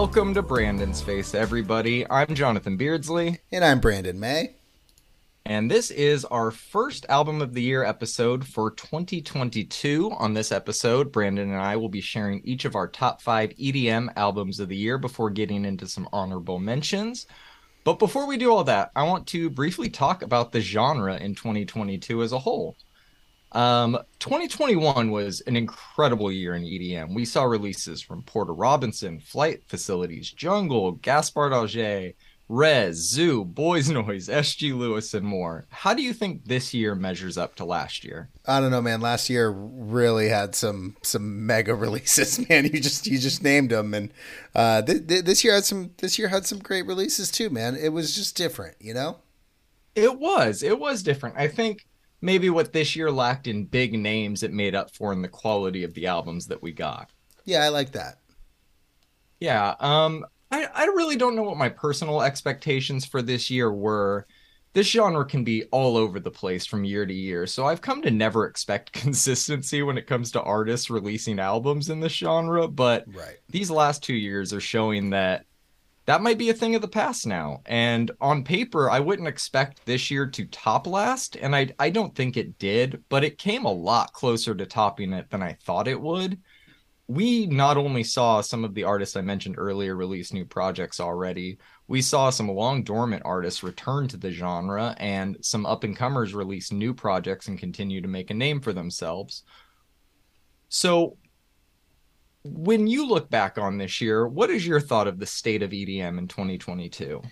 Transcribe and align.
Welcome 0.00 0.32
to 0.34 0.42
Brandon's 0.42 1.02
Face, 1.02 1.34
everybody. 1.34 2.08
I'm 2.08 2.36
Jonathan 2.36 2.76
Beardsley. 2.76 3.40
And 3.50 3.64
I'm 3.64 3.80
Brandon 3.80 4.20
May. 4.20 4.54
And 5.44 5.68
this 5.68 5.90
is 5.90 6.24
our 6.26 6.52
first 6.52 7.04
album 7.08 7.42
of 7.42 7.52
the 7.52 7.62
year 7.62 7.82
episode 7.82 8.46
for 8.46 8.70
2022. 8.70 10.12
On 10.16 10.34
this 10.34 10.52
episode, 10.52 11.10
Brandon 11.10 11.50
and 11.50 11.60
I 11.60 11.74
will 11.74 11.88
be 11.88 12.00
sharing 12.00 12.42
each 12.44 12.64
of 12.64 12.76
our 12.76 12.86
top 12.86 13.20
five 13.20 13.50
EDM 13.56 14.12
albums 14.14 14.60
of 14.60 14.68
the 14.68 14.76
year 14.76 14.98
before 14.98 15.30
getting 15.30 15.64
into 15.64 15.88
some 15.88 16.08
honorable 16.12 16.60
mentions. 16.60 17.26
But 17.82 17.98
before 17.98 18.28
we 18.28 18.36
do 18.36 18.52
all 18.52 18.62
that, 18.64 18.92
I 18.94 19.02
want 19.02 19.26
to 19.28 19.50
briefly 19.50 19.90
talk 19.90 20.22
about 20.22 20.52
the 20.52 20.60
genre 20.60 21.16
in 21.16 21.34
2022 21.34 22.22
as 22.22 22.30
a 22.30 22.38
whole. 22.38 22.76
Um, 23.52 23.98
2021 24.18 25.10
was 25.10 25.40
an 25.42 25.56
incredible 25.56 26.30
year 26.30 26.54
in 26.54 26.62
EDM. 26.62 27.14
We 27.14 27.24
saw 27.24 27.44
releases 27.44 28.02
from 28.02 28.22
Porter 28.22 28.52
Robinson, 28.52 29.20
Flight 29.20 29.62
Facilities, 29.66 30.30
Jungle, 30.30 30.92
Gaspard 30.92 31.52
Augé, 31.52 32.14
Rezz, 32.50 33.14
ZHU, 33.14 33.54
Boys 33.54 33.88
Noize, 33.90 34.32
SG 34.32 34.76
Lewis, 34.76 35.12
and 35.12 35.26
more. 35.26 35.66
How 35.68 35.92
do 35.94 36.02
you 36.02 36.12
think 36.12 36.46
this 36.46 36.72
year 36.72 36.94
measures 36.94 37.36
up 37.36 37.54
to 37.56 37.64
last 37.64 38.04
year? 38.04 38.30
I 38.46 38.60
don't 38.60 38.70
know, 38.70 38.80
man. 38.80 39.00
Last 39.00 39.28
year 39.28 39.50
really 39.50 40.28
had 40.28 40.54
some 40.54 40.96
some 41.02 41.46
mega 41.46 41.74
releases, 41.74 42.48
man. 42.48 42.64
You 42.64 42.80
just 42.80 43.06
you 43.06 43.18
just 43.18 43.42
named 43.42 43.70
them, 43.70 43.92
and 43.92 44.12
uh, 44.54 44.82
th- 44.82 45.06
th- 45.06 45.24
this 45.24 45.44
year 45.44 45.54
had 45.54 45.64
some 45.64 45.90
this 45.98 46.18
year 46.18 46.28
had 46.28 46.46
some 46.46 46.58
great 46.58 46.86
releases 46.86 47.30
too, 47.30 47.50
man. 47.50 47.76
It 47.76 47.90
was 47.90 48.14
just 48.14 48.36
different, 48.36 48.76
you 48.80 48.94
know. 48.94 49.18
It 49.94 50.18
was 50.18 50.62
it 50.62 50.78
was 50.78 51.02
different. 51.02 51.36
I 51.36 51.48
think 51.48 51.86
maybe 52.20 52.50
what 52.50 52.72
this 52.72 52.96
year 52.96 53.10
lacked 53.10 53.46
in 53.46 53.64
big 53.64 53.98
names, 53.98 54.42
it 54.42 54.52
made 54.52 54.74
up 54.74 54.94
for 54.94 55.12
in 55.12 55.22
the 55.22 55.28
quality 55.28 55.84
of 55.84 55.94
the 55.94 56.06
albums 56.06 56.46
that 56.46 56.62
we 56.62 56.72
got. 56.72 57.10
Yeah, 57.44 57.64
I 57.64 57.68
like 57.68 57.92
that. 57.92 58.18
Yeah. 59.40 59.74
Um, 59.80 60.24
I, 60.50 60.66
I 60.74 60.84
really 60.86 61.16
don't 61.16 61.36
know 61.36 61.42
what 61.42 61.56
my 61.56 61.68
personal 61.68 62.22
expectations 62.22 63.04
for 63.04 63.22
this 63.22 63.50
year 63.50 63.72
were. 63.72 64.26
This 64.74 64.88
genre 64.88 65.24
can 65.24 65.44
be 65.44 65.64
all 65.64 65.96
over 65.96 66.20
the 66.20 66.30
place 66.30 66.66
from 66.66 66.84
year 66.84 67.06
to 67.06 67.14
year, 67.14 67.46
so 67.46 67.66
I've 67.66 67.80
come 67.80 68.02
to 68.02 68.10
never 68.10 68.46
expect 68.46 68.92
consistency 69.00 69.82
when 69.82 69.98
it 69.98 70.06
comes 70.06 70.30
to 70.32 70.42
artists 70.42 70.90
releasing 70.90 71.38
albums 71.38 71.88
in 71.90 72.00
this 72.00 72.12
genre. 72.12 72.68
But 72.68 73.04
right. 73.08 73.38
these 73.48 73.70
last 73.70 74.02
two 74.02 74.14
years 74.14 74.52
are 74.52 74.60
showing 74.60 75.10
that 75.10 75.46
that 76.08 76.22
might 76.22 76.38
be 76.38 76.50
a 76.50 76.54
thing 76.54 76.74
of 76.74 76.82
the 76.82 76.88
past 76.88 77.26
now. 77.26 77.60
And 77.66 78.10
on 78.20 78.42
paper, 78.42 78.90
I 78.90 78.98
wouldn't 78.98 79.28
expect 79.28 79.86
this 79.86 80.10
year 80.10 80.26
to 80.26 80.46
top 80.46 80.86
last, 80.86 81.36
and 81.36 81.54
I 81.54 81.68
I 81.78 81.90
don't 81.90 82.14
think 82.14 82.36
it 82.36 82.58
did, 82.58 83.04
but 83.08 83.22
it 83.22 83.38
came 83.38 83.64
a 83.64 83.72
lot 83.72 84.12
closer 84.12 84.54
to 84.54 84.66
topping 84.66 85.12
it 85.12 85.30
than 85.30 85.42
I 85.42 85.52
thought 85.52 85.86
it 85.86 86.00
would 86.00 86.40
we 87.08 87.46
not 87.46 87.78
only 87.78 88.04
saw 88.04 88.42
some 88.42 88.64
of 88.64 88.74
the 88.74 88.84
artists 88.84 89.16
I 89.16 89.22
mentioned 89.22 89.54
earlier 89.58 89.96
release 89.96 90.32
new 90.32 90.44
projects 90.44 91.00
already, 91.00 91.58
we 91.86 92.02
saw 92.02 92.28
some 92.28 92.50
long 92.50 92.84
dormant 92.84 93.22
artists 93.24 93.62
return 93.62 94.08
to 94.08 94.18
the 94.18 94.30
genre 94.30 94.94
and 94.98 95.38
some 95.40 95.64
up 95.64 95.84
and 95.84 95.96
comers 95.96 96.34
release 96.34 96.70
new 96.70 96.92
projects 96.92 97.48
and 97.48 97.58
continue 97.58 98.02
to 98.02 98.08
make 98.08 98.30
a 98.30 98.34
name 98.34 98.60
for 98.60 98.74
themselves. 98.74 99.42
So, 100.68 101.16
when 102.44 102.86
you 102.86 103.06
look 103.06 103.30
back 103.30 103.58
on 103.58 103.78
this 103.78 104.00
year, 104.00 104.26
what 104.26 104.50
is 104.50 104.66
your 104.66 104.80
thought 104.80 105.08
of 105.08 105.18
the 105.18 105.26
state 105.26 105.62
of 105.62 105.70
EDM 105.70 106.18
in 106.18 106.28
2022? 106.28 107.22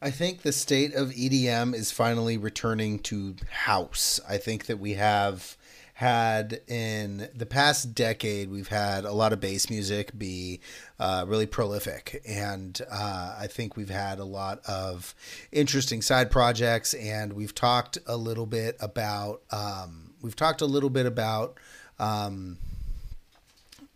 I 0.00 0.10
think 0.10 0.42
the 0.42 0.52
state 0.52 0.94
of 0.94 1.10
EDM 1.10 1.74
is 1.74 1.90
finally 1.90 2.36
returning 2.36 2.98
to 3.00 3.36
house. 3.50 4.20
I 4.28 4.36
think 4.36 4.66
that 4.66 4.78
we 4.78 4.94
have 4.94 5.56
had 5.94 6.60
in 6.66 7.28
the 7.34 7.46
past 7.46 7.94
decade, 7.94 8.50
we've 8.50 8.68
had 8.68 9.04
a 9.04 9.12
lot 9.12 9.32
of 9.32 9.40
bass 9.40 9.70
music 9.70 10.16
be 10.18 10.60
uh, 10.98 11.24
really 11.26 11.46
prolific. 11.46 12.20
And 12.28 12.78
uh, 12.90 13.36
I 13.38 13.46
think 13.46 13.76
we've 13.76 13.90
had 13.90 14.18
a 14.18 14.24
lot 14.24 14.60
of 14.66 15.14
interesting 15.52 16.02
side 16.02 16.30
projects. 16.30 16.94
And 16.94 17.32
we've 17.32 17.54
talked 17.54 17.96
a 18.06 18.16
little 18.16 18.46
bit 18.46 18.76
about, 18.80 19.42
um, 19.52 20.14
we've 20.20 20.36
talked 20.36 20.60
a 20.60 20.66
little 20.66 20.90
bit 20.90 21.06
about, 21.06 21.58
um, 22.00 22.58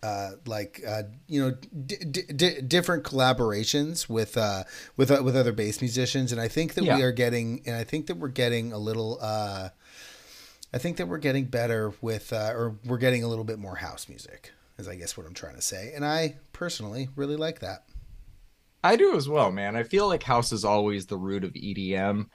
uh, 0.03 0.31
like 0.47 0.83
uh, 0.87 1.03
you 1.27 1.41
know 1.41 1.57
d- 1.87 1.97
d- 1.97 2.61
different 2.61 3.05
collaborations 3.05 4.09
with 4.09 4.37
uh, 4.37 4.65
with 4.97 5.11
uh, 5.11 5.23
with 5.23 5.37
other 5.37 5.53
bass 5.53 5.81
musicians, 5.81 6.33
and 6.33 6.41
I 6.41 6.49
think 6.49 6.75
that 6.75 6.85
yeah. 6.85 6.97
we 6.97 7.03
are 7.03 7.13
getting, 7.13 7.63
and 7.67 7.77
I 7.77 7.85
think 7.85 8.07
that 8.07 8.17
we're 8.17 8.29
getting 8.29 8.73
a 8.73 8.79
little 8.79 9.19
uh, 9.21 9.71
I 10.73 10.79
think 10.79 10.99
that 10.99 11.09
we're 11.09 11.19
getting 11.19 11.47
better 11.47 11.93
with, 12.03 12.33
uh, 12.33 12.53
or 12.55 12.77
we're 12.85 12.99
getting 12.99 13.25
a 13.25 13.29
little 13.29 13.45
bit 13.45 13.59
more 13.59 13.77
house 13.77 14.09
music, 14.09 14.53
is 14.77 14.87
I 14.87 14.97
guess 14.97 15.17
what 15.17 15.27
I'm 15.27 15.35
trying 15.35 15.57
to 15.57 15.63
say. 15.63 15.93
And 15.95 16.05
I 16.05 16.37
personally 16.53 17.09
really 17.17 17.37
like 17.37 17.61
that. 17.61 17.85
I 18.85 18.97
do 18.97 19.17
as 19.17 19.29
well, 19.29 19.51
man. 19.51 19.77
I 19.77 19.83
feel 19.83 20.07
like 20.07 20.23
house 20.23 20.53
is 20.53 20.65
always 20.65 21.07
the 21.07 21.17
root 21.17 21.43
of 21.43 21.53
EDM. 21.55 22.27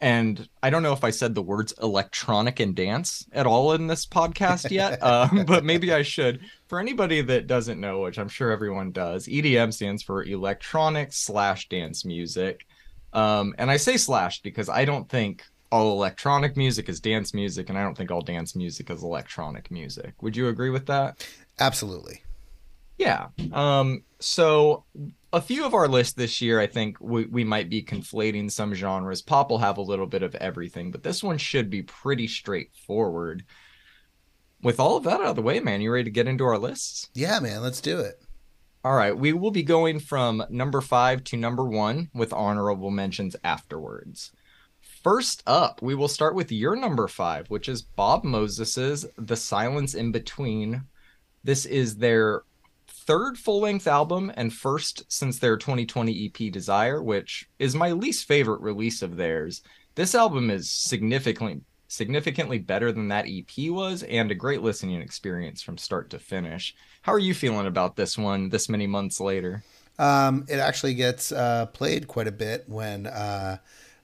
And 0.00 0.48
I 0.62 0.70
don't 0.70 0.82
know 0.82 0.94
if 0.94 1.04
I 1.04 1.10
said 1.10 1.34
the 1.34 1.42
words 1.42 1.74
electronic 1.82 2.58
and 2.58 2.74
dance 2.74 3.26
at 3.32 3.46
all 3.46 3.74
in 3.74 3.86
this 3.86 4.06
podcast 4.06 4.70
yet, 4.70 5.02
um, 5.02 5.44
but 5.46 5.64
maybe 5.64 5.92
I 5.92 6.02
should. 6.02 6.40
For 6.68 6.80
anybody 6.80 7.20
that 7.20 7.46
doesn't 7.46 7.80
know, 7.80 8.00
which 8.00 8.18
I'm 8.18 8.28
sure 8.28 8.50
everyone 8.50 8.92
does, 8.92 9.26
EDM 9.26 9.74
stands 9.74 10.02
for 10.02 10.24
electronic 10.24 11.12
slash 11.12 11.68
dance 11.68 12.04
music. 12.04 12.66
Um, 13.12 13.54
and 13.58 13.70
I 13.70 13.76
say 13.76 13.96
slash 13.96 14.40
because 14.40 14.68
I 14.68 14.84
don't 14.84 15.08
think 15.08 15.44
all 15.70 15.92
electronic 15.92 16.56
music 16.56 16.88
is 16.88 16.98
dance 17.00 17.34
music, 17.34 17.68
and 17.68 17.78
I 17.78 17.82
don't 17.82 17.96
think 17.96 18.10
all 18.10 18.22
dance 18.22 18.56
music 18.56 18.90
is 18.90 19.02
electronic 19.02 19.70
music. 19.70 20.14
Would 20.22 20.36
you 20.36 20.48
agree 20.48 20.70
with 20.70 20.86
that? 20.86 21.26
Absolutely. 21.58 22.22
Yeah. 22.98 23.28
Um, 23.52 24.02
so 24.18 24.84
a 25.32 25.40
few 25.40 25.64
of 25.64 25.74
our 25.74 25.86
lists 25.86 26.14
this 26.14 26.40
year, 26.40 26.60
I 26.60 26.66
think 26.66 26.98
we, 27.00 27.26
we 27.26 27.44
might 27.44 27.70
be 27.70 27.82
conflating 27.82 28.50
some 28.50 28.74
genres. 28.74 29.22
Pop 29.22 29.50
will 29.50 29.58
have 29.58 29.78
a 29.78 29.82
little 29.82 30.06
bit 30.06 30.22
of 30.22 30.34
everything, 30.36 30.90
but 30.90 31.02
this 31.02 31.22
one 31.22 31.38
should 31.38 31.70
be 31.70 31.82
pretty 31.82 32.26
straightforward. 32.26 33.44
With 34.62 34.80
all 34.80 34.96
of 34.96 35.04
that 35.04 35.20
out 35.20 35.26
of 35.26 35.36
the 35.36 35.42
way, 35.42 35.60
man, 35.60 35.80
you 35.80 35.92
ready 35.92 36.04
to 36.04 36.10
get 36.10 36.26
into 36.26 36.44
our 36.44 36.58
lists? 36.58 37.08
Yeah, 37.14 37.38
man, 37.40 37.62
let's 37.62 37.80
do 37.80 38.00
it. 38.00 38.20
All 38.82 38.94
right, 38.94 39.16
we 39.16 39.32
will 39.32 39.50
be 39.50 39.62
going 39.62 40.00
from 40.00 40.42
number 40.50 40.80
five 40.80 41.22
to 41.24 41.36
number 41.36 41.64
one 41.64 42.10
with 42.14 42.32
honorable 42.32 42.90
mentions 42.90 43.36
afterwards. 43.44 44.32
First 44.80 45.42
up, 45.46 45.80
we 45.80 45.94
will 45.94 46.08
start 46.08 46.34
with 46.34 46.50
your 46.50 46.74
number 46.76 47.06
five, 47.06 47.48
which 47.48 47.68
is 47.68 47.82
Bob 47.82 48.24
Moses's 48.24 49.06
The 49.16 49.36
Silence 49.36 49.94
in 49.94 50.12
Between. 50.12 50.82
This 51.44 51.66
is 51.66 51.96
their 51.96 52.42
third 53.10 53.36
full 53.36 53.58
length 53.58 53.88
album 53.88 54.30
and 54.36 54.52
first 54.52 55.02
since 55.10 55.40
their 55.40 55.56
2020 55.56 56.26
EP 56.26 56.52
Desire, 56.52 57.02
which 57.02 57.48
is 57.58 57.74
my 57.74 57.90
least 57.90 58.28
favorite 58.28 58.60
release 58.60 59.02
of 59.02 59.16
theirs. 59.16 59.62
This 59.96 60.14
album 60.14 60.48
is 60.48 60.70
significantly 60.70 61.62
significantly 61.88 62.60
better 62.60 62.92
than 62.92 63.08
that 63.08 63.26
EP 63.28 63.68
was 63.68 64.04
and 64.04 64.30
a 64.30 64.34
great 64.36 64.62
listening 64.62 65.02
experience 65.02 65.60
from 65.60 65.76
start 65.76 66.08
to 66.10 66.20
finish. 66.20 66.72
How 67.02 67.12
are 67.12 67.18
you 67.18 67.34
feeling 67.34 67.66
about 67.66 67.96
this 67.96 68.16
one 68.16 68.48
this 68.48 68.68
many 68.68 68.86
months 68.86 69.18
later? 69.18 69.64
Um, 69.98 70.46
it 70.48 70.60
actually 70.60 70.94
gets 70.94 71.32
uh, 71.32 71.66
played 71.66 72.06
quite 72.06 72.28
a 72.28 72.32
bit 72.32 72.62
when 72.68 73.08
uh, 73.08 73.56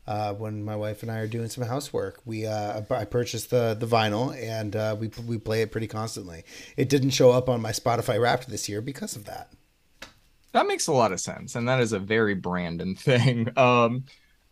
uh, 0.06 0.34
when 0.34 0.64
my 0.64 0.76
wife 0.76 1.02
and 1.02 1.10
I 1.10 1.18
are 1.18 1.26
doing 1.26 1.48
some 1.48 1.64
housework. 1.64 2.20
We 2.24 2.46
uh, 2.46 2.82
I 2.90 3.04
purchased 3.04 3.50
the 3.50 3.76
the 3.78 3.86
vinyl 3.86 4.36
and 4.40 4.74
uh, 4.76 4.96
we 4.98 5.10
we 5.26 5.38
play 5.38 5.62
it 5.62 5.72
pretty 5.72 5.88
constantly. 5.88 6.44
It 6.76 6.88
didn't 6.88 7.10
show 7.10 7.32
up 7.32 7.48
on 7.48 7.60
my 7.60 7.72
Spotify 7.72 8.20
Wrapped 8.20 8.48
this 8.48 8.68
year 8.68 8.80
because 8.80 9.16
of 9.16 9.24
that. 9.24 9.52
That 10.52 10.66
makes 10.66 10.86
a 10.86 10.92
lot 10.92 11.12
of 11.12 11.20
sense, 11.20 11.54
and 11.54 11.68
that 11.68 11.80
is 11.80 11.92
a 11.92 11.98
very 11.98 12.34
Brandon 12.34 12.94
thing. 12.96 13.50
Um, 13.58 14.04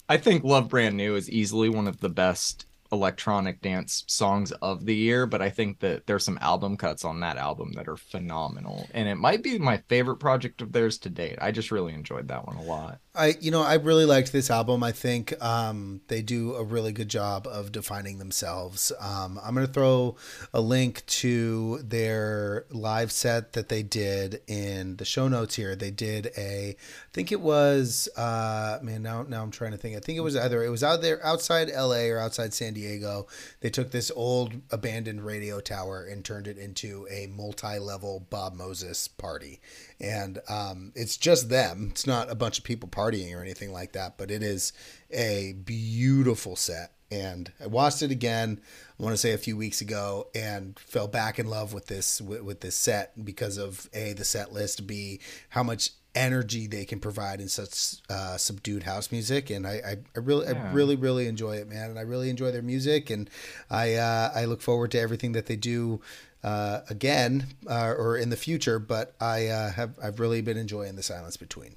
I 0.08 0.16
think 0.16 0.44
"Love 0.44 0.68
Brand 0.68 0.96
New" 0.96 1.16
is 1.16 1.30
easily 1.30 1.68
one 1.68 1.88
of 1.88 2.00
the 2.00 2.10
best 2.10 2.66
electronic 2.92 3.60
dance 3.60 4.04
songs 4.06 4.52
of 4.52 4.86
the 4.86 4.94
year, 4.94 5.26
but 5.26 5.42
I 5.42 5.50
think 5.50 5.80
that 5.80 6.06
there's 6.06 6.24
some 6.24 6.38
album 6.40 6.76
cuts 6.76 7.04
on 7.04 7.20
that 7.20 7.36
album 7.36 7.72
that 7.72 7.88
are 7.88 7.96
phenomenal. 7.96 8.86
And 8.94 9.08
it 9.08 9.16
might 9.16 9.42
be 9.42 9.58
my 9.58 9.78
favorite 9.88 10.18
project 10.18 10.62
of 10.62 10.72
theirs 10.72 10.98
to 10.98 11.10
date. 11.10 11.38
I 11.40 11.50
just 11.50 11.72
really 11.72 11.92
enjoyed 11.92 12.28
that 12.28 12.46
one 12.46 12.56
a 12.56 12.62
lot. 12.62 13.00
I 13.16 13.36
you 13.40 13.52
know, 13.52 13.62
I 13.62 13.74
really 13.74 14.06
liked 14.06 14.32
this 14.32 14.50
album. 14.50 14.82
I 14.82 14.90
think 14.90 15.40
um, 15.42 16.00
they 16.08 16.20
do 16.20 16.54
a 16.54 16.64
really 16.64 16.90
good 16.90 17.08
job 17.08 17.46
of 17.46 17.70
defining 17.70 18.18
themselves. 18.18 18.90
Um, 19.00 19.38
I'm 19.44 19.54
gonna 19.54 19.68
throw 19.68 20.16
a 20.52 20.60
link 20.60 21.06
to 21.06 21.78
their 21.78 22.66
live 22.70 23.12
set 23.12 23.52
that 23.52 23.68
they 23.68 23.84
did 23.84 24.40
in 24.48 24.96
the 24.96 25.04
show 25.04 25.28
notes 25.28 25.54
here. 25.54 25.76
They 25.76 25.92
did 25.92 26.32
a 26.36 26.70
I 26.70 27.12
think 27.12 27.30
it 27.30 27.40
was 27.40 28.08
uh, 28.16 28.80
man 28.82 29.02
now 29.02 29.22
now 29.22 29.44
I'm 29.44 29.52
trying 29.52 29.72
to 29.72 29.78
think. 29.78 29.96
I 29.96 30.00
think 30.00 30.18
it 30.18 30.22
was 30.22 30.36
either 30.36 30.64
it 30.64 30.70
was 30.70 30.82
out 30.82 31.00
there 31.00 31.24
outside 31.24 31.70
LA 31.70 32.06
or 32.06 32.18
outside 32.18 32.52
San 32.52 32.74
Diego. 32.74 33.28
They 33.60 33.70
took 33.70 33.92
this 33.92 34.10
old 34.16 34.54
abandoned 34.72 35.24
radio 35.24 35.60
tower 35.60 36.04
and 36.04 36.24
turned 36.24 36.48
it 36.48 36.58
into 36.58 37.06
a 37.08 37.28
multi-level 37.28 38.26
Bob 38.28 38.54
Moses 38.54 39.06
party, 39.06 39.60
and 40.00 40.40
um, 40.48 40.90
it's 40.96 41.16
just 41.16 41.48
them. 41.48 41.90
It's 41.92 42.08
not 42.08 42.28
a 42.28 42.34
bunch 42.34 42.58
of 42.58 42.64
people 42.64 42.88
or 43.34 43.42
anything 43.42 43.72
like 43.72 43.92
that, 43.92 44.16
but 44.16 44.30
it 44.30 44.42
is 44.42 44.72
a 45.10 45.54
beautiful 45.64 46.56
set. 46.56 46.92
And 47.10 47.52
I 47.62 47.66
watched 47.66 48.02
it 48.02 48.10
again. 48.10 48.60
I 48.98 49.02
want 49.02 49.12
to 49.12 49.18
say 49.18 49.32
a 49.32 49.38
few 49.38 49.56
weeks 49.56 49.80
ago, 49.80 50.28
and 50.34 50.78
fell 50.78 51.06
back 51.06 51.38
in 51.38 51.46
love 51.46 51.72
with 51.72 51.86
this 51.86 52.20
with, 52.20 52.42
with 52.42 52.60
this 52.60 52.74
set 52.74 53.24
because 53.24 53.56
of 53.56 53.88
a 53.92 54.14
the 54.14 54.24
set 54.24 54.52
list, 54.52 54.86
b 54.86 55.20
how 55.50 55.62
much 55.62 55.90
energy 56.16 56.66
they 56.66 56.84
can 56.84 57.00
provide 57.00 57.40
in 57.40 57.48
such 57.48 57.96
uh, 58.08 58.36
subdued 58.36 58.84
house 58.84 59.10
music, 59.12 59.50
and 59.50 59.66
I, 59.66 59.72
I, 59.72 59.96
I 60.16 60.18
really, 60.20 60.46
Yeah. 60.46 60.70
I 60.70 60.72
really, 60.72 60.96
really 60.96 61.26
enjoy 61.26 61.56
it, 61.56 61.68
man. 61.68 61.90
And 61.90 61.98
I 61.98 62.02
really 62.02 62.30
enjoy 62.30 62.50
their 62.52 62.62
music, 62.62 63.10
and 63.10 63.28
I, 63.70 63.94
uh, 63.94 64.30
I 64.34 64.44
look 64.44 64.62
forward 64.62 64.90
to 64.92 65.00
everything 65.00 65.32
that 65.32 65.46
they 65.46 65.56
do 65.56 66.00
uh, 66.42 66.80
again 66.88 67.46
uh, 67.68 67.94
or 67.96 68.16
in 68.16 68.30
the 68.30 68.36
future. 68.36 68.78
But 68.78 69.14
I 69.20 69.48
uh, 69.48 69.72
have, 69.72 69.98
I've 70.02 70.20
really 70.20 70.40
been 70.40 70.56
enjoying 70.56 70.96
the 70.96 71.02
silence 71.02 71.36
between. 71.36 71.74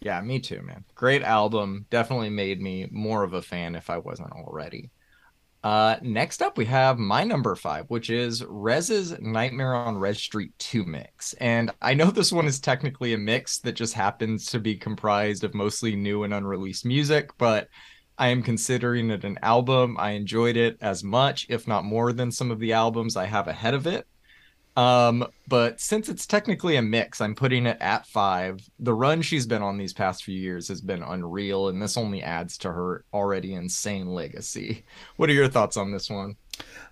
Yeah, 0.00 0.20
me 0.22 0.40
too, 0.40 0.62
man. 0.62 0.84
Great 0.94 1.22
album. 1.22 1.86
Definitely 1.90 2.30
made 2.30 2.60
me 2.60 2.88
more 2.90 3.22
of 3.22 3.34
a 3.34 3.42
fan 3.42 3.74
if 3.74 3.90
I 3.90 3.98
wasn't 3.98 4.32
already. 4.32 4.90
Uh, 5.62 5.96
next 6.00 6.40
up, 6.40 6.56
we 6.56 6.64
have 6.64 6.98
my 6.98 7.22
number 7.22 7.54
five, 7.54 7.84
which 7.88 8.08
is 8.08 8.42
Rezz's 8.42 9.18
Nightmare 9.20 9.74
on 9.74 9.96
Rezz 9.96 10.16
Street 10.16 10.58
2 10.58 10.84
mix. 10.84 11.34
And 11.34 11.70
I 11.82 11.92
know 11.92 12.06
this 12.10 12.32
one 12.32 12.46
is 12.46 12.60
technically 12.60 13.12
a 13.12 13.18
mix 13.18 13.58
that 13.60 13.72
just 13.72 13.92
happens 13.92 14.46
to 14.46 14.58
be 14.58 14.74
comprised 14.74 15.44
of 15.44 15.52
mostly 15.52 15.94
new 15.96 16.22
and 16.22 16.32
unreleased 16.32 16.86
music, 16.86 17.30
but 17.36 17.68
I 18.16 18.28
am 18.28 18.42
considering 18.42 19.10
it 19.10 19.24
an 19.24 19.38
album. 19.42 19.96
I 19.98 20.12
enjoyed 20.12 20.56
it 20.56 20.78
as 20.80 21.04
much, 21.04 21.46
if 21.50 21.68
not 21.68 21.84
more, 21.84 22.14
than 22.14 22.32
some 22.32 22.50
of 22.50 22.58
the 22.58 22.72
albums 22.72 23.16
I 23.16 23.26
have 23.26 23.46
ahead 23.46 23.74
of 23.74 23.86
it. 23.86 24.06
Um, 24.80 25.26
but 25.46 25.78
since 25.78 26.08
it's 26.08 26.26
technically 26.26 26.76
a 26.76 26.82
mix, 26.82 27.20
I'm 27.20 27.34
putting 27.34 27.66
it 27.66 27.76
at 27.80 28.06
five. 28.06 28.66
The 28.78 28.94
run 28.94 29.20
she's 29.20 29.46
been 29.46 29.60
on 29.60 29.76
these 29.76 29.92
past 29.92 30.24
few 30.24 30.38
years 30.38 30.68
has 30.68 30.80
been 30.80 31.02
unreal, 31.02 31.68
and 31.68 31.82
this 31.82 31.98
only 31.98 32.22
adds 32.22 32.56
to 32.58 32.72
her 32.72 33.04
already 33.12 33.52
insane 33.52 34.06
legacy. 34.06 34.84
What 35.16 35.28
are 35.28 35.34
your 35.34 35.48
thoughts 35.48 35.76
on 35.76 35.92
this 35.92 36.08
one? 36.08 36.36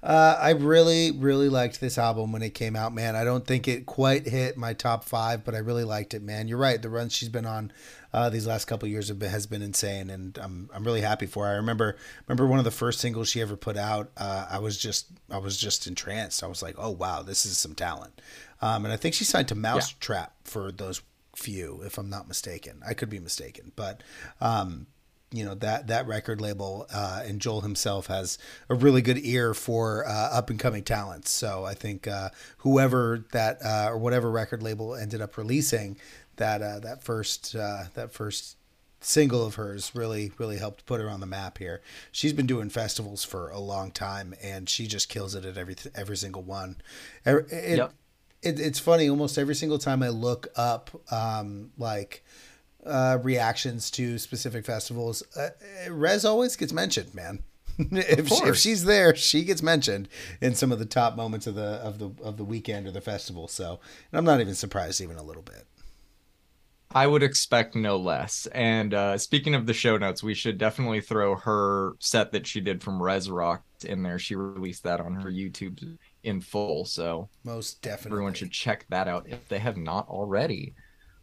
Uh, 0.02 0.37
I 0.38 0.50
really, 0.50 1.12
really 1.12 1.49
liked 1.49 1.81
this 1.81 1.96
album 1.96 2.31
when 2.31 2.43
it 2.43 2.52
came 2.52 2.76
out, 2.76 2.93
man. 2.94 3.17
I 3.17 3.25
don't 3.25 3.46
think 3.46 3.67
it 3.67 3.87
quite 3.87 4.29
hit 4.29 4.58
my 4.58 4.75
top 4.75 5.05
five, 5.05 5.43
but 5.44 5.55
I 5.55 5.58
really 5.58 5.85
liked 5.85 6.12
it, 6.12 6.23
man. 6.23 6.46
You're 6.46 6.58
right. 6.58 6.81
The 6.81 6.90
run 6.90 7.08
she's 7.08 7.31
been 7.31 7.46
on 7.46 7.73
uh, 8.12 8.31
these 8.31 8.46
last 8.46 8.64
couple 8.64 8.87
of 8.87 8.93
years 8.93 9.08
have 9.08 9.19
been, 9.19 9.31
has 9.31 9.46
been 9.46 9.62
insane, 9.62 10.10
and 10.10 10.38
I'm 10.38 10.70
I'm 10.72 10.84
really 10.84 11.02
happy 11.02 11.26
for 11.26 11.46
her. 11.46 11.52
I 11.52 11.56
remember 11.56 11.96
remember 12.26 12.46
one 12.46 12.58
of 12.58 12.64
the 12.64 12.70
first 12.70 13.00
singles 13.00 13.28
she 13.28 13.40
ever 13.40 13.56
put 13.56 13.76
out. 13.76 14.10
Uh, 14.16 14.46
I 14.50 14.58
was 14.58 14.78
just 14.78 15.08
I 15.31 15.38
was 15.38 15.58
just 15.58 15.87
entranced. 15.87 16.43
I 16.43 16.46
was 16.46 16.62
like, 16.62 16.76
oh 16.78 16.90
wow, 16.90 17.22
this 17.22 17.44
is 17.44 17.58
some 17.58 17.75
talent. 17.75 18.20
Um, 18.60 18.84
and 18.84 18.93
I 18.93 18.96
think 18.96 19.14
she 19.14 19.25
signed 19.25 19.49
to 19.49 19.55
mau5trap 19.55 20.31
for 20.44 20.72
those 20.72 21.02
few, 21.37 21.82
if 21.84 21.99
I'm 21.99 22.10
not 22.10 22.26
mistaken. 22.26 22.82
I 22.87 22.94
could 22.94 23.10
be 23.10 23.20
mistaken, 23.20 23.72
but. 23.76 24.02
Um, 24.40 24.87
you 25.31 25.44
know 25.44 25.54
that 25.56 25.88
that 25.88 26.06
record 26.06 26.40
label 26.40 26.87
uh, 26.90 27.22
and 27.25 27.38
Joel 27.38 27.61
himself 27.61 28.06
has 28.06 28.38
a 28.70 28.75
really 28.75 29.02
good 29.02 29.19
ear 29.19 29.52
for 29.52 30.06
uh, 30.06 30.11
up 30.11 30.49
and 30.49 30.58
coming 30.58 30.82
talents. 30.82 31.31
So 31.31 31.64
I 31.64 31.75
think 31.75 32.08
uh, 32.08 32.31
whoever 32.58 33.26
that 33.32 33.58
uh, 33.62 33.88
or 33.90 33.99
whatever 33.99 34.31
record 34.31 34.62
label 34.62 34.94
ended 34.94 35.20
up 35.20 35.37
releasing 35.37 35.99
that 36.38 36.62
uh, 36.62 36.81
that 36.81 37.05
first 37.05 37.55
uh, 37.55 37.85
that 37.94 38.12
first 38.12 38.56
single 39.00 39.46
of 39.46 39.55
hers 39.55 39.93
really 39.94 40.32
really 40.38 40.58
helped 40.58 40.85
put 40.87 41.00
her 41.00 41.08
on 41.08 41.20
the 41.20 41.26
map 41.26 41.58
here. 41.58 41.81
She's 42.11 42.32
been 42.32 42.46
doing 42.46 42.69
festivals 42.70 43.25
for 43.25 43.50
a 43.50 43.58
long 43.61 43.90
time 43.93 44.35
and 44.43 44.69
she 44.69 44.87
just 44.87 45.08
kills 45.08 45.35
it 45.35 45.44
at 45.44 45.56
every 45.56 45.76
every 45.94 46.17
single 46.17 46.43
one. 46.43 46.76
It, 47.25 47.46
it, 47.52 47.79
Yep. 47.79 47.93
it, 48.43 48.61
it's 48.61 48.79
funny 48.79 49.08
almost 49.08 49.38
every 49.38 49.55
single 49.55 49.79
time 49.79 50.02
I 50.02 50.08
look 50.08 50.49
up 50.56 50.90
um, 51.12 51.70
like 51.79 52.25
uh, 52.85 53.19
reactions 53.23 53.90
to 53.93 54.19
specific 54.19 54.64
festivals, 54.64 55.23
uh, 55.37 55.50
Rezz 55.88 56.25
always 56.29 56.56
gets 56.56 56.73
mentioned, 56.73 57.14
man. 57.14 57.43
if, 57.79 58.29
she, 58.29 58.44
if 58.44 58.56
she's 58.56 58.85
there, 58.85 59.14
she 59.14 59.44
gets 59.44 59.62
mentioned 59.62 60.08
in 60.40 60.55
some 60.55 60.73
of 60.73 60.79
the 60.81 60.85
top 60.85 61.14
moments 61.17 61.46
of 61.46 61.55
the 61.55 61.62
of 61.62 61.99
the 61.99 62.11
of 62.25 62.37
the 62.37 62.44
weekend 62.44 62.87
or 62.87 62.90
the 62.90 63.00
festival. 63.00 63.46
So, 63.46 63.79
and 64.11 64.19
I'm 64.19 64.25
not 64.25 64.40
even 64.40 64.55
surprised, 64.55 65.00
even 65.00 65.17
a 65.17 65.23
little 65.23 65.43
bit. 65.43 65.67
I 66.94 67.06
would 67.06 67.23
expect 67.23 67.75
no 67.75 67.96
less. 67.96 68.46
And 68.52 68.94
uh, 68.94 69.19
speaking 69.19 69.55
of 69.55 69.67
the 69.67 69.75
show 69.75 69.99
notes, 69.99 70.23
we 70.23 70.35
should 70.35 70.56
definitely 70.56 71.00
throw 71.00 71.37
her 71.37 71.94
set 71.99 72.32
that 72.32 72.46
she 72.46 72.61
did 72.61 72.82
from 72.82 72.99
Rezz 72.99 73.31
Rock 73.31 73.62
in 73.85 74.02
there. 74.02 74.19
She 74.19 74.35
released 74.35 74.85
that 74.85 75.00
on 75.00 75.14
her 75.14 75.31
YouTube 75.31 75.99
in 76.23 76.40
full. 76.40 76.85
So 76.87 77.29
Most 77.44 77.82
definitely. 77.82 78.17
Everyone 78.17 78.35
should 78.35 78.52
check 78.52 78.87
that 78.88 79.06
out 79.06 79.29
if 79.29 79.49
they 79.49 79.58
have 79.58 79.76
not 79.76 80.08
already. 80.08 80.75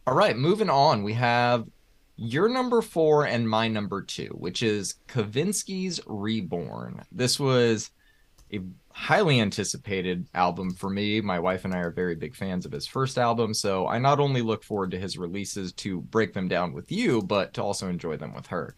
All 0.06 0.14
right, 0.14 0.36
moving 0.36 0.70
on. 0.70 1.02
We 1.02 1.14
have 1.14 1.66
your 2.14 2.48
number 2.48 2.80
four 2.80 3.26
and 3.26 3.48
my 3.48 3.66
number 3.66 4.02
two, 4.02 4.28
which 4.28 4.62
is 4.62 4.94
Kavinsky's 5.08 6.00
Reborn. 6.06 7.02
This 7.10 7.40
was 7.40 7.90
a 8.52 8.60
highly 8.96 9.40
anticipated 9.40 10.26
album 10.32 10.72
for 10.72 10.88
me. 10.88 11.20
My 11.20 11.38
wife 11.38 11.66
and 11.66 11.74
I 11.74 11.80
are 11.80 11.90
very 11.90 12.14
big 12.14 12.34
fans 12.34 12.64
of 12.64 12.72
his 12.72 12.86
first 12.86 13.18
album, 13.18 13.52
so 13.52 13.86
I 13.86 13.98
not 13.98 14.20
only 14.20 14.40
look 14.40 14.64
forward 14.64 14.90
to 14.92 14.98
his 14.98 15.18
releases 15.18 15.74
to 15.74 16.00
break 16.00 16.32
them 16.32 16.48
down 16.48 16.72
with 16.72 16.90
you, 16.90 17.20
but 17.20 17.52
to 17.54 17.62
also 17.62 17.90
enjoy 17.90 18.16
them 18.16 18.34
with 18.34 18.46
her. 18.46 18.74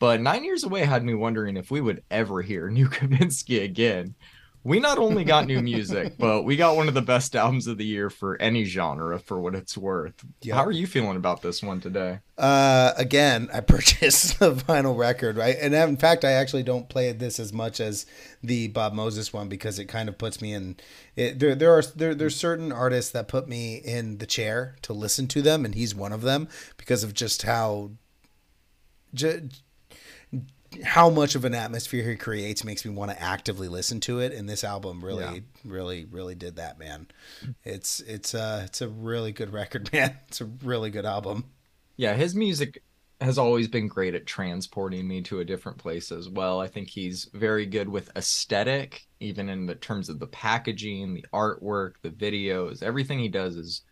But 0.00 0.20
nine 0.20 0.42
years 0.42 0.64
away 0.64 0.84
had 0.84 1.04
me 1.04 1.14
wondering 1.14 1.56
if 1.56 1.70
we 1.70 1.80
would 1.80 2.02
ever 2.10 2.42
hear 2.42 2.68
new 2.70 2.88
Kavinsky 2.88 3.62
again. 3.62 4.16
We 4.64 4.78
not 4.78 4.98
only 4.98 5.24
got 5.24 5.46
new 5.46 5.60
music, 5.60 6.16
but 6.18 6.42
we 6.42 6.56
got 6.56 6.76
one 6.76 6.88
of 6.88 6.94
the 6.94 7.02
best 7.02 7.34
albums 7.34 7.66
of 7.66 7.78
the 7.78 7.84
year 7.84 8.10
for 8.10 8.40
any 8.40 8.64
genre, 8.64 9.18
for 9.18 9.40
what 9.40 9.54
it's 9.54 9.76
worth. 9.76 10.14
Yep. 10.42 10.54
How 10.54 10.64
are 10.64 10.72
you 10.72 10.86
feeling 10.86 11.16
about 11.16 11.42
this 11.42 11.62
one 11.62 11.80
today? 11.80 12.20
Uh, 12.38 12.92
again, 12.96 13.48
I 13.52 13.60
purchased 13.60 14.38
the 14.38 14.54
vinyl 14.54 14.96
record, 14.96 15.36
right? 15.36 15.56
And 15.60 15.74
in 15.74 15.96
fact, 15.96 16.24
I 16.24 16.32
actually 16.32 16.62
don't 16.62 16.88
play 16.88 17.10
this 17.12 17.40
as 17.40 17.52
much 17.52 17.80
as 17.80 18.06
the 18.42 18.68
Bob 18.68 18.92
Moses 18.92 19.32
one 19.32 19.48
because 19.48 19.78
it 19.78 19.86
kind 19.86 20.08
of 20.08 20.18
puts 20.18 20.40
me 20.40 20.52
in. 20.52 20.76
It, 21.16 21.38
there, 21.38 21.54
there 21.54 21.72
are 21.76 21.82
there, 21.82 22.14
there's 22.14 22.36
certain 22.36 22.70
artists 22.72 23.10
that 23.12 23.28
put 23.28 23.48
me 23.48 23.76
in 23.76 24.18
the 24.18 24.26
chair 24.26 24.76
to 24.82 24.92
listen 24.92 25.26
to 25.28 25.42
them, 25.42 25.64
and 25.64 25.74
he's 25.74 25.94
one 25.94 26.12
of 26.12 26.22
them 26.22 26.48
because 26.76 27.02
of 27.02 27.14
just 27.14 27.42
how. 27.42 27.90
How 30.84 31.10
much 31.10 31.34
of 31.34 31.44
an 31.44 31.54
atmosphere 31.54 32.08
he 32.08 32.16
creates 32.16 32.64
makes 32.64 32.84
me 32.84 32.90
want 32.92 33.10
to 33.10 33.20
actively 33.22 33.68
listen 33.68 34.00
to 34.00 34.20
it 34.20 34.32
and 34.32 34.48
this 34.48 34.64
album 34.64 35.04
really 35.04 35.24
Yeah. 35.24 35.40
really 35.64 36.04
really 36.06 36.34
did 36.34 36.56
that 36.56 36.78
man 36.78 37.06
it's 37.64 38.00
it's 38.00 38.34
uh 38.34 38.62
it's 38.64 38.80
a 38.80 38.88
really 38.88 39.32
good 39.32 39.52
record 39.52 39.92
man 39.94 40.18
it's 40.28 40.40
a 40.40 40.46
really 40.46 40.90
good 40.90 41.06
album 41.06 41.44
Yeah, 41.96 42.14
his 42.14 42.34
music 42.34 42.82
has 43.20 43.38
always 43.38 43.68
been 43.68 43.86
great 43.86 44.14
at 44.14 44.26
transporting 44.26 45.06
me 45.06 45.22
to 45.22 45.40
a 45.40 45.44
different 45.44 45.78
place 45.78 46.10
as 46.10 46.28
well. 46.28 46.60
I 46.60 46.66
think 46.66 46.88
he's 46.90 47.28
very 47.32 47.66
good 47.66 47.88
with 47.88 48.10
aesthetic, 48.16 49.06
even 49.20 49.48
in 49.48 49.66
the 49.66 49.76
terms 49.76 50.08
of 50.08 50.18
the 50.18 50.26
packaging, 50.26 51.14
the 51.14 51.24
artwork, 51.32 51.94
the 52.02 52.10
videos. 52.10 52.82
Everything 52.82 53.18
he 53.20 53.28
does 53.28 53.56
is 53.56 53.82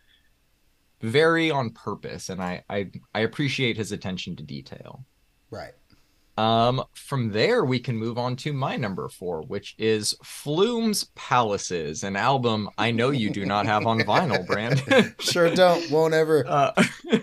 very 1.01 1.51
on 1.51 1.69
purpose, 1.71 2.29
and 2.29 2.41
I 2.41 2.63
I, 2.69 2.91
I 3.13 3.19
appreciate 3.21 3.75
his 3.77 3.91
attention 3.91 4.35
to 4.37 4.43
detail. 4.43 5.05
right 5.51 5.73
Um, 6.37 6.83
from 6.93 7.31
there, 7.31 7.63
we 7.65 7.79
can 7.79 7.97
move 7.97 8.17
on 8.17 8.35
to 8.37 8.53
my 8.53 8.75
number 8.77 9.07
four, 9.09 9.41
which 9.41 9.75
is 9.77 10.15
Flume's 10.23 11.05
Palaces, 11.15 12.03
an 12.03 12.15
album 12.15 12.69
I 12.77 12.91
know 12.91 13.09
you 13.09 13.29
do 13.29 13.45
not 13.45 13.65
have 13.65 13.85
on 13.85 13.99
vinyl, 13.99 14.45
Brand. 14.45 14.83
sure 15.19 15.53
don't 15.53 15.89
won't 15.91 16.13
ever 16.13 16.45
uh, 16.47 16.71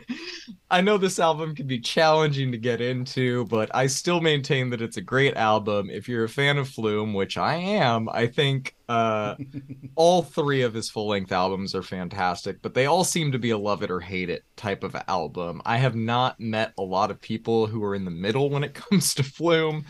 I 0.71 0.83
know 0.83 0.99
this 0.99 1.19
album 1.19 1.55
can 1.55 1.67
be 1.67 1.81
challenging 1.81 2.53
to 2.53 2.59
get 2.59 2.83
into, 2.83 3.47
but 3.47 3.75
I 3.75 3.87
still 3.87 4.21
maintain 4.21 4.69
that 4.71 4.83
it's 4.83 4.99
a 4.99 5.03
great 5.03 5.35
album. 5.35 5.89
If 5.89 6.11
you're 6.11 6.25
a 6.25 6.29
fan 6.29 6.59
of 6.59 6.69
Flume, 6.69 7.15
which 7.15 7.39
I 7.39 7.55
am, 7.55 8.07
I 8.11 8.27
think 8.27 8.77
uh, 8.87 9.37
all 9.95 10.23
three 10.23 10.61
of 10.61 10.75
his 10.75 10.91
full 10.91 11.09
length 11.09 11.33
albums 11.33 11.75
are 11.75 11.83
fantastic, 11.83 12.61
but 12.61 12.75
they 12.75 12.85
all 12.85 13.03
seem 13.03 13.33
to 13.33 13.39
be 13.39 13.49
a 13.51 13.57
love 13.59 13.83
it 13.83 13.91
or 13.91 14.01
hate 14.01 14.29
it 14.29 14.45
type 14.57 14.85
of 14.85 14.95
album. 15.09 15.63
I 15.65 15.79
have 15.79 15.97
not 15.97 16.39
met 16.39 16.75
a 16.77 16.83
lot 16.83 17.11
of 17.11 17.19
people 17.19 17.67
who 17.67 17.83
are 17.83 17.95
in 17.95 18.05
the 18.05 18.11
middle 18.11 18.51
when 18.51 18.65
it 18.65 18.75
comes 18.91 19.15
to 19.15 19.23
Flume. 19.23 19.87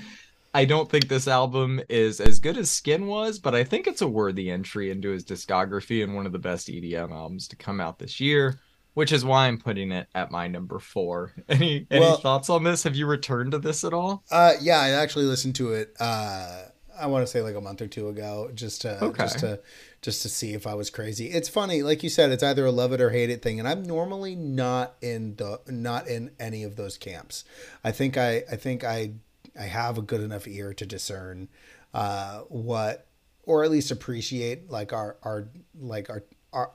I 0.54 0.64
don't 0.64 0.88
think 0.88 1.08
this 1.08 1.26
album 1.26 1.80
is 1.88 2.20
as 2.20 2.38
good 2.38 2.56
as 2.56 2.70
Skin 2.70 3.08
was, 3.08 3.40
but 3.40 3.54
I 3.54 3.64
think 3.64 3.88
it's 3.88 4.00
a 4.00 4.08
worthy 4.08 4.48
entry 4.48 4.90
into 4.90 5.10
his 5.10 5.24
discography 5.24 6.04
and 6.04 6.14
one 6.14 6.24
of 6.24 6.32
the 6.32 6.38
best 6.38 6.68
EDM 6.68 7.10
albums 7.10 7.48
to 7.48 7.56
come 7.56 7.80
out 7.80 7.98
this 7.98 8.20
year, 8.20 8.60
which 8.98 9.12
is 9.12 9.24
why 9.24 9.46
I'm 9.46 9.58
putting 9.58 9.92
it 9.92 10.08
at 10.14 10.30
my 10.32 10.48
number 10.48 10.78
four. 10.80 11.32
Any 11.48 11.86
any 11.90 12.00
Well- 12.00 12.16
thoughts 12.18 12.50
on 12.50 12.64
this? 12.64 12.82
Have 12.82 12.96
you 12.96 13.06
returned 13.06 13.52
to 13.52 13.58
this 13.60 13.84
at 13.84 13.92
all? 13.94 14.24
uh 14.30 14.54
yeah 14.60 14.80
i 14.80 14.90
actually 14.90 15.24
listened 15.24 15.54
to 15.54 15.72
it 15.72 15.94
uh 16.00 16.62
i 16.98 17.06
want 17.06 17.22
to 17.24 17.30
say 17.30 17.40
like 17.42 17.54
a 17.54 17.60
month 17.60 17.80
or 17.80 17.86
two 17.86 18.08
ago 18.08 18.50
just 18.54 18.82
to 18.82 19.02
Okay. 19.04 19.22
just 19.24 19.38
to 19.38 19.60
just 20.02 20.22
to 20.22 20.28
see 20.28 20.52
if 20.54 20.66
i 20.66 20.74
was 20.74 20.90
crazy 20.90 21.26
it's 21.26 21.48
funny 21.48 21.82
like 21.82 22.02
you 22.02 22.08
said 22.10 22.30
it's 22.32 22.42
either 22.42 22.66
a 22.66 22.72
love 22.72 22.92
it 22.92 23.00
or 23.00 23.10
hate 23.10 23.30
it 23.30 23.40
thing 23.40 23.58
and 23.60 23.68
i'm 23.68 23.82
normally 23.84 24.34
not 24.34 24.96
in 25.00 25.36
the 25.36 25.60
not 25.68 26.08
in 26.08 26.30
any 26.40 26.64
of 26.64 26.74
those 26.76 26.98
camps 26.98 27.44
i 27.84 27.90
think 27.92 28.16
i 28.16 28.42
i 28.50 28.56
think 28.56 28.82
i 28.84 29.12
i 29.58 29.62
have 29.64 29.96
a 29.96 30.02
good 30.02 30.20
enough 30.20 30.46
ear 30.48 30.74
to 30.74 30.84
discern 30.84 31.48
uh 31.94 32.40
what 32.48 33.06
or 33.44 33.62
at 33.64 33.70
least 33.70 33.90
appreciate 33.92 34.68
like 34.70 34.92
our 34.92 35.16
our 35.22 35.48
like 35.78 36.10
our 36.10 36.24
our 36.52 36.70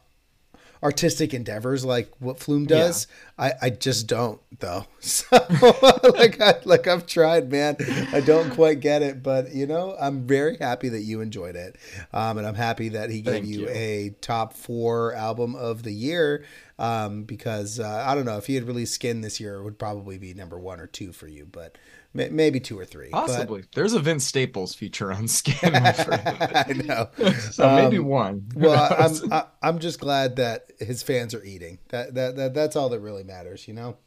artistic 0.83 1.33
endeavors 1.33 1.85
like 1.85 2.11
what 2.19 2.39
Flume 2.39 2.65
does. 2.67 3.07
I, 3.39 3.53
I 3.61 3.69
just 3.71 4.05
don't 4.07 4.39
though. 4.59 4.85
So 4.99 5.25
like 6.17 6.39
I 6.39 6.55
like 6.65 6.87
I've 6.87 7.05
tried, 7.07 7.51
man. 7.51 7.75
I 8.13 8.21
don't 8.21 8.51
quite 8.51 8.79
get 8.79 9.01
it, 9.01 9.21
but 9.23 9.53
you 9.53 9.65
know, 9.65 9.95
I'm 9.99 10.27
very 10.27 10.57
happy 10.57 10.89
that 10.89 11.01
you 11.01 11.21
enjoyed 11.21 11.55
it. 11.55 11.75
Um 12.13 12.37
and 12.37 12.45
I'm 12.47 12.55
happy 12.55 12.89
that 12.89 13.09
he 13.09 13.21
gave 13.21 13.45
you, 13.45 13.61
you. 13.61 13.69
a 13.69 14.15
top 14.21 14.53
4 14.53 15.13
album 15.13 15.55
of 15.55 15.83
the 15.83 15.91
year. 15.93 16.45
um, 16.79 17.23
because 17.23 17.79
uh, 17.79 18.03
I 18.07 18.15
don't 18.15 18.25
know 18.25 18.37
if 18.37 18.47
he 18.47 18.55
had 18.55 18.65
released 18.65 18.93
Skin 18.95 19.21
this 19.21 19.39
year, 19.39 19.55
it 19.55 19.63
would 19.63 19.77
probably 19.77 20.17
be 20.17 20.33
number 20.33 20.59
one 20.59 20.79
or 20.79 20.87
two 20.87 21.11
for 21.11 21.27
you, 21.27 21.45
but 21.49 21.77
maybe 22.13 22.59
two 22.59 22.77
or 22.79 22.85
three. 22.85 23.09
but- 23.11 23.27
Possibly. 23.27 23.63
There's 23.73 23.93
a 23.93 23.99
Vince 23.99 24.25
Staples 24.25 24.75
feature 24.75 25.11
on 25.11 25.27
Skin. 25.27 25.75
I 25.75 26.73
know. 26.85 27.09
so 27.51 27.75
maybe 27.75 27.97
Um, 27.97 28.05
one. 28.05 28.49
Well. 28.55 28.95
I'm 28.99 29.33
I, 29.33 29.45
I'm 29.61 29.79
just 29.79 29.99
glad 29.99 30.35
that 30.37 30.71
his 30.79 31.01
fans 31.03 31.33
are 31.33 31.43
eating. 31.43 31.79
That 31.89 32.13
that, 32.15 32.35
that 32.35 32.53
that's 32.53 32.75
all 32.75 32.89
that 32.89 32.99
really 32.99 33.23
matters, 33.23 33.67
you 33.67 33.73
know. 33.73 33.97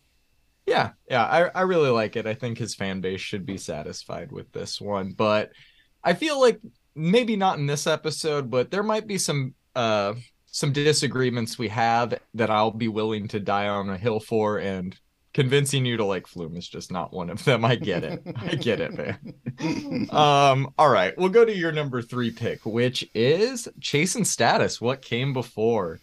Yeah, 0.66 0.90
yeah, 1.08 1.24
I, 1.24 1.42
I 1.54 1.60
really 1.62 1.90
like 1.90 2.16
it. 2.16 2.26
I 2.26 2.34
think 2.34 2.58
his 2.58 2.74
fan 2.74 3.00
base 3.00 3.20
should 3.20 3.46
be 3.46 3.56
satisfied 3.56 4.32
with 4.32 4.50
this 4.50 4.80
one, 4.80 5.12
but 5.12 5.50
I 6.02 6.14
feel 6.14 6.40
like 6.40 6.60
maybe 6.96 7.36
not 7.36 7.58
in 7.58 7.66
this 7.66 7.86
episode, 7.86 8.50
but 8.50 8.70
there 8.72 8.82
might 8.82 9.06
be 9.06 9.16
some 9.18 9.54
uh 9.76 10.14
some 10.46 10.72
disagreements 10.72 11.58
we 11.58 11.68
have 11.68 12.18
that 12.34 12.50
I'll 12.50 12.70
be 12.72 12.88
willing 12.88 13.28
to 13.28 13.38
die 13.38 13.68
on 13.68 13.90
a 13.90 13.96
hill 13.98 14.18
for, 14.20 14.58
and 14.58 14.96
convincing 15.36 15.84
you 15.84 15.98
to 15.98 16.04
like 16.04 16.26
Flume 16.26 16.56
is 16.56 16.66
just 16.66 16.90
not 16.90 17.12
one 17.12 17.28
of 17.28 17.44
them. 17.44 17.62
I 17.62 17.76
get 17.76 18.02
it. 18.02 18.22
I 18.36 18.54
get 18.54 18.80
it, 18.80 18.96
man. 18.96 19.34
Um, 20.10 20.74
all 20.78 20.90
right, 20.90 21.16
we'll 21.16 21.30
go 21.30 21.44
to 21.44 21.54
your 21.54 21.72
number 21.72 22.02
three 22.02 22.30
pick, 22.30 22.66
which 22.66 23.08
is 23.14 23.68
Chase 23.80 24.14
and 24.14 24.26
Status. 24.26 24.82
What 24.82 25.00
came 25.00 25.32
before? 25.32 25.98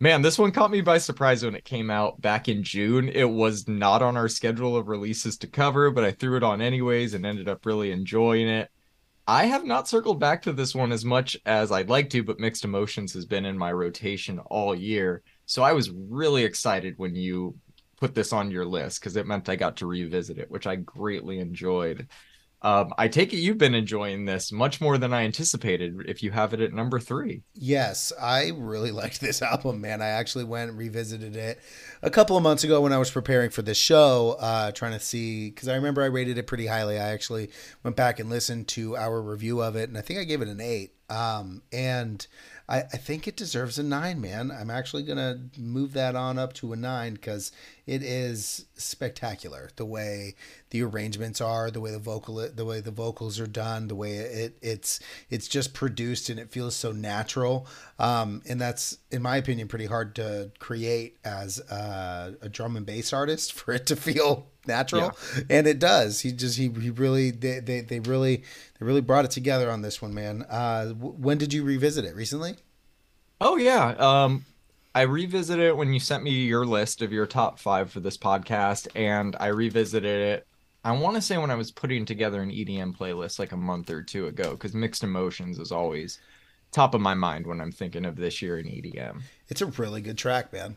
Man, 0.00 0.20
this 0.20 0.38
one 0.38 0.52
caught 0.52 0.70
me 0.70 0.82
by 0.82 0.98
surprise 0.98 1.42
when 1.42 1.54
it 1.54 1.64
came 1.64 1.90
out 1.90 2.20
back 2.20 2.46
in 2.46 2.62
June. 2.62 3.08
It 3.08 3.24
was 3.24 3.66
not 3.66 4.02
on 4.02 4.18
our 4.18 4.28
schedule 4.28 4.76
of 4.76 4.88
releases 4.88 5.38
to 5.38 5.46
cover, 5.46 5.90
but 5.90 6.04
I 6.04 6.10
threw 6.10 6.36
it 6.36 6.42
on 6.42 6.60
anyways 6.60 7.14
and 7.14 7.24
ended 7.24 7.48
up 7.48 7.64
really 7.64 7.90
enjoying 7.90 8.48
it. 8.48 8.70
I 9.26 9.46
have 9.46 9.64
not 9.64 9.88
circled 9.88 10.20
back 10.20 10.42
to 10.42 10.52
this 10.52 10.74
one 10.74 10.92
as 10.92 11.06
much 11.06 11.38
as 11.46 11.72
I'd 11.72 11.88
like 11.88 12.10
to, 12.10 12.22
but 12.22 12.38
Mixed 12.38 12.64
Emotions 12.64 13.14
has 13.14 13.24
been 13.24 13.46
in 13.46 13.56
my 13.56 13.72
rotation 13.72 14.38
all 14.40 14.74
year. 14.74 15.22
So 15.46 15.62
I 15.62 15.72
was 15.72 15.90
really 15.90 16.44
excited 16.44 16.94
when 16.98 17.14
you 17.14 17.56
put 17.96 18.14
this 18.14 18.32
on 18.32 18.50
your 18.50 18.64
list 18.64 19.00
because 19.00 19.16
it 19.16 19.26
meant 19.26 19.48
I 19.48 19.56
got 19.56 19.76
to 19.78 19.86
revisit 19.86 20.38
it, 20.38 20.50
which 20.50 20.66
I 20.66 20.76
greatly 20.76 21.38
enjoyed. 21.38 22.08
Um, 22.64 22.94
I 22.96 23.08
take 23.08 23.34
it 23.34 23.40
you've 23.40 23.58
been 23.58 23.74
enjoying 23.74 24.24
this 24.24 24.50
much 24.50 24.80
more 24.80 24.96
than 24.96 25.12
I 25.12 25.24
anticipated 25.24 25.96
if 26.08 26.22
you 26.22 26.30
have 26.30 26.54
it 26.54 26.62
at 26.62 26.72
number 26.72 26.98
three. 26.98 27.42
Yes, 27.52 28.10
I 28.18 28.52
really 28.56 28.90
liked 29.02 29.20
this 29.20 29.42
album, 29.42 29.82
man. 29.82 30.00
I 30.00 30.06
actually 30.06 30.44
went 30.44 30.70
and 30.70 30.78
revisited 30.78 31.36
it 31.36 31.60
a 32.00 32.08
couple 32.08 32.38
of 32.38 32.42
months 32.42 32.64
ago 32.64 32.80
when 32.80 32.94
I 32.94 32.96
was 32.96 33.10
preparing 33.10 33.50
for 33.50 33.60
this 33.60 33.76
show, 33.76 34.38
uh, 34.40 34.72
trying 34.72 34.92
to 34.92 35.00
see 35.00 35.50
because 35.50 35.68
I 35.68 35.74
remember 35.74 36.02
I 36.02 36.06
rated 36.06 36.38
it 36.38 36.46
pretty 36.46 36.66
highly. 36.66 36.98
I 36.98 37.12
actually 37.12 37.50
went 37.82 37.96
back 37.96 38.18
and 38.18 38.30
listened 38.30 38.66
to 38.68 38.96
our 38.96 39.20
review 39.20 39.60
of 39.60 39.76
it, 39.76 39.90
and 39.90 39.98
I 39.98 40.00
think 40.00 40.18
I 40.18 40.24
gave 40.24 40.40
it 40.40 40.48
an 40.48 40.62
eight. 40.62 40.94
Um, 41.10 41.60
and 41.70 42.26
I, 42.68 42.78
I 42.78 42.96
think 42.96 43.28
it 43.28 43.36
deserves 43.36 43.78
a 43.78 43.82
nine, 43.82 44.20
man. 44.20 44.50
I'm 44.50 44.70
actually 44.70 45.02
gonna 45.02 45.40
move 45.58 45.92
that 45.92 46.16
on 46.16 46.38
up 46.38 46.52
to 46.54 46.72
a 46.72 46.76
nine 46.76 47.14
because 47.14 47.52
it 47.86 48.02
is 48.02 48.66
spectacular. 48.74 49.70
The 49.76 49.84
way 49.84 50.34
the 50.70 50.82
arrangements 50.82 51.40
are, 51.40 51.70
the 51.70 51.80
way 51.80 51.90
the 51.90 51.98
vocal, 51.98 52.36
the 52.36 52.64
way 52.64 52.80
the 52.80 52.90
vocals 52.90 53.38
are 53.38 53.46
done, 53.46 53.88
the 53.88 53.94
way 53.94 54.16
it 54.16 54.58
it's 54.62 55.00
it's 55.28 55.46
just 55.46 55.74
produced 55.74 56.30
and 56.30 56.40
it 56.40 56.50
feels 56.50 56.74
so 56.74 56.92
natural. 56.92 57.66
Um, 57.98 58.42
and 58.48 58.60
that's, 58.60 58.98
in 59.10 59.20
my 59.20 59.36
opinion, 59.36 59.68
pretty 59.68 59.86
hard 59.86 60.14
to 60.16 60.50
create 60.58 61.18
as 61.24 61.58
a, 61.58 62.34
a 62.40 62.48
drum 62.48 62.76
and 62.76 62.86
bass 62.86 63.12
artist 63.12 63.52
for 63.58 63.72
it 63.72 63.86
to 63.86 63.96
feel 63.96 64.48
natural 64.66 65.16
and 65.50 65.66
it 65.66 65.78
does 65.78 66.20
he 66.20 66.32
just 66.32 66.58
he, 66.58 66.68
he 66.68 66.90
really 66.90 67.30
they, 67.30 67.60
they 67.60 67.80
they 67.80 68.00
really 68.00 68.36
they 68.36 68.86
really 68.86 69.00
brought 69.00 69.24
it 69.24 69.30
together 69.30 69.70
on 69.70 69.82
this 69.82 70.00
one 70.00 70.14
man 70.14 70.42
uh 70.48 70.88
when 70.90 71.38
did 71.38 71.52
you 71.52 71.62
revisit 71.62 72.04
it 72.04 72.14
recently 72.14 72.56
Oh 73.40 73.56
yeah. 73.56 73.94
Um 73.98 74.44
I 74.94 75.02
revisited 75.02 75.64
it 75.64 75.76
when 75.76 75.92
you 75.92 75.98
sent 75.98 76.22
me 76.22 76.30
your 76.30 76.64
list 76.64 77.02
of 77.02 77.12
your 77.12 77.26
top 77.26 77.58
five 77.58 77.90
for 77.90 77.98
this 77.98 78.16
podcast, 78.16 78.86
and 78.94 79.34
I 79.40 79.48
revisited 79.48 80.04
it. 80.04 80.46
I 80.84 80.92
want 80.92 81.16
to 81.16 81.20
say 81.20 81.36
when 81.36 81.50
I 81.50 81.56
was 81.56 81.72
putting 81.72 82.04
together 82.04 82.40
an 82.40 82.50
EDM 82.50 82.96
playlist 82.96 83.38
like 83.38 83.52
a 83.52 83.56
month 83.56 83.90
or 83.90 84.02
two 84.02 84.28
ago, 84.28 84.52
because 84.52 84.72
mixed 84.72 85.02
emotions 85.02 85.58
is 85.58 85.72
always 85.72 86.20
top 86.70 86.94
of 86.94 87.00
my 87.00 87.14
mind 87.14 87.46
when 87.46 87.60
I'm 87.60 87.72
thinking 87.72 88.04
of 88.04 88.16
this 88.16 88.40
year 88.40 88.58
in 88.58 88.66
EDM. 88.66 89.22
it's 89.48 89.62
a 89.62 89.66
really 89.66 90.00
good 90.00 90.18
track 90.18 90.52
man 90.52 90.76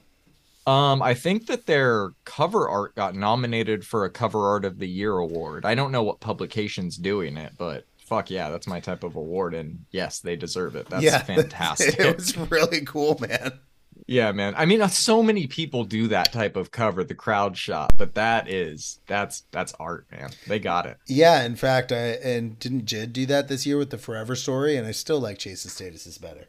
Um, 0.68 1.02
I 1.02 1.14
think 1.14 1.48
that 1.48 1.66
their 1.66 2.10
cover 2.26 2.68
art 2.68 2.94
got 2.96 3.16
nominated 3.16 3.86
for 3.86 4.04
a 4.04 4.10
cover 4.10 4.48
art 4.48 4.66
of 4.66 4.80
the 4.80 4.88
year 4.88 5.18
award. 5.18 5.66
I 5.66 5.76
don't 5.76 5.94
know 5.94 6.04
what 6.04 6.20
publication's 6.20 6.98
doing 6.98 7.38
it, 7.38 7.54
but 7.58 7.86
fuck 7.98 8.30
yeah, 8.30 8.50
that's 8.50 8.68
my 8.68 8.82
type 8.82 9.04
of 9.04 9.16
award, 9.16 9.54
and 9.54 9.86
yes, 9.92 10.20
they 10.20 10.36
deserve 10.36 10.76
it. 10.76 10.90
That's 10.90 11.04
yeah 11.04 11.18
fantastic. 11.24 11.98
it 12.00 12.16
was 12.18 12.38
really 12.38 12.82
cool 12.82 13.18
man 13.20 13.54
Yeah, 14.08 14.32
man. 14.32 14.54
I 14.58 14.66
mean, 14.66 14.82
uh, 14.82 14.88
so 14.88 15.22
many 15.24 15.48
people 15.48 15.84
do 15.84 16.08
that 16.10 16.32
type 16.32 16.56
of 16.56 16.72
cover, 16.72 17.04
the 17.04 17.16
crowd 17.16 17.58
shot, 17.58 17.94
but 17.98 18.16
that 18.16 18.50
is 18.50 19.00
that's 19.08 19.44
that's 19.52 19.74
art, 19.80 20.06
man. 20.12 20.32
They 20.48 20.60
got 20.60 20.86
it. 20.86 20.98
yeah 21.08 21.44
in 21.44 21.56
fact 21.56 21.92
i 21.92 22.12
and 22.24 22.60
didn't 22.60 22.86
jid 22.86 23.14
do 23.14 23.26
that 23.26 23.48
this 23.48 23.66
year 23.66 23.78
with 23.78 23.90
the 23.90 23.98
forever 23.98 24.36
story 24.36 24.76
and 24.78 24.86
i 24.88 24.92
still 24.92 25.20
like 25.20 25.38
Chase 25.38 25.64
and 25.66 25.72
Status 25.72 26.06
is 26.06 26.18
better 26.18 26.48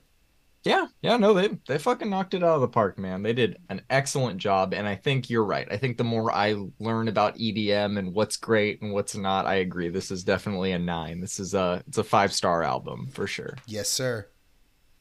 Yeah, 0.65 0.87
yeah, 1.03 1.17
no, 1.17 1.33
they 1.35 1.49
they 1.67 1.79
fucking 1.79 2.11
knocked 2.11 2.35
it 2.35 2.43
out 2.43 2.57
of 2.57 2.61
the 2.61 2.69
park, 2.69 2.99
man. 2.99 3.23
They 3.23 3.33
did 3.33 3.59
an 3.69 3.83
excellent 3.91 4.38
job, 4.38 4.75
and 4.75 4.87
I 4.88 4.97
think 4.97 5.31
you're 5.31 5.45
right. 5.45 5.67
I 5.71 5.77
think 5.77 5.97
the 5.97 6.05
more 6.05 6.33
I 6.33 6.57
learn 6.81 7.09
about 7.09 7.37
EDM 7.38 7.99
and 7.99 8.12
what's 8.12 8.37
great 8.37 8.83
and 8.83 8.93
what's 8.93 9.17
not, 9.17 9.47
I 9.47 9.57
agree. 9.57 9.88
This 9.88 10.11
is 10.11 10.25
definitely 10.25 10.73
a 10.73 10.79
nine. 10.79 11.21
This 11.21 11.38
is 11.41 11.55
a 11.55 11.83
it's 11.87 11.99
a 11.99 12.05
five 12.05 12.33
star 12.33 12.62
album 12.62 13.07
for 13.09 13.27
sure. 13.27 13.57
yes 13.67 13.88
sir 13.88 14.29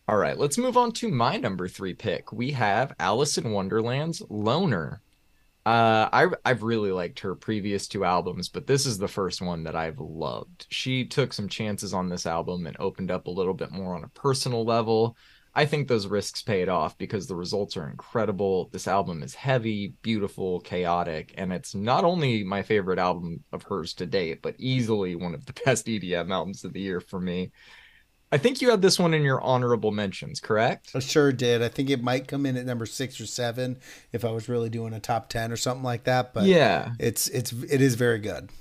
All 0.07 0.17
right, 0.17 0.37
let's 0.37 0.57
move 0.57 0.77
on 0.77 0.91
to 0.93 1.09
my 1.09 1.37
number 1.37 1.67
three 1.67 1.93
pick. 1.93 2.31
We 2.31 2.51
have 2.51 2.93
Alison 2.99 3.51
Wonderland's 3.51 4.21
Loner. 4.29 5.01
Uh, 5.65 6.07
I 6.13 6.27
I've 6.45 6.63
really 6.63 6.91
liked 6.91 7.19
her 7.19 7.35
previous 7.35 7.87
two 7.89 8.05
albums, 8.05 8.47
but 8.47 8.67
this 8.67 8.85
is 8.85 8.97
the 8.97 9.07
first 9.09 9.41
one 9.41 9.63
that 9.63 9.75
I've 9.75 9.99
loved. 9.99 10.65
She 10.69 11.03
took 11.05 11.33
some 11.33 11.49
chances 11.49 11.93
on 11.93 12.07
this 12.07 12.25
album 12.25 12.67
and 12.67 12.77
opened 12.79 13.11
up 13.11 13.27
a 13.27 13.31
little 13.31 13.53
bit 13.53 13.71
more 13.71 13.93
on 13.95 14.05
a 14.05 14.09
personal 14.09 14.63
level. 14.63 15.17
I 15.57 15.65
think 15.65 15.87
those 15.87 16.05
risks 16.05 16.43
paid 16.43 16.69
off 16.69 16.95
because 16.99 17.25
the 17.25 17.35
results 17.35 17.75
are 17.77 17.89
incredible. 17.89 18.69
This 18.71 18.87
album 18.87 19.23
is 19.23 19.33
heavy, 19.33 19.95
beautiful, 20.03 20.59
chaotic, 20.59 21.33
and 21.35 21.51
it's 21.51 21.73
not 21.73 22.03
only 22.03 22.43
my 22.43 22.61
favorite 22.61 22.99
album 22.99 23.43
of 23.51 23.63
hers 23.63 23.95
to 23.95 24.05
date, 24.05 24.43
but 24.43 24.53
easily 24.59 25.15
one 25.15 25.33
of 25.33 25.47
the 25.47 25.53
best 25.65 25.87
EDM 25.87 26.29
albums 26.31 26.63
of 26.63 26.73
the 26.73 26.79
year 26.79 27.01
for 27.01 27.19
me. 27.19 27.51
I 28.31 28.37
think 28.37 28.61
you 28.61 28.69
had 28.69 28.83
this 28.83 28.99
one 28.99 29.15
in 29.15 29.23
your 29.23 29.41
honorable 29.41 29.89
mentions, 29.91 30.39
correct? 30.39 30.91
I 30.93 30.99
sure 30.99 31.31
did. 31.31 31.63
I 31.63 31.69
think 31.69 31.89
it 31.89 32.03
might 32.03 32.27
come 32.27 32.45
in 32.45 32.55
at 32.55 32.67
number 32.67 32.85
six 32.85 33.19
or 33.19 33.25
seven 33.25 33.79
if 34.11 34.23
I 34.23 34.29
was 34.29 34.47
really 34.47 34.69
doing 34.69 34.93
a 34.93 34.99
top 34.99 35.27
ten 35.27 35.51
or 35.51 35.57
something 35.57 35.83
like 35.83 36.03
that. 36.03 36.35
But 36.35 36.43
yeah, 36.43 36.91
it's 36.99 37.29
it's 37.29 37.51
it 37.51 37.81
is 37.81 37.95
very 37.95 38.19
good. 38.19 38.51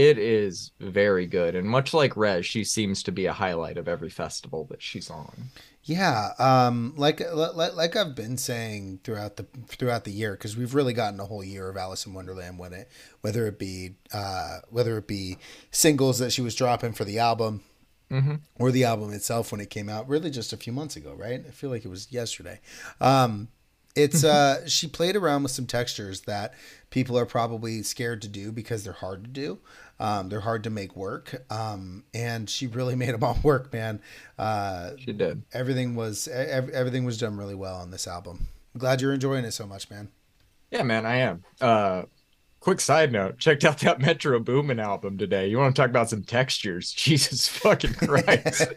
It 0.00 0.16
is 0.16 0.72
very 0.80 1.26
good. 1.26 1.54
And 1.54 1.68
much 1.68 1.92
like 1.92 2.14
Rezz, 2.14 2.44
she 2.44 2.64
seems 2.64 3.02
to 3.02 3.12
be 3.12 3.26
a 3.26 3.34
highlight 3.34 3.76
of 3.76 3.86
every 3.86 4.08
festival 4.08 4.64
that 4.70 4.80
she's 4.80 5.10
on. 5.10 5.50
Yeah, 5.84 6.30
um, 6.38 6.94
like 6.96 7.20
like 7.34 7.74
like 7.74 7.96
I've 7.96 8.14
been 8.14 8.38
saying 8.38 9.00
throughout 9.04 9.36
the 9.36 9.46
throughout 9.66 10.04
the 10.04 10.10
year 10.10 10.32
because 10.32 10.56
we've 10.56 10.74
really 10.74 10.94
gotten 10.94 11.20
a 11.20 11.26
whole 11.26 11.44
year 11.44 11.68
of 11.68 11.76
Alison 11.76 12.14
Wonderland 12.14 12.58
when 12.58 12.72
it 12.72 12.88
whether 13.20 13.46
it 13.46 13.58
be 13.58 13.96
uh, 14.10 14.60
whether 14.70 14.96
it 14.96 15.06
be 15.06 15.36
singles 15.70 16.18
that 16.18 16.32
she 16.32 16.40
was 16.40 16.54
dropping 16.54 16.92
for 16.92 17.04
the 17.04 17.18
album 17.18 17.62
hmm 18.08 18.36
or 18.58 18.72
the 18.72 18.84
album 18.84 19.12
itself 19.12 19.52
when 19.52 19.60
it 19.60 19.68
came 19.70 19.88
out 19.88 20.08
really 20.08 20.30
just 20.30 20.52
a 20.52 20.56
few 20.56 20.72
months 20.72 20.96
ago 20.96 21.14
right 21.14 21.44
i 21.46 21.50
feel 21.52 21.70
like 21.70 21.84
it 21.84 21.88
was 21.88 22.10
yesterday 22.10 22.58
um 23.00 23.46
it's 23.94 24.24
uh 24.24 24.66
she 24.66 24.88
played 24.88 25.14
around 25.14 25.44
with 25.44 25.52
some 25.52 25.66
textures 25.66 26.22
that 26.22 26.52
people 26.90 27.16
are 27.16 27.26
probably 27.26 27.84
scared 27.84 28.20
to 28.22 28.28
do 28.28 28.50
because 28.50 28.82
they're 28.82 28.92
hard 28.94 29.22
to 29.22 29.30
do 29.30 29.60
um 30.00 30.28
they're 30.28 30.40
hard 30.40 30.64
to 30.64 30.70
make 30.70 30.96
work 30.96 31.44
um 31.52 32.02
and 32.14 32.50
she 32.50 32.66
really 32.66 32.96
made 33.02 33.14
them 33.14 33.22
all 33.22 33.38
work 33.44 33.72
man 33.72 34.00
uh 34.38 34.90
She 34.98 35.12
did. 35.12 35.42
everything 35.52 35.94
was 35.94 36.26
ev- 36.28 36.70
everything 36.70 37.04
was 37.04 37.18
done 37.18 37.36
really 37.36 37.54
well 37.54 37.76
on 37.76 37.90
this 37.92 38.08
album 38.08 38.48
I'm 38.74 38.80
glad 38.80 39.00
you're 39.00 39.12
enjoying 39.14 39.44
it 39.44 39.52
so 39.52 39.66
much 39.66 39.88
man 39.90 40.08
Yeah, 40.70 40.82
man, 40.84 41.04
I 41.06 41.16
am. 41.16 41.42
Uh, 41.60 42.02
quick 42.60 42.78
side 42.80 43.10
note: 43.10 43.38
checked 43.38 43.64
out 43.64 43.78
that 43.78 44.00
Metro 44.06 44.38
Boomin 44.38 44.78
album 44.78 45.18
today. 45.18 45.48
You 45.48 45.58
want 45.58 45.74
to 45.74 45.82
talk 45.82 45.90
about 45.90 46.08
some 46.08 46.22
textures? 46.22 46.92
Jesus 46.96 47.48
fucking 47.48 47.94
Christ! 47.94 48.68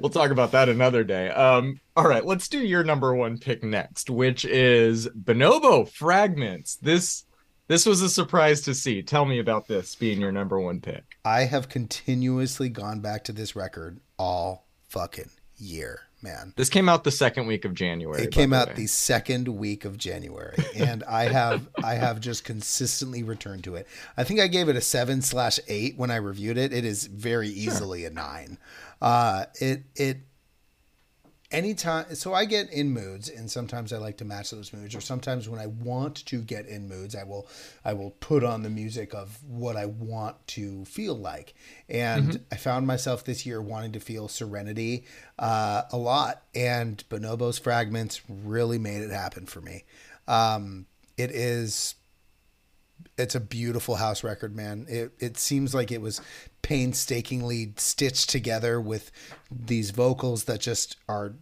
we'll 0.00 0.08
talk 0.10 0.30
about 0.30 0.52
that 0.52 0.70
another 0.70 1.04
day. 1.04 1.28
Um, 1.28 1.78
all 1.94 2.08
right, 2.08 2.24
let's 2.24 2.48
do 2.48 2.58
your 2.58 2.84
number 2.84 3.14
one 3.14 3.36
pick 3.36 3.62
next, 3.62 4.08
which 4.08 4.46
is 4.46 5.08
Bonobo 5.08 5.86
Fragments. 5.86 6.76
This 6.76 7.25
this 7.68 7.86
was 7.86 8.02
a 8.02 8.08
surprise 8.08 8.60
to 8.62 8.74
see. 8.74 9.02
Tell 9.02 9.24
me 9.24 9.38
about 9.38 9.68
this 9.68 9.94
being 9.94 10.20
your 10.20 10.32
number 10.32 10.58
one 10.60 10.80
pick. 10.80 11.16
i 11.24 11.42
have 11.42 11.68
continuously 11.68 12.68
gone 12.68 13.00
back 13.00 13.24
to 13.24 13.32
this 13.32 13.56
record 13.56 14.00
all 14.18 14.66
fucking 14.88 15.30
year 15.58 16.00
man 16.22 16.52
This 16.56 16.68
came 16.68 16.88
out 16.88 17.04
the 17.04 17.10
second 17.10 17.46
week 17.46 17.64
of 17.64 17.74
January. 17.74 18.22
It 18.22 18.30
came 18.30 18.50
the 18.50 18.56
out 18.56 18.68
way. 18.68 18.74
the 18.74 18.86
second 18.86 19.48
week 19.48 19.84
of 19.84 19.96
January, 19.98 20.56
and 20.74 21.02
I 21.04 21.24
have 21.28 21.68
I 21.82 21.94
have 21.94 22.20
just 22.20 22.44
consistently 22.44 23.22
returned 23.22 23.64
to 23.64 23.74
it. 23.74 23.86
I 24.16 24.24
think 24.24 24.40
I 24.40 24.46
gave 24.48 24.68
it 24.68 24.76
a 24.76 24.80
seven 24.80 25.20
slash 25.22 25.60
eight 25.68 25.96
when 25.98 26.10
I 26.10 26.16
reviewed 26.16 26.56
it. 26.58 26.72
It 26.72 26.84
is 26.84 27.06
very 27.06 27.48
easily 27.48 28.04
a 28.04 28.10
nine. 28.10 28.58
Uh, 29.00 29.44
it 29.60 29.82
it 29.94 30.18
anytime 31.50 32.14
so 32.14 32.34
i 32.34 32.44
get 32.44 32.70
in 32.72 32.92
moods 32.92 33.28
and 33.28 33.50
sometimes 33.50 33.92
i 33.92 33.98
like 33.98 34.16
to 34.16 34.24
match 34.24 34.50
those 34.50 34.72
moods 34.72 34.94
or 34.94 35.00
sometimes 35.00 35.48
when 35.48 35.60
i 35.60 35.66
want 35.66 36.24
to 36.26 36.40
get 36.40 36.66
in 36.66 36.88
moods 36.88 37.14
i 37.14 37.22
will 37.22 37.46
i 37.84 37.92
will 37.92 38.10
put 38.10 38.42
on 38.42 38.62
the 38.62 38.70
music 38.70 39.14
of 39.14 39.38
what 39.44 39.76
i 39.76 39.86
want 39.86 40.34
to 40.46 40.84
feel 40.84 41.14
like 41.14 41.54
and 41.88 42.28
mm-hmm. 42.28 42.42
i 42.50 42.56
found 42.56 42.86
myself 42.86 43.24
this 43.24 43.46
year 43.46 43.62
wanting 43.62 43.92
to 43.92 44.00
feel 44.00 44.28
serenity 44.28 45.04
uh, 45.38 45.82
a 45.92 45.96
lot 45.96 46.42
and 46.54 47.04
bonobo's 47.08 47.58
fragments 47.58 48.20
really 48.28 48.78
made 48.78 49.02
it 49.02 49.10
happen 49.10 49.46
for 49.46 49.60
me 49.60 49.84
um, 50.28 50.86
it 51.16 51.30
is 51.30 51.94
it's 53.18 53.34
a 53.34 53.40
beautiful 53.40 53.96
house 53.96 54.22
record, 54.22 54.54
man. 54.54 54.86
It 54.88 55.12
it 55.18 55.38
seems 55.38 55.74
like 55.74 55.90
it 55.90 56.00
was 56.00 56.20
painstakingly 56.66 57.72
stitched 57.76 58.28
together 58.28 58.80
with 58.80 59.12
these 59.48 59.92
vocals 59.92 60.46
that 60.46 60.58
just 60.58 60.96
are 61.08 61.34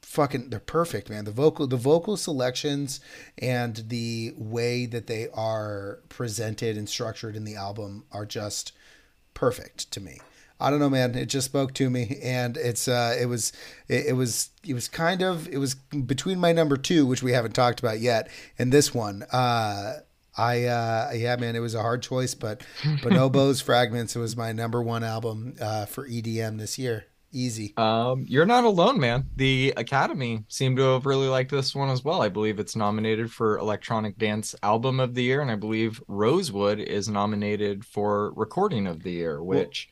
fucking 0.00 0.48
they're 0.48 0.60
perfect, 0.60 1.10
man. 1.10 1.26
The 1.26 1.30
vocal 1.30 1.66
the 1.66 1.76
vocal 1.76 2.16
selections 2.16 2.98
and 3.36 3.84
the 3.88 4.32
way 4.34 4.86
that 4.86 5.08
they 5.08 5.28
are 5.34 5.98
presented 6.08 6.78
and 6.78 6.88
structured 6.88 7.36
in 7.36 7.44
the 7.44 7.54
album 7.54 8.04
are 8.12 8.24
just 8.24 8.72
perfect 9.34 9.90
to 9.90 10.00
me. 10.00 10.20
I 10.58 10.70
don't 10.70 10.80
know, 10.80 10.88
man. 10.88 11.16
It 11.16 11.26
just 11.26 11.48
spoke 11.48 11.74
to 11.74 11.90
me, 11.90 12.18
and 12.22 12.56
it's 12.56 12.88
uh, 12.88 13.14
it 13.20 13.26
was 13.26 13.52
it, 13.88 14.06
it, 14.06 14.12
was 14.14 14.48
it 14.66 14.72
was 14.72 14.88
kind 14.88 15.20
of 15.20 15.48
it 15.48 15.58
was 15.58 15.74
between 15.74 16.40
my 16.40 16.52
number 16.52 16.78
two, 16.78 17.04
which 17.04 17.22
we 17.22 17.32
haven't 17.32 17.52
talked 17.52 17.80
about 17.80 18.00
yet, 18.00 18.30
and 18.58 18.72
this 18.72 18.94
one. 18.94 19.24
Uh, 19.30 19.96
I 20.36 20.64
uh, 20.64 21.10
yeah, 21.14 21.36
man, 21.36 21.56
it 21.56 21.60
was 21.60 21.74
a 21.74 21.82
hard 21.82 22.02
choice, 22.02 22.34
but 22.34 22.62
Bonobo's 22.82 23.60
Fragments 23.62 24.16
It 24.16 24.20
was 24.20 24.36
my 24.36 24.52
number 24.52 24.82
one 24.82 25.04
album 25.04 25.54
uh, 25.60 25.86
for 25.86 26.08
EDM 26.08 26.58
this 26.58 26.78
year. 26.78 27.06
Easy. 27.34 27.72
Um, 27.78 28.26
you're 28.28 28.44
not 28.44 28.64
alone, 28.64 29.00
man. 29.00 29.24
The 29.36 29.72
Academy 29.78 30.44
seemed 30.48 30.76
to 30.76 30.82
have 30.82 31.06
really 31.06 31.28
liked 31.28 31.50
this 31.50 31.74
one 31.74 31.88
as 31.88 32.04
well. 32.04 32.20
I 32.20 32.28
believe 32.28 32.58
it's 32.58 32.76
nominated 32.76 33.32
for 33.32 33.56
Electronic 33.56 34.18
Dance 34.18 34.54
Album 34.62 35.00
of 35.00 35.14
the 35.14 35.22
Year, 35.22 35.40
and 35.40 35.50
I 35.50 35.56
believe 35.56 36.02
Rosewood 36.08 36.78
is 36.78 37.08
nominated 37.08 37.86
for 37.86 38.34
Recording 38.34 38.86
of 38.86 39.02
the 39.02 39.12
Year, 39.12 39.42
which. 39.42 39.88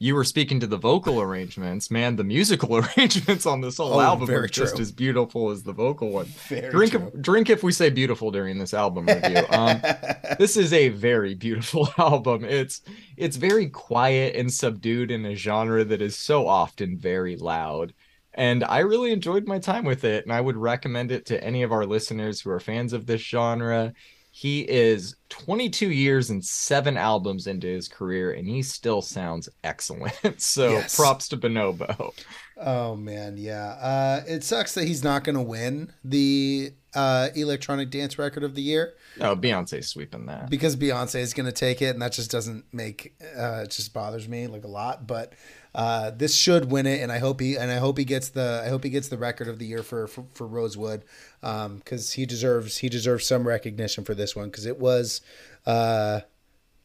You 0.00 0.14
were 0.14 0.24
speaking 0.24 0.60
to 0.60 0.68
the 0.68 0.76
vocal 0.76 1.20
arrangements, 1.20 1.90
man. 1.90 2.14
The 2.14 2.24
musical 2.24 2.76
arrangements 2.96 3.46
on 3.46 3.60
this 3.60 3.78
whole 3.78 3.94
oh, 3.94 4.00
album 4.00 4.30
are 4.30 4.46
just 4.46 4.76
true. 4.76 4.82
as 4.82 4.92
beautiful 4.92 5.50
as 5.50 5.64
the 5.64 5.72
vocal 5.72 6.10
one. 6.10 6.26
Very 6.48 6.70
drink, 6.70 6.92
true. 6.92 7.10
If, 7.12 7.20
drink 7.20 7.50
if 7.50 7.62
we 7.64 7.72
say 7.72 7.90
beautiful 7.90 8.30
during 8.30 8.58
this 8.58 8.74
album 8.74 9.06
review. 9.06 9.44
Um, 9.50 9.80
this 10.38 10.56
is 10.56 10.72
a 10.72 10.90
very 10.90 11.34
beautiful 11.34 11.88
album. 11.98 12.44
It's 12.44 12.82
it's 13.16 13.36
very 13.36 13.68
quiet 13.68 14.36
and 14.36 14.52
subdued 14.52 15.10
in 15.10 15.26
a 15.26 15.34
genre 15.34 15.82
that 15.84 16.00
is 16.00 16.16
so 16.16 16.46
often 16.46 16.96
very 16.96 17.36
loud. 17.36 17.92
And 18.34 18.62
I 18.62 18.80
really 18.80 19.10
enjoyed 19.10 19.48
my 19.48 19.58
time 19.58 19.84
with 19.84 20.04
it, 20.04 20.24
and 20.24 20.32
I 20.32 20.40
would 20.40 20.56
recommend 20.56 21.10
it 21.10 21.26
to 21.26 21.42
any 21.42 21.64
of 21.64 21.72
our 21.72 21.84
listeners 21.84 22.40
who 22.40 22.50
are 22.50 22.60
fans 22.60 22.92
of 22.92 23.06
this 23.06 23.20
genre 23.20 23.92
he 24.38 24.60
is 24.60 25.16
22 25.30 25.90
years 25.90 26.30
and 26.30 26.44
seven 26.44 26.96
albums 26.96 27.48
into 27.48 27.66
his 27.66 27.88
career, 27.88 28.30
and 28.30 28.46
he 28.46 28.62
still 28.62 29.02
sounds 29.02 29.48
excellent. 29.64 30.14
so 30.40 30.70
yes. 30.70 30.94
props 30.94 31.26
to 31.30 31.36
Bonobo. 31.36 32.14
Oh 32.56 32.94
man, 32.94 33.36
yeah. 33.36 33.70
Uh, 33.70 34.22
it 34.28 34.44
sucks 34.44 34.74
that 34.74 34.86
he's 34.86 35.02
not 35.02 35.24
going 35.24 35.34
to 35.34 35.42
win 35.42 35.92
the 36.04 36.72
uh, 36.94 37.30
electronic 37.34 37.90
dance 37.90 38.16
record 38.16 38.44
of 38.44 38.54
the 38.54 38.62
year. 38.62 38.94
Oh, 39.20 39.34
Beyonce's 39.34 39.88
sweeping 39.88 40.26
that 40.26 40.48
because 40.48 40.76
Beyonce 40.76 41.18
is 41.18 41.34
going 41.34 41.46
to 41.46 41.52
take 41.52 41.82
it, 41.82 41.94
and 41.94 42.02
that 42.02 42.12
just 42.12 42.30
doesn't 42.30 42.64
make 42.72 43.16
uh, 43.36 43.62
it 43.64 43.70
just 43.70 43.92
bothers 43.92 44.28
me 44.28 44.46
like 44.46 44.62
a 44.62 44.68
lot. 44.68 45.04
But 45.04 45.32
uh, 45.78 46.10
this 46.10 46.34
should 46.34 46.72
win 46.72 46.88
it, 46.88 47.00
and 47.02 47.12
I 47.12 47.18
hope 47.18 47.38
he 47.38 47.56
and 47.56 47.70
I 47.70 47.76
hope 47.76 47.98
he 47.98 48.04
gets 48.04 48.30
the 48.30 48.62
I 48.64 48.68
hope 48.68 48.82
he 48.82 48.90
gets 48.90 49.06
the 49.06 49.16
record 49.16 49.46
of 49.46 49.60
the 49.60 49.64
year 49.64 49.84
for 49.84 50.08
for, 50.08 50.24
for 50.34 50.44
Rosewood 50.44 51.04
because 51.40 52.16
um, 52.16 52.16
he 52.16 52.26
deserves 52.26 52.78
he 52.78 52.88
deserves 52.88 53.24
some 53.24 53.46
recognition 53.46 54.02
for 54.02 54.12
this 54.12 54.34
one 54.34 54.46
because 54.48 54.66
it 54.66 54.80
was 54.80 55.20
uh, 55.66 56.22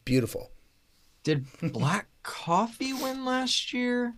beautiful. 0.04 0.52
Did 1.24 1.44
Black 1.60 2.06
Coffee 2.22 2.92
win 2.92 3.24
last 3.24 3.72
year? 3.72 4.14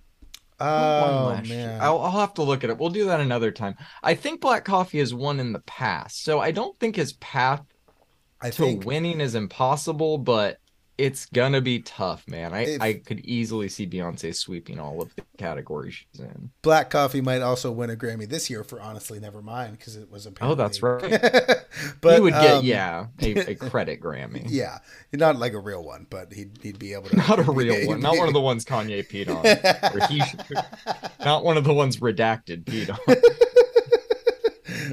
Oh 0.60 1.40
man? 1.48 1.80
I'll, 1.80 1.98
I'll 1.98 2.20
have 2.20 2.34
to 2.34 2.42
look 2.42 2.62
at 2.62 2.68
it. 2.68 2.76
We'll 2.76 2.90
do 2.90 3.06
that 3.06 3.20
another 3.20 3.50
time. 3.50 3.76
I 4.02 4.14
think 4.14 4.42
Black 4.42 4.66
Coffee 4.66 4.98
has 4.98 5.14
won 5.14 5.40
in 5.40 5.54
the 5.54 5.60
past, 5.60 6.22
so 6.22 6.38
I 6.38 6.50
don't 6.50 6.78
think 6.78 6.96
his 6.96 7.14
path 7.14 7.62
I 8.42 8.50
to 8.50 8.62
think... 8.62 8.84
winning 8.84 9.22
is 9.22 9.34
impossible, 9.34 10.18
but 10.18 10.60
it's 10.98 11.26
gonna 11.26 11.60
be 11.60 11.80
tough, 11.80 12.26
man. 12.26 12.54
I, 12.54 12.64
if, 12.64 12.80
I 12.80 12.94
could 12.94 13.20
easily 13.20 13.68
see 13.68 13.86
Beyonce 13.86 14.34
sweeping 14.34 14.80
all 14.80 15.02
of 15.02 15.14
the 15.14 15.22
categories 15.36 15.92
she's 15.94 16.20
in. 16.20 16.50
Black 16.62 16.88
Coffee 16.88 17.20
might 17.20 17.42
also 17.42 17.70
win 17.70 17.90
a 17.90 17.96
Grammy 17.96 18.26
this 18.28 18.48
year 18.48 18.64
for 18.64 18.80
Honestly 18.80 19.20
Never 19.20 19.42
Mind 19.42 19.78
because 19.78 19.96
it 19.96 20.10
was 20.10 20.26
a. 20.26 20.32
Oh, 20.40 20.54
that's 20.54 20.82
right. 20.82 21.02
but 22.00 22.14
he 22.14 22.20
would 22.20 22.32
get 22.32 22.54
um, 22.54 22.64
yeah 22.64 23.08
a, 23.20 23.50
a, 23.50 23.54
credit 23.54 24.00
Grammy. 24.00 24.46
Yeah, 24.48 24.78
not 25.12 25.36
like 25.36 25.52
a 25.52 25.58
real 25.58 25.84
one, 25.84 26.06
but 26.08 26.32
he'd 26.32 26.58
he'd 26.62 26.78
be 26.78 26.94
able 26.94 27.10
to. 27.10 27.16
Not 27.16 27.40
a 27.40 27.42
real 27.42 27.88
one. 27.88 28.00
Not 28.00 28.16
one 28.16 28.28
of 28.28 28.34
the 28.34 28.40
ones 28.40 28.64
Kanye 28.64 29.06
peed 29.06 29.28
on. 29.28 29.44
or 29.94 30.00
he, 30.06 30.22
not 31.24 31.44
one 31.44 31.58
of 31.58 31.64
the 31.64 31.74
ones 31.74 31.98
redacted 31.98 32.64
peed 32.64 32.90
on. 32.90 32.98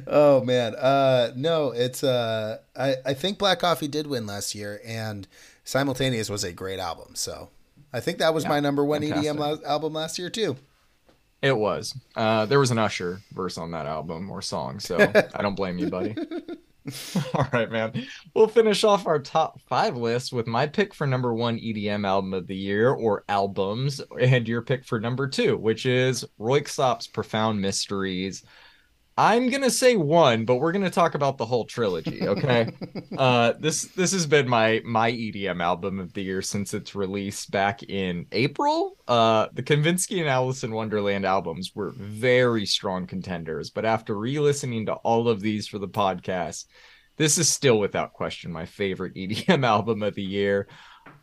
oh 0.07 0.43
man, 0.43 0.75
uh, 0.75 1.31
no, 1.37 1.71
it's 1.71 2.03
uh, 2.03 2.57
I 2.75 2.95
I 3.05 3.13
think 3.13 3.37
Black 3.37 3.59
Coffee 3.59 3.87
did 3.87 4.07
win 4.07 4.27
last 4.27 4.53
year 4.53 4.81
and. 4.85 5.29
Simultaneous 5.63 6.29
was 6.29 6.43
a 6.43 6.51
great 6.51 6.79
album. 6.79 7.15
So 7.15 7.49
I 7.93 7.99
think 7.99 8.17
that 8.17 8.33
was 8.33 8.43
yeah, 8.43 8.49
my 8.49 8.59
number 8.59 8.83
one 8.83 9.01
fantastic. 9.01 9.33
EDM 9.33 9.39
la- 9.39 9.69
album 9.69 9.93
last 9.93 10.17
year 10.19 10.29
too. 10.29 10.57
It 11.41 11.57
was. 11.57 11.93
Uh, 12.15 12.45
there 12.45 12.59
was 12.59 12.71
an 12.71 12.79
Usher 12.79 13.21
verse 13.33 13.57
on 13.57 13.71
that 13.71 13.85
album 13.85 14.29
or 14.31 14.41
song, 14.41 14.79
so 14.79 14.97
I 15.35 15.41
don't 15.41 15.55
blame 15.55 15.77
you, 15.77 15.89
buddy. 15.89 16.15
All 17.33 17.47
right, 17.51 17.69
man. 17.69 18.07
We'll 18.33 18.47
finish 18.47 18.83
off 18.83 19.07
our 19.07 19.19
top 19.19 19.59
five 19.61 19.95
list 19.95 20.33
with 20.33 20.47
my 20.47 20.67
pick 20.67 20.93
for 20.93 21.05
number 21.05 21.33
one 21.33 21.57
EDM 21.57 22.05
album 22.05 22.33
of 22.33 22.47
the 22.47 22.55
year 22.55 22.91
or 22.91 23.23
albums, 23.29 24.01
and 24.19 24.47
your 24.47 24.61
pick 24.61 24.85
for 24.85 24.99
number 24.99 25.27
two, 25.27 25.57
which 25.57 25.85
is 25.85 26.25
Röyksopp's 26.39 27.07
Profound 27.07 27.61
Mysteries. 27.61 28.43
I'm 29.17 29.49
gonna 29.49 29.69
say 29.69 29.95
one, 29.95 30.45
but 30.45 30.55
we're 30.55 30.71
gonna 30.71 30.89
talk 30.89 31.13
about 31.13 31.37
the 31.37 31.45
whole 31.45 31.65
trilogy. 31.65 32.27
Okay, 32.27 32.71
uh, 33.17 33.53
this 33.59 33.83
this 33.95 34.11
has 34.11 34.25
been 34.25 34.49
my 34.49 34.81
my 34.83 35.11
EDM 35.11 35.61
album 35.61 35.99
of 35.99 36.13
the 36.13 36.23
year 36.23 36.41
since 36.41 36.73
its 36.73 36.95
release 36.95 37.45
back 37.45 37.83
in 37.83 38.25
April. 38.31 38.97
Uh, 39.07 39.47
the 39.53 39.61
Kavinsky 39.61 40.19
and 40.19 40.27
Alison 40.27 40.71
Wonderland 40.71 41.25
albums 41.25 41.73
were 41.75 41.91
very 41.91 42.65
strong 42.65 43.05
contenders, 43.05 43.69
but 43.69 43.85
after 43.85 44.17
re-listening 44.17 44.87
to 44.87 44.93
all 44.93 45.29
of 45.29 45.41
these 45.41 45.67
for 45.67 45.77
the 45.77 45.87
podcast, 45.87 46.65
this 47.17 47.37
is 47.37 47.47
still 47.47 47.79
without 47.79 48.13
question 48.13 48.51
my 48.51 48.65
favorite 48.65 49.13
EDM 49.15 49.63
album 49.63 50.01
of 50.01 50.15
the 50.15 50.23
year. 50.23 50.67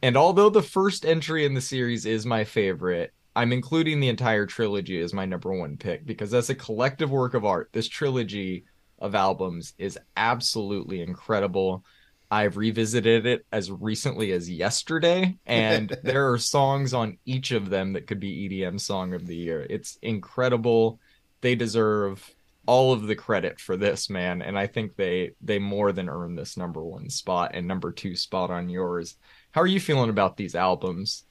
And 0.02 0.16
although 0.16 0.50
the 0.50 0.62
first 0.62 1.04
entry 1.04 1.44
in 1.44 1.54
the 1.54 1.60
series 1.60 2.06
is 2.06 2.24
my 2.24 2.44
favorite, 2.44 3.12
I'm 3.36 3.52
including 3.52 4.00
the 4.00 4.08
entire 4.08 4.46
trilogy 4.46 5.00
as 5.00 5.14
my 5.14 5.24
number 5.24 5.52
one 5.52 5.76
pick 5.76 6.04
because 6.04 6.34
as 6.34 6.50
a 6.50 6.54
collective 6.54 7.10
work 7.10 7.34
of 7.34 7.44
art, 7.44 7.70
this 7.72 7.88
trilogy 7.88 8.64
of 8.98 9.14
albums 9.14 9.74
is 9.78 9.98
absolutely 10.16 11.00
incredible. 11.00 11.84
I've 12.30 12.56
revisited 12.56 13.26
it 13.26 13.44
as 13.50 13.70
recently 13.70 14.32
as 14.32 14.48
yesterday, 14.48 15.36
and 15.46 15.96
there 16.04 16.30
are 16.32 16.38
songs 16.38 16.94
on 16.94 17.18
each 17.24 17.50
of 17.50 17.70
them 17.70 17.94
that 17.94 18.06
could 18.06 18.20
be 18.20 18.48
EDM 18.48 18.80
Song 18.80 19.14
of 19.14 19.26
the 19.26 19.36
Year. 19.36 19.66
It's 19.68 19.98
incredible. 20.02 21.00
They 21.40 21.54
deserve 21.54 22.28
all 22.66 22.92
of 22.92 23.06
the 23.06 23.16
credit 23.16 23.58
for 23.58 23.76
this, 23.76 24.10
man, 24.10 24.42
and 24.42 24.58
I 24.58 24.66
think 24.66 24.94
they 24.94 25.32
they 25.40 25.58
more 25.58 25.92
than 25.92 26.08
earn 26.08 26.36
this 26.36 26.56
number 26.56 26.82
one 26.82 27.10
spot 27.10 27.52
and 27.54 27.66
number 27.66 27.90
two 27.90 28.14
spot 28.14 28.50
on 28.50 28.68
yours. 28.68 29.16
How 29.50 29.62
are 29.62 29.66
you 29.66 29.80
feeling 29.80 30.10
about 30.10 30.36
these 30.36 30.54
albums? 30.54 31.24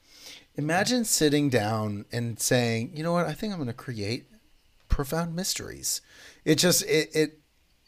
Imagine 0.60 1.06
sitting 1.06 1.48
down 1.48 2.04
and 2.12 2.38
saying, 2.38 2.94
"You 2.94 3.02
know 3.02 3.12
what? 3.12 3.24
I 3.24 3.32
think 3.32 3.52
I'm 3.52 3.58
going 3.58 3.68
to 3.68 3.72
create 3.72 4.26
profound 4.90 5.34
mysteries." 5.34 6.02
It 6.44 6.56
just 6.56 6.82
it 6.82 7.08
it 7.14 7.40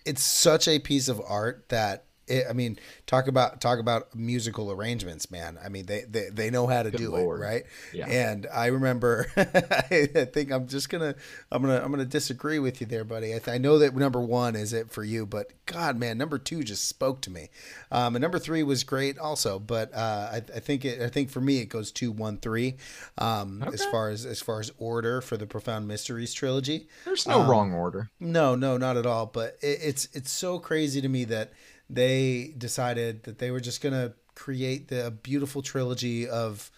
it's 0.07 0.23
such 0.23 0.67
a 0.67 0.79
piece 0.79 1.09
of 1.09 1.21
art 1.21 1.69
that 1.69 2.07
it, 2.33 2.47
I 2.49 2.53
mean, 2.55 2.79
talk 3.07 3.29
about 3.29 3.61
talk 3.61 3.79
about 3.79 4.15
musical 4.15 4.73
arrangements, 4.73 5.31
man. 5.31 5.59
I 5.63 5.69
mean, 5.69 5.87
they 5.87 6.05
they, 6.09 6.29
they 6.31 6.51
know 6.51 6.67
how 6.67 6.83
to 6.83 6.91
Good 6.91 6.99
do 6.99 7.11
Lord. 7.11 7.41
it, 7.41 7.43
right? 7.43 7.63
Yeah. 7.93 8.07
And 8.07 8.47
I 8.53 8.67
remember, 8.67 9.27
I 9.37 10.27
think 10.33 10.51
I'm 10.51 10.67
just 10.67 10.89
gonna 10.89 11.15
I'm 11.51 11.63
gonna 11.63 11.83
I'm 11.83 11.91
gonna 11.91 12.05
disagree 12.07 12.59
with 12.59 12.81
you 12.81 12.87
there, 12.87 13.05
buddy. 13.05 13.35
I, 13.35 13.39
th- 13.39 13.49
I 13.49 13.59
know 13.59 13.79
that 13.79 13.95
number 13.95 14.21
one 14.21 14.57
is 14.57 14.73
it 14.73 14.91
for 14.91 15.05
you, 15.05 15.27
but 15.27 15.53
God, 15.67 15.99
man, 15.99 16.17
number 16.17 16.39
two 16.39 16.63
just 16.63 16.89
spoke 16.89 17.21
to 17.23 17.31
me. 17.31 17.51
Um, 17.91 18.17
and 18.17 18.23
number 18.23 18.39
three 18.39 18.63
was 18.63 18.83
great 18.83 19.19
also, 19.19 19.59
but 19.59 19.93
uh, 19.95 20.31
I, 20.33 20.37
I 20.37 20.61
think 20.61 20.85
it 20.85 21.03
I 21.03 21.09
think 21.09 21.31
for 21.31 21.41
me 21.41 21.59
it 21.59 21.67
goes 21.67 21.93
two 21.93 22.11
one 22.11 22.39
three, 22.39 22.77
um, 23.19 23.63
okay. 23.63 23.75
as 23.75 23.85
far 23.85 24.09
as 24.09 24.25
as 24.25 24.41
far 24.41 24.61
as 24.61 24.73
order 24.79 25.21
for 25.21 25.37
the 25.37 25.47
Profound 25.47 25.87
Mysteries 25.87 26.33
trilogy. 26.33 26.89
There's 27.05 27.27
no 27.27 27.43
um, 27.43 27.51
wrong 27.51 27.73
order. 27.75 28.11
No, 28.19 28.55
no, 28.55 28.79
not 28.79 28.97
at 28.97 29.05
all. 29.05 29.27
But 29.27 29.59
it, 29.61 29.79
it's 29.83 30.09
it's 30.15 30.31
so 30.31 30.59
crazy 30.59 31.01
to 31.03 31.09
me 31.09 31.25
that 31.25 31.53
they 31.93 32.55
decided 32.57 33.25
that 33.25 33.39
they 33.39 33.51
were 33.51 33.61
just 33.61 33.83
going 33.83 33.93
to 33.93 34.15
create 34.35 34.89
the 34.89 35.11
beautiful 35.23 35.61
trilogy 35.63 36.27
of 36.29 36.71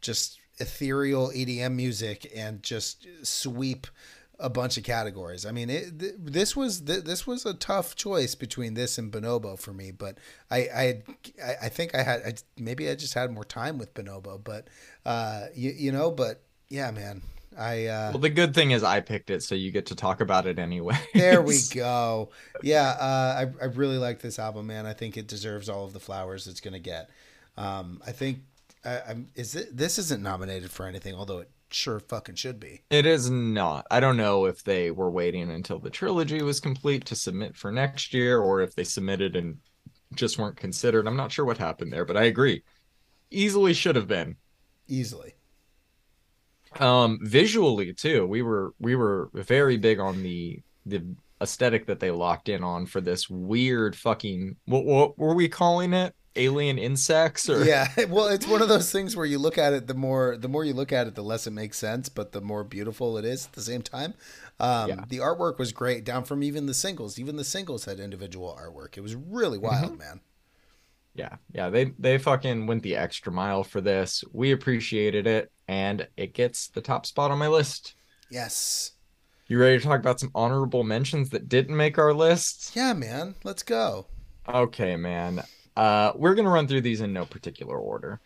just 0.00 0.38
ethereal 0.58 1.28
EDM 1.28 1.74
music 1.74 2.30
and 2.34 2.62
just 2.62 3.06
sweep 3.22 3.86
a 4.38 4.48
bunch 4.48 4.76
of 4.76 4.82
categories. 4.82 5.46
I 5.46 5.52
mean, 5.52 5.70
it, 5.70 6.00
th- 6.00 6.14
this 6.18 6.56
was 6.56 6.80
th- 6.80 7.04
this 7.04 7.26
was 7.26 7.46
a 7.46 7.54
tough 7.54 7.94
choice 7.94 8.34
between 8.34 8.74
this 8.74 8.98
and 8.98 9.12
Bonobo 9.12 9.58
for 9.58 9.72
me, 9.72 9.92
but 9.92 10.18
I 10.50 10.56
I 10.58 11.02
I 11.62 11.68
think 11.68 11.94
I 11.94 12.02
had 12.02 12.22
I, 12.26 12.34
maybe 12.58 12.88
I 12.88 12.94
just 12.96 13.14
had 13.14 13.30
more 13.30 13.44
time 13.44 13.78
with 13.78 13.94
Bonobo, 13.94 14.42
but 14.42 14.68
uh, 15.06 15.46
you, 15.54 15.70
you 15.70 15.92
know, 15.92 16.10
but 16.10 16.42
yeah, 16.68 16.90
man, 16.90 17.22
I 17.58 17.86
uh, 17.86 18.10
well, 18.12 18.20
the 18.20 18.30
good 18.30 18.54
thing 18.54 18.70
is 18.70 18.82
I 18.82 19.00
picked 19.00 19.30
it, 19.30 19.42
so 19.42 19.54
you 19.54 19.70
get 19.70 19.86
to 19.86 19.94
talk 19.94 20.20
about 20.20 20.46
it 20.46 20.58
anyway. 20.58 20.98
there 21.14 21.42
we 21.42 21.58
go. 21.74 22.30
Yeah, 22.62 22.88
uh, 22.88 23.46
I 23.60 23.64
I 23.64 23.66
really 23.66 23.98
like 23.98 24.20
this 24.20 24.38
album, 24.38 24.66
man. 24.66 24.86
I 24.86 24.92
think 24.92 25.16
it 25.16 25.26
deserves 25.26 25.68
all 25.68 25.84
of 25.84 25.92
the 25.92 26.00
flowers 26.00 26.46
it's 26.46 26.60
gonna 26.60 26.78
get. 26.78 27.10
Um, 27.56 28.02
I 28.06 28.12
think 28.12 28.40
I, 28.84 29.00
I'm 29.08 29.28
is 29.34 29.54
it 29.54 29.76
this 29.76 29.98
isn't 29.98 30.22
nominated 30.22 30.70
for 30.70 30.86
anything, 30.86 31.14
although 31.14 31.40
it 31.40 31.50
sure 31.70 32.00
fucking 32.00 32.34
should 32.36 32.60
be. 32.60 32.82
It 32.90 33.06
is 33.06 33.30
not. 33.30 33.86
I 33.90 34.00
don't 34.00 34.16
know 34.16 34.46
if 34.46 34.62
they 34.64 34.90
were 34.90 35.10
waiting 35.10 35.50
until 35.50 35.78
the 35.78 35.90
trilogy 35.90 36.42
was 36.42 36.60
complete 36.60 37.04
to 37.06 37.16
submit 37.16 37.56
for 37.56 37.72
next 37.72 38.14
year 38.14 38.38
or 38.38 38.60
if 38.60 38.74
they 38.74 38.84
submitted 38.84 39.36
and 39.36 39.58
just 40.14 40.38
weren't 40.38 40.56
considered. 40.56 41.06
I'm 41.06 41.16
not 41.16 41.32
sure 41.32 41.44
what 41.44 41.58
happened 41.58 41.92
there, 41.92 42.04
but 42.04 42.16
I 42.16 42.24
agree. 42.24 42.62
Easily 43.30 43.72
should 43.72 43.96
have 43.96 44.08
been. 44.08 44.36
Easily. 44.88 45.34
Um 46.80 47.18
visually 47.22 47.92
too. 47.92 48.26
We 48.26 48.42
were 48.42 48.74
we 48.78 48.96
were 48.96 49.30
very 49.34 49.76
big 49.76 49.98
on 49.98 50.22
the 50.22 50.60
the 50.86 51.04
aesthetic 51.40 51.86
that 51.86 52.00
they 52.00 52.10
locked 52.10 52.48
in 52.48 52.62
on 52.62 52.86
for 52.86 53.00
this 53.00 53.28
weird 53.28 53.96
fucking 53.96 54.56
what 54.66 54.84
what 54.84 55.18
were 55.18 55.34
we 55.34 55.48
calling 55.48 55.92
it? 55.92 56.14
alien 56.36 56.78
insects 56.78 57.48
or 57.48 57.64
yeah 57.64 57.86
well 58.08 58.26
it's 58.28 58.46
one 58.46 58.62
of 58.62 58.68
those 58.68 58.90
things 58.92 59.14
where 59.14 59.26
you 59.26 59.38
look 59.38 59.58
at 59.58 59.72
it 59.72 59.86
the 59.86 59.94
more 59.94 60.36
the 60.36 60.48
more 60.48 60.64
you 60.64 60.72
look 60.72 60.92
at 60.92 61.06
it 61.06 61.14
the 61.14 61.22
less 61.22 61.46
it 61.46 61.50
makes 61.50 61.76
sense 61.76 62.08
but 62.08 62.32
the 62.32 62.40
more 62.40 62.64
beautiful 62.64 63.18
it 63.18 63.24
is 63.24 63.46
at 63.46 63.52
the 63.52 63.60
same 63.60 63.82
time 63.82 64.14
um, 64.60 64.88
yeah. 64.88 65.04
the 65.08 65.18
artwork 65.18 65.58
was 65.58 65.72
great 65.72 66.04
down 66.04 66.24
from 66.24 66.42
even 66.42 66.66
the 66.66 66.74
singles 66.74 67.18
even 67.18 67.36
the 67.36 67.44
singles 67.44 67.84
had 67.84 68.00
individual 68.00 68.58
artwork 68.58 68.96
it 68.96 69.02
was 69.02 69.14
really 69.14 69.58
mm-hmm. 69.58 69.66
wild 69.66 69.90
mm-hmm. 69.90 69.98
man 69.98 70.20
yeah 71.14 71.36
yeah 71.52 71.68
they 71.68 71.92
they 71.98 72.16
fucking 72.16 72.66
went 72.66 72.82
the 72.82 72.96
extra 72.96 73.30
mile 73.30 73.62
for 73.62 73.82
this 73.82 74.24
we 74.32 74.52
appreciated 74.52 75.26
it 75.26 75.50
and 75.72 76.06
it 76.16 76.34
gets 76.34 76.68
the 76.68 76.80
top 76.80 77.06
spot 77.06 77.30
on 77.30 77.38
my 77.38 77.48
list 77.48 77.94
yes 78.30 78.92
you 79.48 79.58
ready 79.58 79.78
to 79.78 79.84
talk 79.84 80.00
about 80.00 80.20
some 80.20 80.30
honorable 80.34 80.84
mentions 80.84 81.30
that 81.30 81.48
didn't 81.48 81.76
make 81.76 81.98
our 81.98 82.12
list 82.12 82.76
yeah 82.76 82.92
man 82.92 83.34
let's 83.44 83.62
go 83.62 84.06
okay 84.48 84.96
man 84.96 85.42
uh, 85.76 86.12
we're 86.14 86.34
gonna 86.34 86.50
run 86.50 86.66
through 86.66 86.82
these 86.82 87.00
in 87.00 87.12
no 87.12 87.24
particular 87.24 87.76
order. 87.76 88.20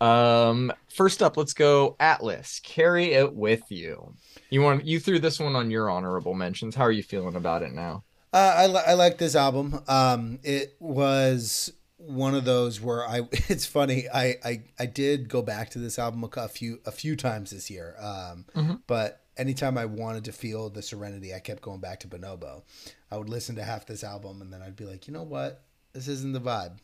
Um, 0.00 0.72
first 0.88 1.22
up, 1.22 1.36
let's 1.36 1.52
go 1.52 1.96
Atlas. 2.00 2.60
Carry 2.62 3.12
it 3.12 3.34
with 3.34 3.62
you. 3.68 4.14
You 4.50 4.62
want 4.62 4.84
you 4.84 5.00
threw 5.00 5.18
this 5.18 5.40
one 5.40 5.56
on 5.56 5.70
your 5.70 5.90
honorable 5.90 6.34
mentions. 6.34 6.74
How 6.74 6.84
are 6.84 6.92
you 6.92 7.02
feeling 7.02 7.36
about 7.36 7.62
it 7.62 7.72
now? 7.72 8.04
Uh, 8.32 8.54
I 8.56 8.66
li- 8.66 8.82
I 8.86 8.94
like 8.94 9.18
this 9.18 9.34
album. 9.34 9.82
Um, 9.88 10.38
it 10.42 10.76
was 10.78 11.72
one 11.98 12.34
of 12.34 12.44
those 12.44 12.80
where 12.80 13.06
I. 13.06 13.22
It's 13.48 13.66
funny. 13.66 14.06
I 14.12 14.36
I, 14.44 14.62
I 14.78 14.86
did 14.86 15.28
go 15.28 15.42
back 15.42 15.70
to 15.70 15.78
this 15.78 15.98
album 15.98 16.28
a 16.36 16.48
few 16.48 16.80
a 16.86 16.92
few 16.92 17.16
times 17.16 17.50
this 17.50 17.70
year. 17.70 17.94
Um, 17.98 18.46
mm-hmm. 18.54 18.74
but 18.86 19.24
anytime 19.38 19.78
I 19.78 19.86
wanted 19.86 20.24
to 20.24 20.32
feel 20.32 20.68
the 20.68 20.82
serenity, 20.82 21.32
I 21.32 21.38
kept 21.38 21.62
going 21.62 21.80
back 21.80 22.00
to 22.00 22.08
Bonobo. 22.08 22.62
I 23.10 23.16
would 23.16 23.28
listen 23.28 23.54
to 23.56 23.62
half 23.62 23.86
this 23.86 24.04
album 24.04 24.42
and 24.42 24.52
then 24.52 24.60
I'd 24.60 24.76
be 24.76 24.84
like, 24.84 25.06
you 25.06 25.14
know 25.14 25.22
what? 25.22 25.62
This 25.92 26.08
isn't 26.08 26.32
the 26.32 26.40
vibe. 26.40 26.78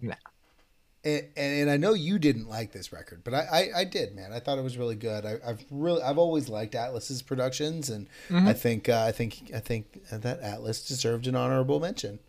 Nah. 0.00 0.14
And, 1.04 1.28
and, 1.36 1.62
and 1.62 1.70
I 1.70 1.76
know 1.76 1.94
you 1.94 2.20
didn't 2.20 2.48
like 2.48 2.70
this 2.70 2.92
record, 2.92 3.22
but 3.24 3.34
I, 3.34 3.40
I, 3.52 3.80
I 3.80 3.84
did, 3.84 4.14
man. 4.14 4.32
I 4.32 4.38
thought 4.38 4.58
it 4.58 4.62
was 4.62 4.78
really 4.78 4.94
good. 4.94 5.26
I, 5.26 5.38
have 5.44 5.64
really 5.68 6.00
I've 6.00 6.18
always 6.18 6.48
liked 6.48 6.76
Atlas's 6.76 7.22
productions, 7.22 7.90
and 7.90 8.06
mm-hmm. 8.28 8.46
I 8.46 8.52
think 8.52 8.88
uh, 8.88 9.04
I 9.08 9.10
think 9.10 9.50
I 9.52 9.58
think 9.58 10.00
that 10.12 10.38
Atlas 10.40 10.86
deserved 10.86 11.26
an 11.26 11.34
honorable 11.34 11.80
mention. 11.80 12.20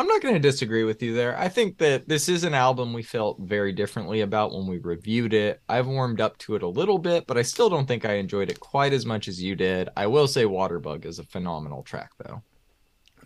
I'm 0.00 0.06
not 0.06 0.22
going 0.22 0.32
to 0.32 0.40
disagree 0.40 0.84
with 0.84 1.02
you 1.02 1.12
there. 1.12 1.38
I 1.38 1.50
think 1.50 1.76
that 1.76 2.08
this 2.08 2.30
is 2.30 2.44
an 2.44 2.54
album 2.54 2.94
we 2.94 3.02
felt 3.02 3.38
very 3.38 3.70
differently 3.70 4.22
about 4.22 4.50
when 4.50 4.66
we 4.66 4.78
reviewed 4.78 5.34
it. 5.34 5.60
I've 5.68 5.88
warmed 5.88 6.22
up 6.22 6.38
to 6.38 6.54
it 6.54 6.62
a 6.62 6.68
little 6.68 6.96
bit, 6.96 7.26
but 7.26 7.36
I 7.36 7.42
still 7.42 7.68
don't 7.68 7.86
think 7.86 8.06
I 8.06 8.14
enjoyed 8.14 8.50
it 8.50 8.60
quite 8.60 8.94
as 8.94 9.04
much 9.04 9.28
as 9.28 9.42
you 9.42 9.54
did. 9.54 9.90
I 9.98 10.06
will 10.06 10.26
say 10.26 10.44
Waterbug 10.44 11.04
is 11.04 11.18
a 11.18 11.24
phenomenal 11.24 11.82
track, 11.82 12.12
though. 12.16 12.42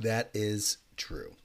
That 0.00 0.30
is 0.34 0.78
true. 0.96 1.36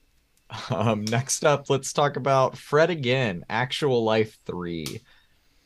Um, 0.72 1.06
next 1.06 1.46
up, 1.46 1.70
let's 1.70 1.94
talk 1.94 2.16
about 2.16 2.58
Fred 2.58 2.90
Again, 2.90 3.46
Actual 3.52 4.04
Life 4.04 4.40
3. 4.48 5.00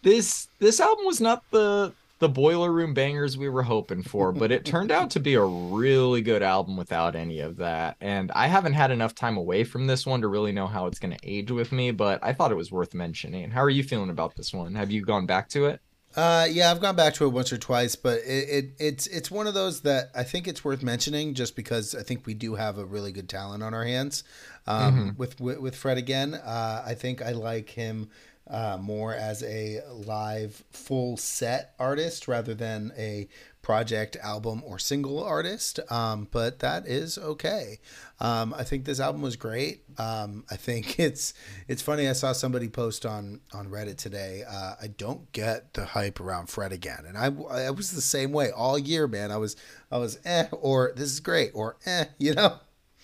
This 0.02 0.50
this 0.60 0.82
album 0.82 1.06
was 1.06 1.22
not 1.22 1.42
the 1.52 1.94
the 2.24 2.30
boiler 2.30 2.72
room 2.72 2.94
bangers 2.94 3.38
we 3.38 3.50
were 3.50 3.64
hoping 3.64 4.02
for, 4.02 4.32
but 4.32 4.50
it 4.50 4.64
turned 4.64 4.92
out 4.92 5.10
to 5.12 5.20
be 5.20 5.34
a 5.34 5.44
really 5.44 6.22
good 6.22 6.42
album 6.42 6.78
without 6.78 7.18
any 7.18 7.42
of 7.42 7.58
that. 7.58 7.98
And 8.00 8.32
I 8.32 8.48
haven't 8.48 8.74
had 8.74 8.92
enough 8.92 9.14
time 9.14 9.36
away 9.36 9.66
from 9.66 9.88
this 9.88 10.06
one 10.06 10.22
to 10.22 10.30
really 10.30 10.54
know 10.54 10.68
how 10.68 10.88
it's 10.88 11.00
going 11.00 11.14
to 11.14 11.20
age 11.22 11.52
with 11.52 11.74
me, 11.74 11.92
but 11.92 12.24
I 12.24 12.32
thought 12.32 12.54
it 12.54 12.56
was 12.56 12.72
worth 12.72 12.94
mentioning. 12.94 13.52
How 13.52 13.62
are 13.62 13.70
you 13.70 13.84
feeling 13.84 14.10
about 14.10 14.38
this 14.38 14.54
one? 14.54 14.76
Have 14.76 14.90
you 14.90 15.04
gone 15.04 15.26
back 15.26 15.50
to 15.50 15.66
it? 15.66 15.82
Uh, 16.16 16.48
yeah, 16.50 16.72
I've 16.72 16.80
gone 16.80 16.96
back 16.96 17.16
to 17.16 17.26
it 17.26 17.30
once 17.30 17.52
or 17.52 17.58
twice, 17.58 17.98
but 17.98 18.20
it, 18.20 18.50
it, 18.50 18.66
it's 18.80 19.08
it's 19.08 19.32
one 19.32 19.48
of 19.48 19.56
those 19.56 19.82
that 19.82 20.12
I 20.16 20.24
think 20.24 20.48
it's 20.48 20.64
worth 20.64 20.84
mentioning 20.84 21.34
just 21.34 21.56
because 21.56 21.94
I 21.96 22.04
think 22.04 22.26
we 22.26 22.36
do 22.36 22.56
have 22.56 22.78
a 22.78 22.86
really 22.86 23.12
good 23.12 23.28
talent 23.28 23.64
on 23.64 23.74
our 23.74 23.84
hands. 23.84 24.24
Um, 24.66 24.94
mm-hmm. 24.94 25.18
with, 25.18 25.42
with, 25.42 25.60
with 25.60 25.76
Fred 25.76 25.98
again, 25.98 26.36
uh, 26.36 26.84
I 26.86 26.94
think 26.94 27.22
I 27.22 27.32
like 27.32 27.72
him 27.72 28.10
uh, 28.48 28.78
more 28.80 29.14
as 29.14 29.42
a 29.44 29.82
live 29.90 30.64
full 30.72 31.18
set 31.18 31.74
artist 31.80 32.28
rather 32.28 32.54
than 32.54 32.92
a 32.98 33.28
project, 33.62 34.18
album, 34.18 34.62
or 34.66 34.78
single 34.78 35.24
artist. 35.24 35.80
Um, 35.90 36.28
but 36.30 36.60
that 36.60 36.86
is 36.86 37.18
okay. 37.18 37.80
Um, 38.20 38.54
I 38.54 38.64
think 38.64 38.86
this 38.86 39.00
album 39.00 39.22
was 39.22 39.36
great. 39.38 39.84
Um, 39.98 40.44
I 40.52 40.58
think 40.58 41.00
it's 41.00 41.34
it's 41.68 41.82
funny. 41.82 42.08
I 42.08 42.14
saw 42.14 42.34
somebody 42.34 42.68
post 42.68 43.06
on 43.06 43.40
on 43.54 43.70
Reddit 43.70 43.98
today. 43.98 44.44
Uh, 44.48 44.76
I 44.82 44.88
don't 44.88 45.32
get 45.32 45.74
the 45.74 45.86
hype 45.86 46.20
around 46.20 46.50
Fred 46.50 46.72
again, 46.72 47.06
and 47.08 47.18
I 47.18 47.28
I 47.68 47.72
was 47.72 47.92
the 47.92 48.02
same 48.02 48.32
way 48.34 48.52
all 48.52 48.78
year, 48.78 49.08
man. 49.08 49.32
I 49.32 49.38
was 49.38 49.56
I 49.90 49.98
was 49.98 50.20
eh, 50.26 50.48
or 50.52 50.94
this 50.96 51.12
is 51.12 51.20
great, 51.22 51.52
or 51.54 51.78
eh, 51.86 52.06
you 52.20 52.36
know. 52.36 52.60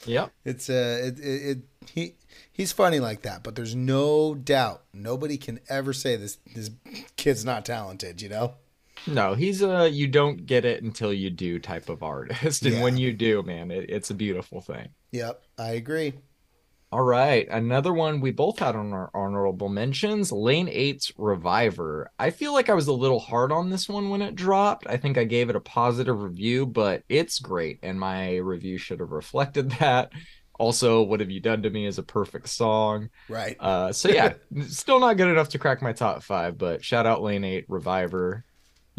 Yeah. 0.06 0.28
It's 0.45 0.69
uh 0.69 1.02
it, 1.04 1.19
it, 1.19 1.23
it 1.49 1.58
he 1.88 2.15
he's 2.52 2.72
funny 2.72 3.00
like 3.00 3.22
that, 3.24 3.44
but 3.44 3.56
there's 3.56 3.76
no 3.76 4.36
doubt 4.36 4.84
nobody 4.94 5.38
can 5.38 5.60
ever 5.70 5.94
say 5.94 6.15
this 6.15 6.38
this 6.54 6.72
kid's 7.15 7.46
not 7.46 7.65
talented, 7.65 8.22
you 8.22 8.30
know? 8.30 8.56
No, 9.08 9.34
he's 9.34 9.62
a 9.62 9.89
you 9.89 10.08
don't 10.08 10.46
get 10.46 10.65
it 10.65 10.84
until 10.84 11.13
you 11.13 11.30
do 11.30 11.60
type 11.60 11.89
of 11.89 12.04
artist. 12.04 12.63
And 12.65 12.76
yeah. 12.76 12.84
when 12.84 12.98
you 12.98 13.13
do, 13.13 13.44
man, 13.44 13.72
it, 13.72 13.89
it's 13.89 14.10
a 14.10 14.15
beautiful 14.15 14.62
thing. 14.62 14.89
Yep, 15.12 15.42
I 15.58 15.72
agree. 15.72 16.13
All 16.92 17.04
right, 17.04 17.48
another 17.50 17.94
one 17.94 18.20
we 18.20 18.32
both 18.32 18.58
had 18.58 18.76
on 18.76 18.94
our 18.94 19.12
honorable 19.13 19.70
mentions 19.70 20.32
Lane 20.32 20.65
8's 20.65 21.13
Reviver. 21.20 22.10
I 22.18 22.32
feel 22.32 22.52
like 22.52 22.68
I 22.68 22.74
was 22.74 22.88
a 22.88 22.94
little 22.94 23.20
hard 23.20 23.52
on 23.52 23.70
this 23.70 23.88
one 23.88 24.10
when 24.10 24.24
it 24.24 24.34
dropped. 24.34 24.88
I 24.88 24.98
think 24.98 25.15
I 25.15 25.24
gave 25.24 25.52
it 25.52 25.56
a 25.56 25.60
positive 25.60 26.20
review, 26.20 26.65
but 26.65 27.04
it's 27.08 27.38
great, 27.38 27.78
and 27.84 28.00
my 28.00 28.38
review 28.38 28.80
should 28.80 29.02
have 29.02 29.12
reflected 29.12 29.70
that. 29.80 30.12
Also, 30.60 31.02
What 31.02 31.22
Have 31.22 31.32
You 31.32 31.39
Done 31.39 31.63
to 31.63 31.69
Me 31.72 31.88
is 31.88 31.98
a 31.98 32.04
perfect 32.04 32.50
song. 32.50 33.10
Right. 33.28 33.58
Uh, 33.60 33.91
so, 33.91 34.10
yeah, 34.10 34.34
still 34.67 35.00
not 35.00 35.17
good 35.17 35.30
enough 35.30 35.50
to 35.50 35.60
crack 35.60 35.82
my 35.82 35.93
top 35.93 36.22
five, 36.22 36.58
but 36.58 36.84
shout 36.84 37.08
out 37.08 37.24
Lane 37.24 37.43
8 37.43 37.65
Reviver. 37.67 38.45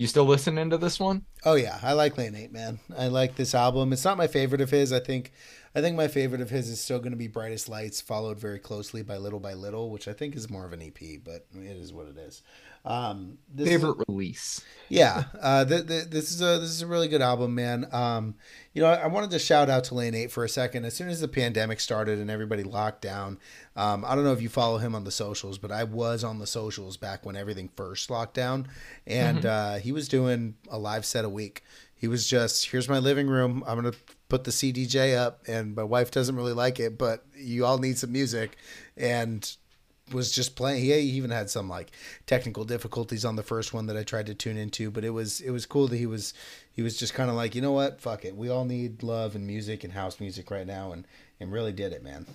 You 0.01 0.07
still 0.07 0.25
listening 0.25 0.70
to 0.70 0.79
this 0.79 0.99
one? 0.99 1.27
Oh 1.44 1.57
yeah, 1.57 1.79
I 1.83 1.92
like 1.92 2.16
Lane 2.16 2.35
Eight, 2.35 2.51
man. 2.51 2.81
I 2.96 3.09
like 3.09 3.37
this 3.37 3.55
album. 3.55 3.92
It's 3.92 4.05
not 4.05 4.16
my 4.16 4.29
favorite 4.29 4.62
of 4.62 4.70
his. 4.70 4.94
I 4.94 5.01
think 5.01 5.31
I 5.74 5.80
think 5.80 5.96
my 5.96 6.09
favorite 6.09 6.40
of 6.40 6.50
his 6.50 6.68
is 6.68 6.80
still 6.80 6.98
going 6.98 7.12
to 7.12 7.16
be 7.16 7.28
Brightest 7.28 7.68
Lights, 7.68 8.00
followed 8.00 8.40
very 8.40 8.59
closely 8.59 9.02
by 9.02 9.18
Little 9.18 9.38
by 9.38 9.54
Little, 9.54 9.90
which 9.90 10.09
I 10.09 10.12
think 10.12 10.35
is 10.35 10.50
more 10.50 10.66
of 10.66 10.72
an 10.72 10.83
EP, 10.83 11.20
but 11.24 11.46
it 11.54 11.76
is 11.76 11.92
what 11.92 12.09
it 12.09 12.18
is. 12.18 12.42
Um, 12.85 13.38
favorite 13.56 13.98
is, 13.98 14.04
release? 14.09 14.64
Yeah, 14.88 15.24
uh, 15.40 15.64
th- 15.64 15.87
th- 15.87 16.06
this 16.06 16.33
is 16.33 16.40
a 16.40 16.59
this 16.59 16.70
is 16.70 16.83
a 16.83 16.87
really 16.87 17.09
good 17.09 17.20
album, 17.20 17.54
man. 17.54 17.87
Um, 17.92 18.35
you 18.72 18.83
know, 18.83 18.88
I, 18.88 19.02
I, 19.02 19.06
wanted 19.06 19.30
to 19.33 19.38
shout 19.38 19.68
out 19.68 19.85
to 19.85 19.94
Lane 19.94 20.14
Eight 20.14 20.33
for 20.33 20.44
a 20.44 20.48
second. 20.48 20.87
As 20.87 20.94
soon 20.94 21.09
as 21.09 21.20
the 21.20 21.28
pandemic 21.28 21.78
started 21.78 22.18
and 22.18 22.30
everybody 22.30 22.62
locked 22.62 23.02
down, 23.02 23.38
um, 23.76 24.02
I 24.04 24.14
don't 24.14 24.24
know 24.24 24.33
if 24.33 24.40
you 24.40 24.48
follow 24.48 24.78
him 24.78 24.94
on 24.94 25.04
the 25.04 25.11
socials, 25.11 25.59
but 25.59 25.70
I 25.70 25.85
was 25.85 26.24
on 26.24 26.38
the 26.38 26.46
socials 26.46 26.96
back 26.96 27.26
when 27.26 27.37
everything 27.37 27.68
first 27.76 28.11
locked 28.11 28.35
down, 28.35 28.66
and 29.06 29.38
mm-hmm. 29.38 29.76
uh, 29.76 29.78
he 29.78 29.92
was 29.92 30.09
doing 30.09 30.54
a 30.70 30.78
live 30.78 31.04
set 31.04 31.26
a 31.26 31.28
week. 31.28 31.62
He 31.94 32.09
was 32.09 32.26
just, 32.26 32.70
here's 32.70 32.88
my 32.88 32.98
living 32.98 33.28
room. 33.28 33.62
I'm 33.66 33.76
gonna 33.76 33.92
put 34.31 34.45
the 34.45 34.51
CDJ 34.51 35.14
up, 35.19 35.43
and 35.47 35.75
my 35.75 35.83
wife 35.83 36.11
doesn't 36.11 36.37
really 36.37 36.55
like 36.55 36.81
it, 36.81 36.97
but 36.97 37.27
you 37.37 37.66
all 37.66 37.77
need 37.77 37.99
some 37.99 38.12
music, 38.12 38.57
and 38.97 39.57
was 40.12 40.33
just 40.33 40.57
playing. 40.57 40.83
He 40.83 40.93
even 40.95 41.31
had 41.31 41.51
some 41.51 41.69
like 41.69 41.90
technical 42.27 42.64
difficulties 42.64 43.25
on 43.25 43.37
the 43.37 43.43
first 43.43 43.75
one 43.75 43.87
that 43.87 43.97
I 43.97 44.03
tried 44.03 44.27
to 44.27 44.35
tune 44.35 44.57
into, 44.57 44.90
but 44.90 45.05
it 45.05 45.11
was 45.11 45.40
it 45.40 45.51
was 45.51 45.66
cool 45.66 45.88
that 45.88 45.97
he 45.97 46.07
was 46.07 46.33
he 46.73 46.81
was 46.81 46.97
just 46.97 47.12
kind 47.12 47.29
of 47.29 47.37
like, 47.37 47.55
you 47.55 47.61
know 47.61 47.73
what, 47.73 48.01
fuck 48.01 48.25
it, 48.25 48.37
we 48.37 48.49
all 48.49 48.64
need 48.64 49.03
love 49.03 49.35
and 49.35 49.47
music 49.47 49.85
and 49.85 49.93
house 49.93 50.21
music 50.21 50.51
right 50.51 50.66
now, 50.66 50.93
and 50.93 51.07
and 51.38 51.53
really 51.53 51.73
did 51.73 51.93
it, 51.93 52.03
man. 52.03 52.27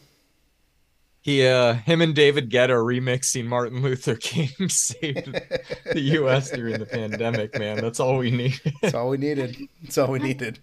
He, 1.21 1.43
uh, 1.47 1.73
him 1.73 2.01
and 2.01 2.13
David 2.13 2.51
Guetta 2.51 2.75
remixing 2.75 3.45
Martin 3.45 3.81
Luther 3.81 4.15
King 4.15 4.69
saved 4.69 5.33
the 5.91 5.99
U.S. 5.99 6.51
during 6.51 6.77
the 6.77 6.85
pandemic. 6.85 7.57
Man, 7.57 7.77
that's 7.77 7.99
all 7.99 8.19
we 8.19 8.29
needed. 8.29 8.73
That's 8.83 8.93
all 8.93 9.09
we 9.09 9.17
needed. 9.17 9.57
That's 9.81 9.97
all 9.97 10.11
we 10.11 10.19
needed. 10.19 10.59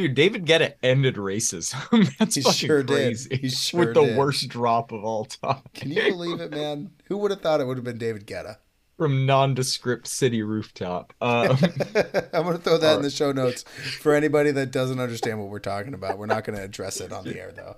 Dude, 0.00 0.14
David 0.14 0.46
Guetta 0.46 0.72
ended 0.82 1.16
racism. 1.16 2.16
That's 2.18 2.34
He 2.36 2.40
fucking 2.40 2.56
sure 2.56 2.82
did. 2.82 2.94
crazy. 2.94 3.36
He 3.36 3.48
sure 3.50 3.80
With 3.80 3.94
the 3.94 4.04
did. 4.04 4.16
worst 4.16 4.48
drop 4.48 4.92
of 4.92 5.04
all 5.04 5.26
time. 5.26 5.60
Can 5.74 5.90
you 5.90 6.02
believe 6.04 6.40
it, 6.40 6.50
man? 6.50 6.90
Who 7.08 7.18
would 7.18 7.30
have 7.30 7.42
thought 7.42 7.60
it 7.60 7.66
would 7.66 7.76
have 7.76 7.84
been 7.84 7.98
David 7.98 8.26
Guetta? 8.26 8.56
From 8.96 9.26
nondescript 9.26 10.06
city 10.06 10.42
rooftop. 10.42 11.12
Um, 11.20 11.50
I'm 12.32 12.44
going 12.44 12.56
to 12.56 12.62
throw 12.62 12.78
that 12.78 12.96
in 12.96 13.02
the 13.02 13.10
show 13.10 13.30
notes 13.32 13.62
for 14.00 14.14
anybody 14.14 14.50
that 14.52 14.70
doesn't 14.72 15.00
understand 15.00 15.38
what 15.38 15.48
we're 15.50 15.58
talking 15.58 15.92
about. 15.92 16.16
We're 16.16 16.24
not 16.26 16.44
going 16.44 16.56
to 16.58 16.64
address 16.64 17.00
it 17.02 17.12
on 17.12 17.24
the 17.24 17.38
air, 17.38 17.52
though. 17.52 17.76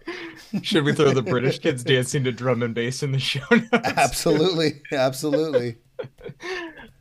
should 0.63 0.85
we 0.85 0.93
throw 0.93 1.13
the 1.13 1.23
British 1.23 1.59
kids 1.59 1.83
dancing 1.83 2.23
to 2.25 2.31
drum 2.33 2.63
and 2.63 2.73
bass 2.73 3.03
in 3.03 3.11
the 3.11 3.19
show 3.19 3.41
notes? 3.51 3.69
Absolutely. 3.73 4.83
Absolutely. 4.93 5.77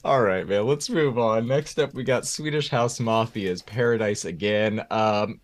All 0.04 0.22
right, 0.22 0.48
man. 0.48 0.66
Let's 0.66 0.90
move 0.90 1.20
on. 1.20 1.48
Next 1.48 1.78
up, 1.78 1.94
we 1.94 2.04
got 2.04 2.26
Swedish 2.26 2.70
House 2.70 2.98
Mafia's 2.98 3.62
Paradise 3.62 4.26
Again. 4.26 4.84
Um, 4.90 5.40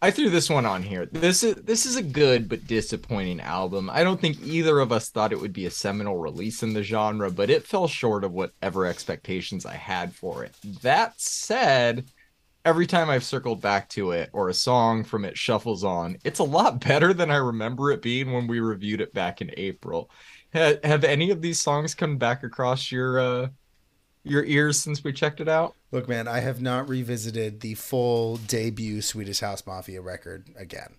I 0.00 0.12
threw 0.12 0.30
this 0.30 0.48
one 0.48 0.64
on 0.64 0.82
here. 0.82 1.06
This 1.06 1.42
is 1.42 1.56
this 1.56 1.84
is 1.86 1.96
a 1.96 2.02
good 2.02 2.48
but 2.48 2.66
disappointing 2.68 3.40
album. 3.40 3.90
I 3.90 4.04
don't 4.04 4.20
think 4.20 4.40
either 4.42 4.78
of 4.78 4.92
us 4.92 5.10
thought 5.10 5.32
it 5.32 5.40
would 5.40 5.52
be 5.52 5.66
a 5.66 5.70
seminal 5.70 6.18
release 6.18 6.62
in 6.62 6.72
the 6.72 6.84
genre, 6.84 7.30
but 7.32 7.50
it 7.50 7.66
fell 7.66 7.88
short 7.88 8.22
of 8.22 8.32
whatever 8.32 8.86
expectations 8.86 9.66
I 9.66 9.74
had 9.74 10.14
for 10.14 10.44
it. 10.44 10.54
That 10.82 11.20
said, 11.20 12.10
every 12.64 12.86
time 12.86 13.10
I've 13.10 13.24
circled 13.24 13.60
back 13.60 13.88
to 13.90 14.12
it 14.12 14.30
or 14.32 14.48
a 14.48 14.54
song 14.54 15.02
from 15.04 15.24
it 15.24 15.36
shuffles 15.36 15.82
on, 15.84 16.16
it's 16.24 16.38
a 16.38 16.44
lot 16.44 16.80
better 16.86 17.12
than 17.12 17.30
I 17.30 17.36
remember 17.36 17.90
it 17.90 18.02
being 18.02 18.32
when 18.32 18.46
we 18.46 18.60
reviewed 18.60 19.00
it 19.00 19.12
back 19.12 19.40
in 19.42 19.50
April. 19.56 20.10
Ha- 20.54 20.78
have 20.84 21.04
any 21.04 21.30
of 21.30 21.42
these 21.42 21.60
songs 21.60 21.94
come 21.94 22.18
back 22.18 22.44
across 22.44 22.90
your 22.92 23.18
uh 23.20 23.48
your 24.30 24.44
ears 24.44 24.78
since 24.78 25.02
we 25.04 25.12
checked 25.12 25.40
it 25.40 25.48
out? 25.48 25.74
Look, 25.92 26.08
man, 26.08 26.28
I 26.28 26.40
have 26.40 26.62
not 26.62 26.88
revisited 26.88 27.60
the 27.60 27.74
full 27.74 28.36
debut 28.36 29.02
Swedish 29.02 29.40
House 29.40 29.66
Mafia 29.66 30.00
record 30.00 30.48
again. 30.56 30.94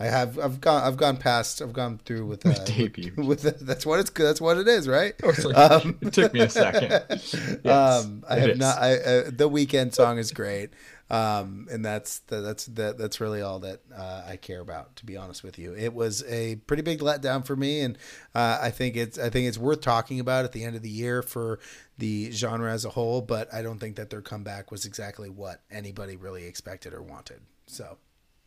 I 0.00 0.06
have. 0.06 0.38
I've 0.38 0.60
gone. 0.60 0.82
I've 0.82 0.96
gone 0.96 1.16
past. 1.18 1.62
I've 1.62 1.74
gone 1.74 1.98
through 2.04 2.26
with 2.26 2.44
uh, 2.46 2.64
Debut. 2.64 3.12
With, 3.16 3.44
with 3.44 3.60
that's 3.60 3.86
what 3.86 4.00
it's. 4.00 4.10
That's 4.10 4.40
what 4.40 4.56
it 4.56 4.66
is, 4.66 4.88
right? 4.88 5.14
Like, 5.22 5.56
Um, 5.56 5.98
it 6.00 6.12
took 6.12 6.32
me 6.32 6.40
a 6.40 6.48
second. 6.48 6.90
Yes, 7.64 8.04
um, 8.04 8.24
I 8.28 8.36
have 8.38 8.48
is. 8.50 8.58
not. 8.58 8.78
I, 8.78 8.94
uh, 8.96 9.22
the 9.30 9.48
Weeknd 9.48 9.94
song 9.94 10.18
is 10.18 10.32
great, 10.32 10.70
um, 11.12 11.68
and 11.70 11.84
that's 11.84 12.20
the, 12.20 12.40
that's 12.40 12.64
that, 12.66 12.96
that's 12.96 13.20
really 13.20 13.42
all 13.42 13.58
that 13.60 13.82
uh, 13.94 14.22
I 14.26 14.36
care 14.36 14.60
about. 14.60 14.96
To 14.96 15.04
be 15.04 15.18
honest 15.18 15.44
with 15.44 15.58
you, 15.58 15.74
it 15.74 15.92
was 15.92 16.24
a 16.26 16.56
pretty 16.66 16.82
big 16.82 17.00
letdown 17.00 17.44
for 17.44 17.54
me, 17.54 17.82
and 17.82 17.98
uh, 18.34 18.58
I 18.62 18.70
think 18.70 18.96
it's 18.96 19.18
I 19.18 19.28
think 19.28 19.46
it's 19.46 19.58
worth 19.58 19.82
talking 19.82 20.20
about 20.20 20.46
at 20.46 20.52
the 20.52 20.64
end 20.64 20.74
of 20.74 20.80
the 20.80 20.88
year 20.88 21.20
for 21.20 21.60
the 21.98 22.30
genre 22.30 22.72
as 22.72 22.86
a 22.86 22.90
whole. 22.90 23.20
But 23.20 23.52
I 23.52 23.60
don't 23.60 23.78
think 23.78 23.96
that 23.96 24.08
their 24.08 24.22
comeback 24.22 24.70
was 24.70 24.86
exactly 24.86 25.28
what 25.28 25.60
anybody 25.70 26.16
really 26.16 26.46
expected 26.46 26.94
or 26.94 27.02
wanted. 27.02 27.42
So 27.66 27.98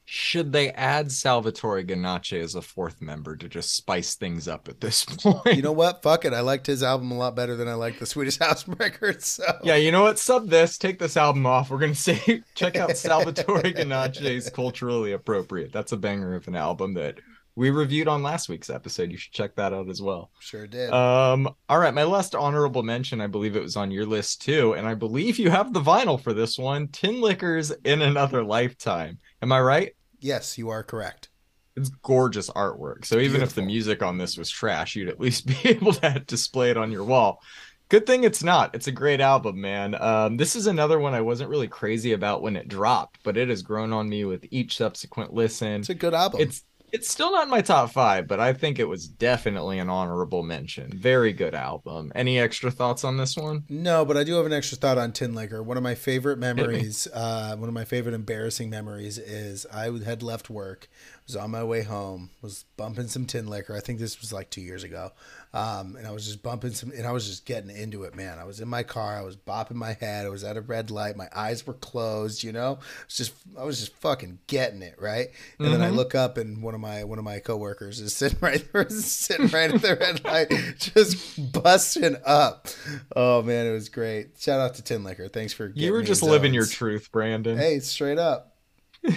Should 0.08 0.54
they 0.54 0.70
add 0.72 1.12
Salvatore 1.12 1.84
Ganacci 1.84 2.40
as 2.40 2.54
a 2.54 2.62
fourth 2.62 3.02
member 3.02 3.36
to 3.36 3.50
just 3.50 3.76
spice 3.76 4.14
things 4.16 4.48
up 4.48 4.68
at 4.68 4.80
this 4.80 5.04
point? 5.04 5.46
you 5.56 5.64
know 5.64 5.72
what? 5.72 6.04
Fuck 6.04 6.26
it. 6.26 6.34
I 6.34 6.42
liked 6.42 6.68
his 6.68 6.84
album 6.84 7.10
a 7.10 7.18
lot 7.18 7.36
better 7.36 7.56
than 7.56 7.68
I 7.68 7.74
liked 7.74 8.00
the 8.00 8.06
Swedish 8.06 8.38
House 8.40 8.68
records. 8.68 9.26
So 9.26 9.44
Yeah, 9.64 9.76
you 9.76 9.92
know 9.92 10.04
what? 10.04 10.20
Sub 10.20 10.48
this, 10.48 10.78
take 10.78 11.00
this 11.00 11.18
album 11.18 11.48
off. 11.48 11.72
We're 11.72 11.80
gonna 11.80 11.96
say 11.96 12.44
check 12.54 12.76
out 12.76 12.96
Salvatore 12.96 13.64
Ganacci's 13.64 14.50
Culturally 14.52 15.14
Appropriate. 15.14 15.74
That's 15.74 15.92
a 15.92 15.98
banger 15.98 16.36
of 16.36 16.48
an 16.48 16.56
album 16.56 16.94
that 16.94 17.18
we 17.56 17.70
reviewed 17.70 18.08
on 18.08 18.22
last 18.22 18.50
week's 18.50 18.70
episode. 18.70 19.12
You 19.12 19.18
should 19.18 19.32
check 19.32 19.56
that 19.56 19.74
out 19.74 19.90
as 19.90 20.02
well. 20.02 20.30
sure 20.40 20.68
did. 20.68 20.92
Um, 20.92 21.50
all 21.70 21.80
right, 21.80 21.94
my 21.94 22.04
last 22.04 22.36
honorable 22.36 22.84
mention, 22.84 23.22
I 23.22 23.28
believe 23.28 23.56
it 23.56 23.64
was 23.64 23.78
on 23.78 23.92
your 23.92 24.06
list 24.06 24.42
too, 24.42 24.74
and 24.74 24.86
I 24.86 24.94
believe 24.94 25.40
you 25.40 25.50
have 25.50 25.74
the 25.74 25.82
vinyl 25.82 26.22
for 26.22 26.34
this 26.34 26.58
one. 26.58 26.90
Tinlicker's 26.90 27.72
in 27.86 28.02
Another 28.02 28.44
Lifetime. 28.44 29.20
Am 29.42 29.52
I 29.52 29.62
right? 29.62 29.95
Yes, 30.26 30.58
you 30.58 30.70
are 30.70 30.84
correct. 30.84 31.30
It's 31.76 31.90
gorgeous 31.90 32.50
artwork. 32.50 33.06
So 33.06 33.20
even 33.20 33.42
if 33.42 33.54
the 33.54 33.62
music 33.62 34.02
on 34.02 34.18
this 34.18 34.38
was 34.38 34.50
trash, 34.50 34.96
you'd 34.96 35.10
at 35.10 35.20
least 35.20 35.46
be 35.64 35.70
able 35.70 35.94
to 35.94 36.24
display 36.26 36.72
it 36.72 36.78
on 36.78 36.92
your 36.92 37.04
wall. 37.04 37.42
Good 37.88 38.08
thing 38.08 38.24
it's 38.24 38.44
not. 38.44 38.74
It's 38.74 38.88
a 38.88 38.92
great 38.92 39.22
album, 39.22 39.62
man. 39.62 39.94
Um, 40.02 40.38
this 40.38 40.56
is 40.56 40.66
another 40.66 40.98
one 40.98 41.14
I 41.14 41.22
wasn't 41.22 41.52
really 41.52 41.68
crazy 41.68 42.14
about 42.14 42.42
when 42.42 42.56
it 42.56 42.68
dropped, 42.68 43.20
but 43.24 43.38
it 43.38 43.50
has 43.50 43.62
grown 43.62 43.94
on 43.94 44.10
me 44.10 44.26
with 44.26 44.46
each 44.50 44.78
subsequent 44.78 45.34
listen. 45.34 45.82
It's 45.82 45.90
a 45.90 45.94
good 45.94 46.16
album. 46.16 46.42
It's 46.42 46.64
it's 46.92 47.10
still 47.10 47.32
not 47.32 47.44
in 47.44 47.50
my 47.50 47.62
top 47.62 47.92
five, 47.92 48.28
but 48.28 48.40
I 48.40 48.54
think 48.54 48.80
it 48.80 48.88
was 48.88 49.08
definitely 49.08 49.80
an 49.80 49.90
honorable 49.90 50.44
mention. 50.44 50.92
Very 50.92 51.34
good 51.34 51.54
album. 51.54 52.12
Any 52.16 52.40
extra 52.40 52.72
thoughts 52.72 53.04
on 53.04 53.18
this 53.18 53.36
one? 53.36 53.66
No, 53.70 54.06
but 54.06 54.18
I 54.18 54.24
do 54.24 54.36
have 54.36 54.46
an 54.46 54.54
extra 54.54 54.78
thought 54.78 54.98
on 54.98 55.12
Tinlicker. 55.12 55.64
One 55.64 55.78
of 55.78 55.84
my 55.84 55.96
favorite 55.96 56.38
memories, 56.38 57.08
uh, 57.14 57.56
one 57.58 57.68
of 57.68 57.74
my 57.74 57.86
favorite 57.86 58.16
embarrassing 58.16 58.70
memories 58.70 59.18
is 59.18 59.66
I 59.74 59.92
had 60.06 60.24
left 60.24 60.50
work, 60.50 60.88
was 61.28 61.36
on 61.36 61.52
my 61.52 61.64
way 61.64 61.84
home, 61.84 62.30
was 62.42 62.66
bumping 62.78 63.08
some 63.08 63.26
Tinlicker. 63.26 63.76
I 63.76 63.80
think 63.80 64.00
this 64.00 64.22
was 64.22 64.32
like 64.32 64.50
two 64.50 64.62
years 64.62 64.84
ago. 64.84 65.12
Um, 65.56 65.96
and 65.96 66.06
I 66.06 66.12
was 66.12 66.26
just 66.26 66.44
bumping 66.44 66.74
some, 66.74 66.92
and 66.92 67.08
I 67.08 67.14
was 67.14 67.26
just 67.28 67.46
getting 67.46 67.70
into 67.70 68.04
it, 68.04 68.14
man. 68.14 68.40
I 68.40 68.44
was 68.44 68.60
in 68.60 68.68
my 68.68 68.84
car, 68.84 69.16
I 69.18 69.22
was 69.22 69.38
bopping 69.38 69.76
my 69.76 69.94
head, 69.94 70.26
I 70.26 70.30
was 70.30 70.44
at 70.44 70.58
a 70.58 70.62
red 70.62 70.92
light, 70.92 71.16
my 71.16 71.30
eyes 71.34 71.66
were 71.66 71.76
closed, 71.76 72.44
you 72.44 72.52
know. 72.52 72.80
It's 73.06 73.16
just, 73.16 73.34
I 73.58 73.64
was 73.64 73.80
just 73.80 73.96
fucking 74.02 74.40
getting 74.48 74.82
it, 74.82 74.96
right? 75.00 75.28
And 75.60 75.72
then 75.72 75.82
I 75.82 75.92
Mhm. 75.92 75.96
look 75.96 76.14
up, 76.14 76.38
and 76.38 76.62
one 76.62 76.74
of 76.76 76.82
my 76.82 77.06
one 77.06 77.20
of 77.20 77.24
my 77.24 77.40
coworkers 77.40 78.02
is 78.02 78.14
sitting 78.18 78.38
right 78.42 78.64
there, 78.74 78.90
sitting 78.90 79.48
right 79.48 79.74
at 79.74 79.82
the 79.82 79.96
red 79.96 80.26
light, 80.26 80.50
just 80.78 81.54
busting 81.54 82.18
up. 82.26 82.68
Oh 83.16 83.42
man, 83.42 83.66
it 83.66 83.72
was 83.72 83.88
great. 83.88 84.32
Shout 84.38 84.60
out 84.60 84.76
to 84.76 84.82
Tinlicker. 84.82 85.32
Thanks 85.32 85.54
for 85.54 85.72
You 85.74 85.94
were 85.94 86.04
just 86.04 86.22
in 86.22 86.30
living 86.30 86.54
your 86.54 86.66
truth, 86.66 87.10
Brandon. 87.14 87.58
Hey, 87.58 87.80
straight 87.80 88.18
up. 88.20 88.58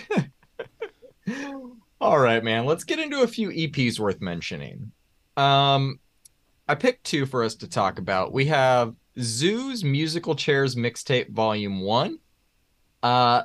All 2.00 2.18
right, 2.18 2.44
man. 2.44 2.64
Let's 2.64 2.84
get 2.84 3.00
into 3.00 3.22
a 3.22 3.26
few 3.26 3.48
EPs 3.50 3.98
worth 3.98 4.20
mentioning. 4.20 4.92
Um, 5.36 5.98
I 6.68 6.74
picked 6.74 7.04
two 7.04 7.26
for 7.26 7.42
us 7.42 7.54
to 7.56 7.68
talk 7.68 7.98
about. 7.98 8.32
We 8.32 8.44
have 8.46 8.94
ZHU's 9.18 9.82
Musical 9.82 10.34
Chairs 10.34 10.76
Mixtape 10.76 11.30
Volume 11.30 11.80
One. 11.80 12.18
Uh, 13.02 13.42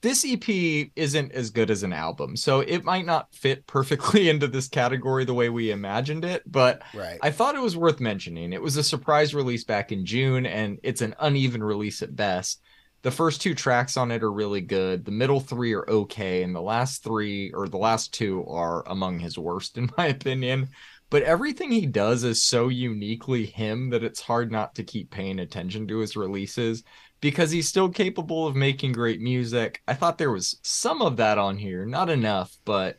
this 0.00 0.26
EP 0.26 0.90
isn't 0.96 1.32
as 1.32 1.50
good 1.50 1.70
as 1.70 1.84
an 1.84 1.92
album, 1.92 2.36
so 2.36 2.60
it 2.60 2.82
might 2.82 3.06
not 3.06 3.32
fit 3.32 3.66
perfectly 3.66 4.28
into 4.30 4.48
this 4.48 4.68
category 4.68 5.24
the 5.24 5.34
way 5.34 5.48
we 5.48 5.70
imagined 5.70 6.24
it, 6.24 6.42
but 6.50 6.82
Right. 6.92 7.18
I 7.22 7.30
thought 7.30 7.54
it 7.54 7.60
was 7.60 7.76
worth 7.76 8.00
mentioning. 8.00 8.52
It 8.52 8.62
was 8.62 8.76
a 8.76 8.82
surprise 8.82 9.34
release 9.34 9.64
back 9.64 9.92
in 9.92 10.04
June, 10.04 10.46
and 10.46 10.78
it's 10.82 11.02
an 11.02 11.14
uneven 11.20 11.62
release 11.62 12.02
at 12.02 12.16
best. 12.16 12.62
The 13.02 13.10
first 13.10 13.42
two 13.42 13.54
tracks 13.54 13.96
on 13.96 14.10
it 14.10 14.22
are 14.22 14.32
really 14.32 14.60
good. 14.60 15.04
The 15.04 15.10
middle 15.10 15.40
three 15.40 15.72
are 15.74 15.88
okay, 15.88 16.42
and 16.42 16.54
the 16.54 16.62
last 16.62 17.04
three 17.04 17.52
or 17.52 17.68
the 17.68 17.76
last 17.76 18.14
two 18.14 18.44
are 18.46 18.82
among 18.88 19.18
his 19.18 19.36
worst, 19.38 19.76
in 19.78 19.90
my 19.96 20.06
opinion. 20.06 20.68
But 21.12 21.24
everything 21.24 21.70
he 21.70 21.84
does 21.84 22.24
is 22.24 22.42
so 22.42 22.68
uniquely 22.68 23.44
him 23.44 23.90
that 23.90 24.02
it's 24.02 24.22
hard 24.22 24.50
not 24.50 24.74
to 24.76 24.82
keep 24.82 25.10
paying 25.10 25.40
attention 25.40 25.86
to 25.88 25.98
his 25.98 26.16
releases 26.16 26.84
because 27.20 27.50
he's 27.50 27.68
still 27.68 27.90
capable 27.90 28.46
of 28.46 28.56
making 28.56 28.92
great 28.92 29.20
music. 29.20 29.82
I 29.86 29.92
thought 29.92 30.16
there 30.16 30.30
was 30.30 30.58
some 30.62 31.02
of 31.02 31.18
that 31.18 31.36
on 31.36 31.58
here, 31.58 31.84
not 31.84 32.08
enough, 32.08 32.56
but 32.64 32.98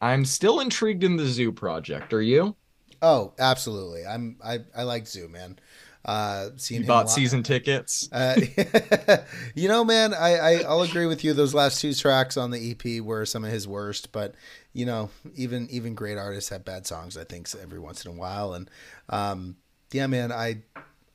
I'm 0.00 0.24
still 0.24 0.60
intrigued 0.60 1.02
in 1.02 1.16
the 1.16 1.24
ZHU 1.24 1.56
project. 1.56 2.12
Are 2.14 2.22
you? 2.22 2.54
oh, 3.02 3.34
absolutely. 3.40 4.06
I'm. 4.06 4.36
I. 4.44 4.60
I 4.76 4.84
like 4.84 5.06
ZHU, 5.06 5.28
man. 5.28 5.58
Uh, 6.04 6.50
seeing 6.56 6.82
You 6.82 6.86
bought 6.86 7.10
season 7.10 7.42
tickets. 7.42 8.10
Uh, 8.12 8.38
you 9.54 9.68
know, 9.68 9.84
man, 9.84 10.12
I, 10.12 10.36
I 10.36 10.52
I'll 10.62 10.82
agree 10.82 11.06
with 11.06 11.24
you. 11.24 11.32
Those 11.32 11.54
last 11.54 11.80
two 11.80 11.94
tracks 11.94 12.36
on 12.36 12.50
the 12.50 12.72
EP 12.72 13.02
were 13.02 13.24
some 13.24 13.44
of 13.44 13.50
his 13.50 13.66
worst, 13.66 14.12
but 14.12 14.34
you 14.74 14.84
know, 14.84 15.08
even 15.34 15.66
even 15.70 15.94
great 15.94 16.18
artists 16.18 16.50
have 16.50 16.64
bad 16.64 16.86
songs. 16.86 17.16
I 17.16 17.24
think 17.24 17.48
every 17.60 17.78
once 17.78 18.04
in 18.04 18.10
a 18.10 18.14
while, 18.14 18.52
and 18.52 18.70
um, 19.08 19.56
yeah, 19.92 20.06
man, 20.06 20.30
I. 20.30 20.62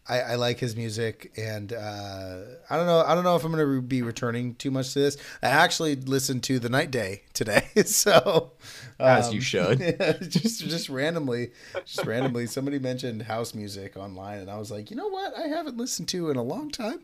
I, 0.10 0.22
I 0.22 0.36
like 0.36 0.60
his 0.60 0.76
music, 0.76 1.32
and 1.38 1.72
uh, 1.72 2.42
I 2.70 2.78
don't 2.78 2.88
know. 2.88 3.04
I 3.06 3.14
don't 3.14 3.24
know 3.24 3.36
if 3.36 3.44
I'm 3.44 3.52
going 3.52 3.66
to 3.66 3.82
be 3.82 4.02
returning 4.02 4.56
too 4.56 4.72
much 4.72 4.94
to 4.94 5.00
this. 5.00 5.18
I 5.44 5.48
actually 5.48 5.96
listened 5.96 6.44
to 6.44 6.58
the 6.58 6.68
Night 6.68 6.90
Day 6.90 7.22
today, 7.34 7.68
so 7.86 8.54
As 9.00 9.32
you 9.32 9.38
um, 9.38 9.44
should. 9.44 9.80
just 10.30 10.62
just 10.62 10.90
randomly, 10.90 11.52
just 11.86 12.06
randomly, 12.06 12.48
somebody 12.48 12.80
mentioned 12.80 13.22
house 13.22 13.54
music 13.54 13.96
online, 13.98 14.40
and 14.40 14.50
I 14.50 14.58
was 14.58 14.72
like, 14.72 14.90
you 14.90 14.98
know 14.98 15.10
what? 15.10 15.38
I 15.38 15.48
haven't 15.48 15.78
listened 15.78 16.08
to 16.10 16.32
in 16.32 16.38
a 16.38 16.44
long 16.44 16.72
time, 16.72 17.02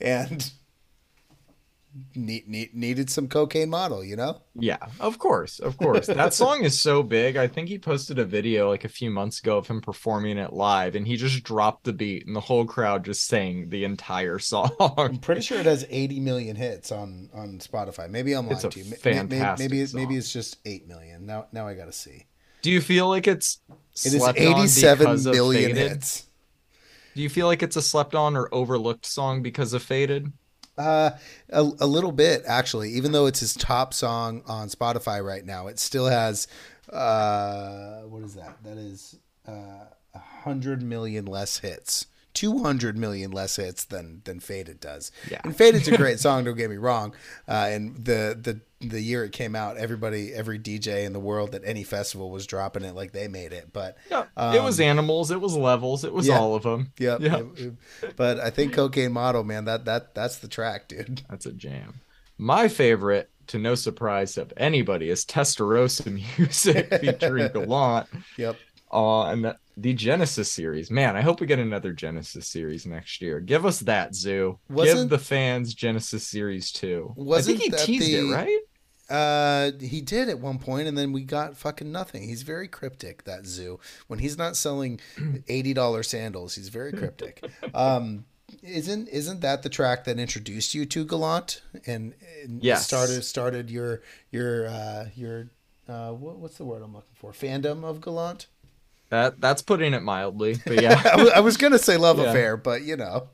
and 0.00 0.50
need, 2.14 2.48
need, 2.48 2.74
needed 2.74 3.10
some 3.10 3.28
cocaine 3.28 3.70
model, 3.70 4.04
you 4.04 4.16
know? 4.16 4.40
Yeah, 4.54 4.78
of 5.00 5.18
course, 5.18 5.58
of 5.58 5.76
course. 5.78 6.06
That 6.06 6.34
song 6.42 6.64
is 6.64 6.80
so 6.80 7.02
big. 7.02 7.36
I 7.36 7.46
think 7.46 7.68
he 7.68 7.78
posted 7.78 8.18
a 8.18 8.24
video 8.24 8.68
like 8.70 8.84
a 8.84 8.88
few 8.88 9.10
months 9.10 9.40
ago 9.40 9.58
of 9.58 9.66
him 9.66 9.80
performing 9.80 10.38
it 10.38 10.52
live, 10.52 10.94
and 10.94 11.06
he 11.06 11.16
just 11.16 11.42
dropped 11.42 11.84
the 11.84 11.92
beat, 11.92 12.26
and 12.26 12.34
the 12.34 12.40
whole 12.40 12.64
crowd 12.64 13.04
just 13.04 13.26
sang 13.26 13.68
the 13.70 13.84
entire 13.84 14.38
song. 14.38 14.70
I'm 14.80 15.18
pretty 15.18 15.40
sure 15.42 15.58
it 15.58 15.66
has 15.66 15.86
80 15.88 16.20
million 16.20 16.56
hits 16.56 16.90
on 16.92 17.30
on 17.34 17.58
Spotify. 17.58 18.08
Maybe 18.08 18.32
I'm 18.34 18.46
lying 18.46 18.60
It's 18.64 18.74
to 18.74 18.80
you. 18.80 18.84
Fantastic 18.96 19.70
Maybe 19.70 19.82
maybe, 19.82 19.92
maybe 19.94 20.14
song. 20.14 20.16
it's 20.18 20.32
just 20.32 20.58
eight 20.64 20.86
million. 20.86 21.26
Now 21.26 21.46
now 21.52 21.66
I 21.66 21.74
got 21.74 21.86
to 21.86 21.92
see. 21.92 22.26
Do 22.62 22.70
you 22.70 22.80
feel 22.80 23.08
like 23.08 23.26
it's 23.28 23.60
It 24.04 24.14
is 24.14 24.16
slept 24.16 24.38
on 24.40 24.44
87 24.60 24.98
because 24.98 25.26
of 25.26 25.34
million 25.34 25.76
hits. 25.76 26.26
Do 27.14 27.22
you 27.22 27.28
feel 27.30 27.46
like 27.46 27.62
it's 27.62 27.76
a 27.76 27.82
slept 27.82 28.14
on 28.14 28.36
or 28.36 28.48
overlooked 28.52 29.06
song 29.06 29.42
because 29.42 29.72
of 29.72 29.82
Faded? 29.82 30.32
Uh, 30.78 31.10
a, 31.50 31.60
a 31.80 31.86
little 31.86 32.12
bit 32.12 32.42
actually. 32.46 32.90
Even 32.90 33.12
though 33.12 33.26
it's 33.26 33.40
his 33.40 33.54
top 33.54 33.94
song 33.94 34.42
on 34.46 34.68
Spotify 34.68 35.24
right 35.24 35.44
now, 35.44 35.68
it 35.68 35.78
still 35.78 36.06
has 36.06 36.46
uh, 36.92 38.02
what 38.02 38.22
is 38.22 38.34
that? 38.34 38.56
That 38.62 38.76
is 38.76 39.18
uh, 39.48 39.86
a 40.14 40.18
hundred 40.18 40.82
million 40.82 41.26
less 41.26 41.58
hits. 41.58 42.06
200 42.34 42.98
million 42.98 43.30
less 43.30 43.56
hits 43.56 43.84
than 43.84 44.20
than 44.24 44.40
Faded 44.40 44.78
does. 44.78 45.10
Yeah. 45.30 45.40
And 45.42 45.56
Faded's 45.56 45.88
a 45.88 45.96
great 45.96 46.20
song, 46.20 46.44
don't 46.44 46.56
get 46.56 46.68
me 46.68 46.76
wrong. 46.76 47.14
Uh, 47.48 47.68
and 47.70 47.96
the 47.96 48.38
the 48.40 48.60
the 48.80 49.00
year 49.00 49.24
it 49.24 49.32
came 49.32 49.56
out, 49.56 49.76
everybody 49.78 50.34
every 50.34 50.58
DJ 50.58 51.04
in 51.06 51.12
the 51.14 51.20
world 51.20 51.54
at 51.54 51.62
any 51.64 51.82
festival 51.82 52.30
was 52.30 52.46
dropping 52.46 52.84
it 52.84 52.94
like 52.94 53.12
they 53.12 53.26
made 53.26 53.52
it. 53.52 53.70
But 53.72 53.96
Yeah, 54.10 54.24
it 54.54 54.62
was 54.62 54.78
Um, 54.80 54.86
animals, 54.86 55.30
it 55.30 55.40
was 55.40 55.54
levels, 55.56 56.04
it 56.04 56.12
was 56.12 56.26
yeah. 56.28 56.38
all 56.38 56.54
of 56.54 56.62
them. 56.64 56.92
yeah, 56.98 57.16
Yeah. 57.18 57.42
but 58.16 58.38
I 58.38 58.50
think 58.50 58.74
Cocaine 58.74 59.12
Model, 59.12 59.44
man, 59.44 59.64
that 59.64 59.84
that 59.86 60.14
that's 60.14 60.36
the 60.38 60.48
track, 60.48 60.88
dude. 60.88 61.22
That's 61.30 61.46
a 61.46 61.52
jam. 61.52 62.00
My 62.38 62.68
favorite, 62.68 63.30
to 63.46 63.58
no 63.58 63.74
surprise 63.74 64.36
of 64.36 64.52
anybody, 64.58 65.08
is 65.08 65.24
Testarossa 65.24 66.12
music 66.38 66.92
featuring 67.00 67.48
Gallant 67.52 68.08
Yep. 68.36 68.56
on 68.90 69.54
the 69.78 69.92
Genesis 69.94 70.50
series. 70.50 70.90
Man, 70.90 71.16
I 71.16 71.20
hope 71.22 71.40
we 71.40 71.46
get 71.46 71.58
another 71.58 71.92
Genesis 71.92 72.46
series 72.48 72.86
next 72.86 73.20
year. 73.20 73.40
Give 73.40 73.64
us 73.66 73.80
that, 73.80 74.12
ZHU. 74.12 74.58
Give 74.68 74.76
Wasn't- 74.76 75.10
the 75.10 75.18
fans 75.18 75.74
Genesis 75.74 76.26
series 76.26 76.72
too. 76.72 77.14
I 77.16 77.20
Wasn't 77.22 77.58
think 77.58 77.72
he 77.72 77.76
that 77.76 77.86
teased 77.86 78.06
the- 78.06 78.28
it, 78.30 78.32
right? 78.32 78.58
Uh, 79.08 79.70
he 79.80 80.00
did 80.00 80.28
at 80.28 80.40
one 80.40 80.58
point, 80.58 80.88
and 80.88 80.98
then 80.98 81.12
we 81.12 81.22
got 81.22 81.56
fucking 81.56 81.92
nothing. 81.92 82.22
He's 82.24 82.42
very 82.42 82.66
cryptic. 82.68 83.24
That 83.24 83.42
ZHU 83.44 83.78
when 84.08 84.18
he's 84.18 84.36
not 84.36 84.56
selling 84.56 85.00
eighty 85.48 85.72
dollar 85.74 86.02
sandals, 86.02 86.54
he's 86.56 86.68
very 86.68 86.92
cryptic. 86.92 87.44
Um, 87.74 88.24
isn't 88.62 89.08
isn't 89.08 89.40
that 89.42 89.62
the 89.62 89.68
track 89.68 90.04
that 90.04 90.18
introduced 90.18 90.74
you 90.74 90.86
to 90.86 91.04
Gallant 91.04 91.62
and, 91.86 92.14
and 92.42 92.62
Yes. 92.62 92.84
started 92.86 93.22
started 93.24 93.70
your 93.70 94.02
your 94.30 94.66
uh, 94.66 95.06
your 95.14 95.48
uh, 95.88 96.10
what, 96.10 96.38
what's 96.38 96.58
the 96.58 96.64
word 96.64 96.82
I'm 96.82 96.92
looking 96.94 97.14
for? 97.14 97.32
Fandom 97.32 97.84
of 97.84 98.00
Gallant. 98.00 98.48
That 99.10 99.40
that's 99.40 99.62
putting 99.62 99.94
it 99.94 100.02
mildly. 100.02 100.56
But 100.66 100.82
yeah. 100.82 101.00
I 101.12 101.16
was- 101.16 101.30
I 101.30 101.40
was 101.40 101.56
gonna 101.56 101.78
say 101.78 101.96
love 101.96 102.18
Yeah. 102.18 102.24
affair, 102.30 102.56
but 102.56 102.82
you 102.82 102.96
know, 102.96 103.28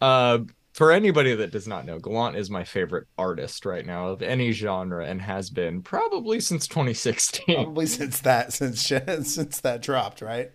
Uh, 0.00 0.38
for 0.74 0.90
anybody 0.90 1.34
that 1.36 1.52
does 1.52 1.68
not 1.68 1.86
know, 1.86 2.00
Gallant 2.00 2.36
is 2.36 2.50
my 2.50 2.64
favorite 2.64 3.06
artist 3.16 3.64
right 3.64 3.86
now 3.86 4.08
of 4.08 4.22
any 4.22 4.50
genre 4.50 5.06
and 5.06 5.22
has 5.22 5.48
been 5.48 5.80
probably 5.80 6.40
since 6.40 6.66
2016. 6.66 7.54
probably 7.54 7.86
since 7.86 8.20
that 8.20 8.52
since 8.52 8.84
since 8.84 9.60
that 9.60 9.82
dropped, 9.82 10.20
right? 10.20 10.50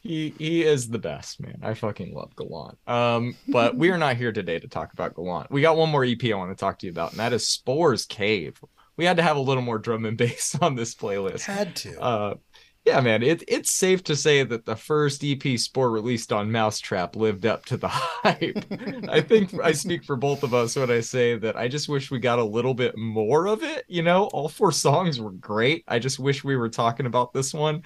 He 0.00 0.34
he 0.38 0.62
is 0.62 0.88
the 0.88 0.98
best, 0.98 1.40
man. 1.40 1.60
I 1.62 1.74
fucking 1.74 2.12
love 2.14 2.36
Gallant. 2.36 2.76
Um, 2.86 3.34
but 3.48 3.76
we 3.76 3.90
are 3.90 3.98
not 3.98 4.16
here 4.16 4.32
today 4.32 4.58
to 4.58 4.68
talk 4.68 4.92
about 4.92 5.14
Gallant. 5.14 5.50
We 5.50 5.62
got 5.62 5.76
one 5.76 5.90
more 5.90 6.04
EP 6.04 6.22
I 6.24 6.34
want 6.34 6.50
to 6.50 6.60
talk 6.60 6.78
to 6.80 6.86
you 6.86 6.92
about, 6.92 7.12
and 7.12 7.20
that 7.20 7.32
is 7.32 7.48
Spores 7.48 8.04
Cave. 8.04 8.60
We 8.98 9.06
had 9.06 9.16
to 9.16 9.22
have 9.22 9.38
a 9.38 9.40
little 9.40 9.62
more 9.62 9.78
drum 9.78 10.04
and 10.04 10.18
bass 10.18 10.54
on 10.60 10.74
this 10.74 10.94
playlist. 10.94 11.44
Had 11.44 11.74
to. 11.76 11.98
Uh, 11.98 12.34
yeah, 12.84 13.00
man, 13.00 13.22
it, 13.22 13.44
it's 13.46 13.70
safe 13.70 14.02
to 14.04 14.16
say 14.16 14.42
that 14.42 14.64
the 14.64 14.74
first 14.74 15.22
EP 15.24 15.56
Spore 15.56 15.90
released 15.90 16.32
on 16.32 16.50
mau5trap 16.50 17.14
lived 17.14 17.46
up 17.46 17.64
to 17.66 17.76
the 17.76 17.88
hype. 17.88 18.64
I 19.08 19.20
think 19.20 19.54
I 19.62 19.72
speak 19.72 20.04
for 20.04 20.16
both 20.16 20.42
of 20.42 20.52
us 20.52 20.74
when 20.74 20.90
I 20.90 21.00
say 21.00 21.38
that 21.38 21.56
I 21.56 21.68
just 21.68 21.88
wish 21.88 22.10
we 22.10 22.18
got 22.18 22.40
a 22.40 22.44
little 22.44 22.74
bit 22.74 22.96
more 22.98 23.46
of 23.46 23.62
it. 23.62 23.84
You 23.86 24.02
know, 24.02 24.24
all 24.32 24.48
four 24.48 24.72
songs 24.72 25.20
were 25.20 25.30
great. 25.30 25.84
I 25.86 26.00
just 26.00 26.18
wish 26.18 26.42
we 26.42 26.56
were 26.56 26.68
talking 26.68 27.06
about 27.06 27.32
this 27.32 27.54
one 27.54 27.84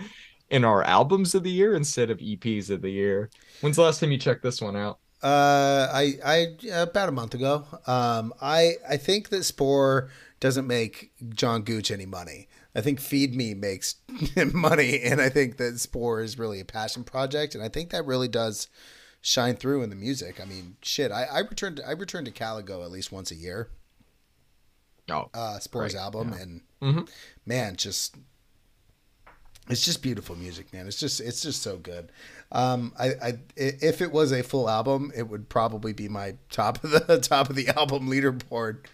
in 0.48 0.64
our 0.64 0.82
albums 0.82 1.34
of 1.34 1.42
the 1.42 1.50
year 1.50 1.74
instead 1.74 2.08
of 2.08 2.18
EPs 2.18 2.70
of 2.70 2.80
the 2.80 2.90
year. 2.90 3.28
When's 3.60 3.76
the 3.76 3.82
last 3.82 4.00
time 4.00 4.12
you 4.12 4.18
checked 4.18 4.42
this 4.42 4.62
one 4.62 4.76
out? 4.76 4.98
Uh, 5.22 5.88
I 5.92 6.14
I 6.24 6.46
about 6.72 7.08
a 7.10 7.12
month 7.12 7.34
ago. 7.34 7.66
Um, 7.86 8.32
I 8.40 8.74
I 8.88 8.96
think 8.96 9.28
that 9.28 9.44
Spore 9.44 10.10
doesn't 10.40 10.66
make 10.66 11.12
John 11.30 11.62
Gooch 11.62 11.90
any 11.90 12.06
money. 12.06 12.48
I 12.76 12.82
think 12.82 13.00
Feed 13.00 13.34
Me 13.34 13.54
makes 13.54 13.96
money, 14.52 15.00
and 15.02 15.20
I 15.20 15.28
think 15.30 15.56
that 15.56 15.80
Spore 15.80 16.20
is 16.20 16.38
really 16.38 16.60
a 16.60 16.64
passion 16.64 17.02
project, 17.04 17.54
and 17.54 17.64
I 17.64 17.68
think 17.70 17.90
that 17.90 18.04
really 18.06 18.28
does 18.28 18.68
shine 19.22 19.56
through 19.56 19.82
in 19.82 19.90
the 19.90 19.96
music. 19.96 20.40
I 20.40 20.44
mean, 20.44 20.76
shit, 20.82 21.10
I 21.10 21.24
I 21.24 21.38
return 21.40 21.76
to 21.76 21.88
I 21.88 21.92
return 21.92 22.24
to 22.26 22.30
Caligo 22.30 22.84
at 22.84 22.90
least 22.90 23.10
once 23.10 23.30
a 23.30 23.34
year. 23.34 23.70
Oh, 25.08 25.30
Uh, 25.32 25.58
Spore's 25.58 25.94
Right, 25.94 26.00
album, 26.02 26.32
yeah. 26.36 26.42
and 26.42 26.60
Mhm. 26.82 27.08
man, 27.46 27.76
just 27.76 28.16
it's 29.68 29.84
just 29.84 30.00
beautiful 30.02 30.36
music, 30.36 30.72
man. 30.72 30.86
It's 30.86 31.00
just 31.00 31.20
it's 31.20 31.40
just 31.42 31.62
so 31.62 31.76
good. 31.78 32.12
Um, 32.52 32.92
I 32.98 33.08
i- 33.22 33.38
if 33.56 34.00
it 34.00 34.12
was 34.12 34.32
a 34.32 34.42
full 34.42 34.68
album, 34.70 35.10
it 35.16 35.28
would 35.28 35.48
probably 35.48 35.92
be 35.92 36.08
my 36.08 36.36
top 36.50 36.82
of 36.84 36.90
the 36.90 37.18
top 37.22 37.50
of 37.50 37.56
the 37.56 37.68
album 37.76 38.08
leaderboard. 38.08 38.84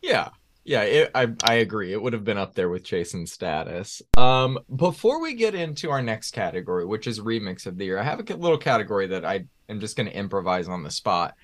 Yeah. 0.00 0.30
Yeah, 0.68 0.82
it, 0.82 1.10
I 1.14 1.28
I 1.42 1.54
agree. 1.54 1.94
It 1.94 2.02
would 2.02 2.12
have 2.12 2.24
been 2.24 2.36
up 2.36 2.54
there 2.54 2.68
with 2.68 2.84
Chase 2.84 3.14
and 3.14 3.26
Status. 3.26 4.02
Um, 4.18 4.58
before 4.76 5.18
we 5.18 5.32
get 5.32 5.54
into 5.54 5.90
our 5.90 6.02
next 6.02 6.32
category, 6.32 6.84
which 6.84 7.06
is 7.06 7.20
remix 7.20 7.64
of 7.64 7.78
the 7.78 7.86
year, 7.86 7.98
I 7.98 8.02
have 8.02 8.20
a 8.20 8.34
little 8.34 8.58
category 8.58 9.06
that 9.06 9.24
I 9.24 9.46
am 9.70 9.80
just 9.80 9.96
going 9.96 10.10
to 10.10 10.14
improvise 10.14 10.68
on 10.68 10.82
the 10.82 10.90
spot, 10.90 11.34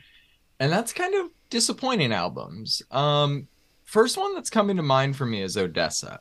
and 0.60 0.70
that's 0.70 0.92
kind 0.92 1.14
of 1.14 1.30
disappointing 1.48 2.12
albums. 2.12 2.82
Um, 2.90 3.48
first 3.84 4.18
one 4.18 4.34
that's 4.34 4.50
coming 4.50 4.76
to 4.76 4.82
mind 4.82 5.16
for 5.16 5.24
me 5.24 5.40
is 5.40 5.56
ODESZA. 5.56 6.18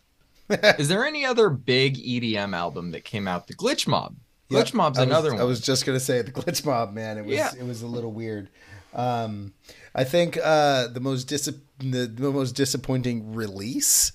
is 0.79 0.87
there 0.87 1.05
any 1.05 1.25
other 1.25 1.49
big 1.49 1.97
EDM 1.97 2.55
album 2.55 2.91
that 2.91 3.03
came 3.03 3.27
out? 3.27 3.47
The 3.47 3.53
Glitch 3.53 3.85
Mob. 3.85 4.15
Glitch 4.49 4.67
Yep, 4.67 4.73
Mob's 4.75 4.97
I 4.97 5.01
was, 5.01 5.09
another 5.09 5.31
one. 5.33 5.41
I 5.41 5.43
was 5.43 5.59
just 5.59 5.85
gonna 5.85 5.99
say 5.99 6.21
the 6.21 6.31
glitch 6.31 6.65
mob, 6.65 6.93
man. 6.93 7.17
It 7.17 7.25
was 7.25 7.35
Yeah. 7.35 7.51
it 7.59 7.65
was 7.65 7.81
a 7.81 7.87
little 7.87 8.13
weird. 8.13 8.47
Um, 8.93 9.53
I 9.95 10.03
think 10.03 10.37
uh, 10.41 10.87
the 10.87 10.99
most 10.99 11.25
dis- 11.25 11.53
the, 11.91 12.07
the 12.07 12.31
most 12.31 12.53
disappointing 12.53 13.33
release 13.33 14.11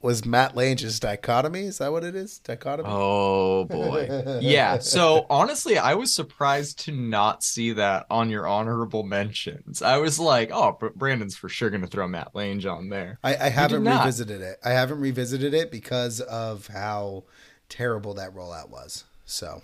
was 0.00 0.24
Matt 0.24 0.54
Lange's 0.54 1.00
Dichotomy. 1.00 1.62
Is 1.62 1.78
that 1.78 1.90
what 1.90 2.04
it 2.04 2.14
is? 2.14 2.38
Dichotomy. 2.38 2.88
Oh 2.90 3.64
boy. 3.68 4.38
Yeah. 4.40 4.78
So 4.78 5.26
honestly, 5.28 5.76
I 5.76 5.94
was 5.94 6.14
surprised 6.14 6.78
to 6.84 6.92
not 6.92 7.42
see 7.42 7.72
that 7.72 8.06
on 8.08 8.30
your 8.30 8.46
honorable 8.46 9.02
mentions. 9.02 9.82
I 9.82 9.96
was 9.96 10.20
like, 10.20 10.50
oh, 10.52 10.76
but 10.80 10.96
Brandon's 10.96 11.36
for 11.36 11.48
sure 11.48 11.68
going 11.70 11.80
to 11.80 11.88
throw 11.88 12.06
Matt 12.06 12.34
Lange 12.34 12.64
on 12.66 12.90
there. 12.90 13.18
I, 13.24 13.36
I 13.36 13.48
haven't 13.48 13.84
revisited 13.84 14.40
it. 14.40 14.58
I 14.64 14.70
haven't 14.70 15.00
revisited 15.00 15.52
it 15.52 15.72
because 15.72 16.20
of 16.20 16.68
how 16.68 17.24
terrible 17.68 18.14
that 18.14 18.32
rollout 18.34 18.70
was. 18.70 19.02
So, 19.24 19.62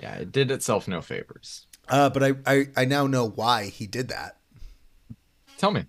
Yeah, 0.00 0.14
it 0.14 0.30
did 0.30 0.52
itself 0.52 0.86
no 0.86 1.02
favors. 1.02 1.66
uh, 1.88 2.10
but 2.10 2.22
I, 2.22 2.32
I, 2.46 2.66
I 2.76 2.84
now 2.84 3.06
know 3.08 3.28
why 3.28 3.64
he 3.66 3.88
did 3.88 4.08
that. 4.08 4.36
Tell 5.58 5.72
me. 5.72 5.84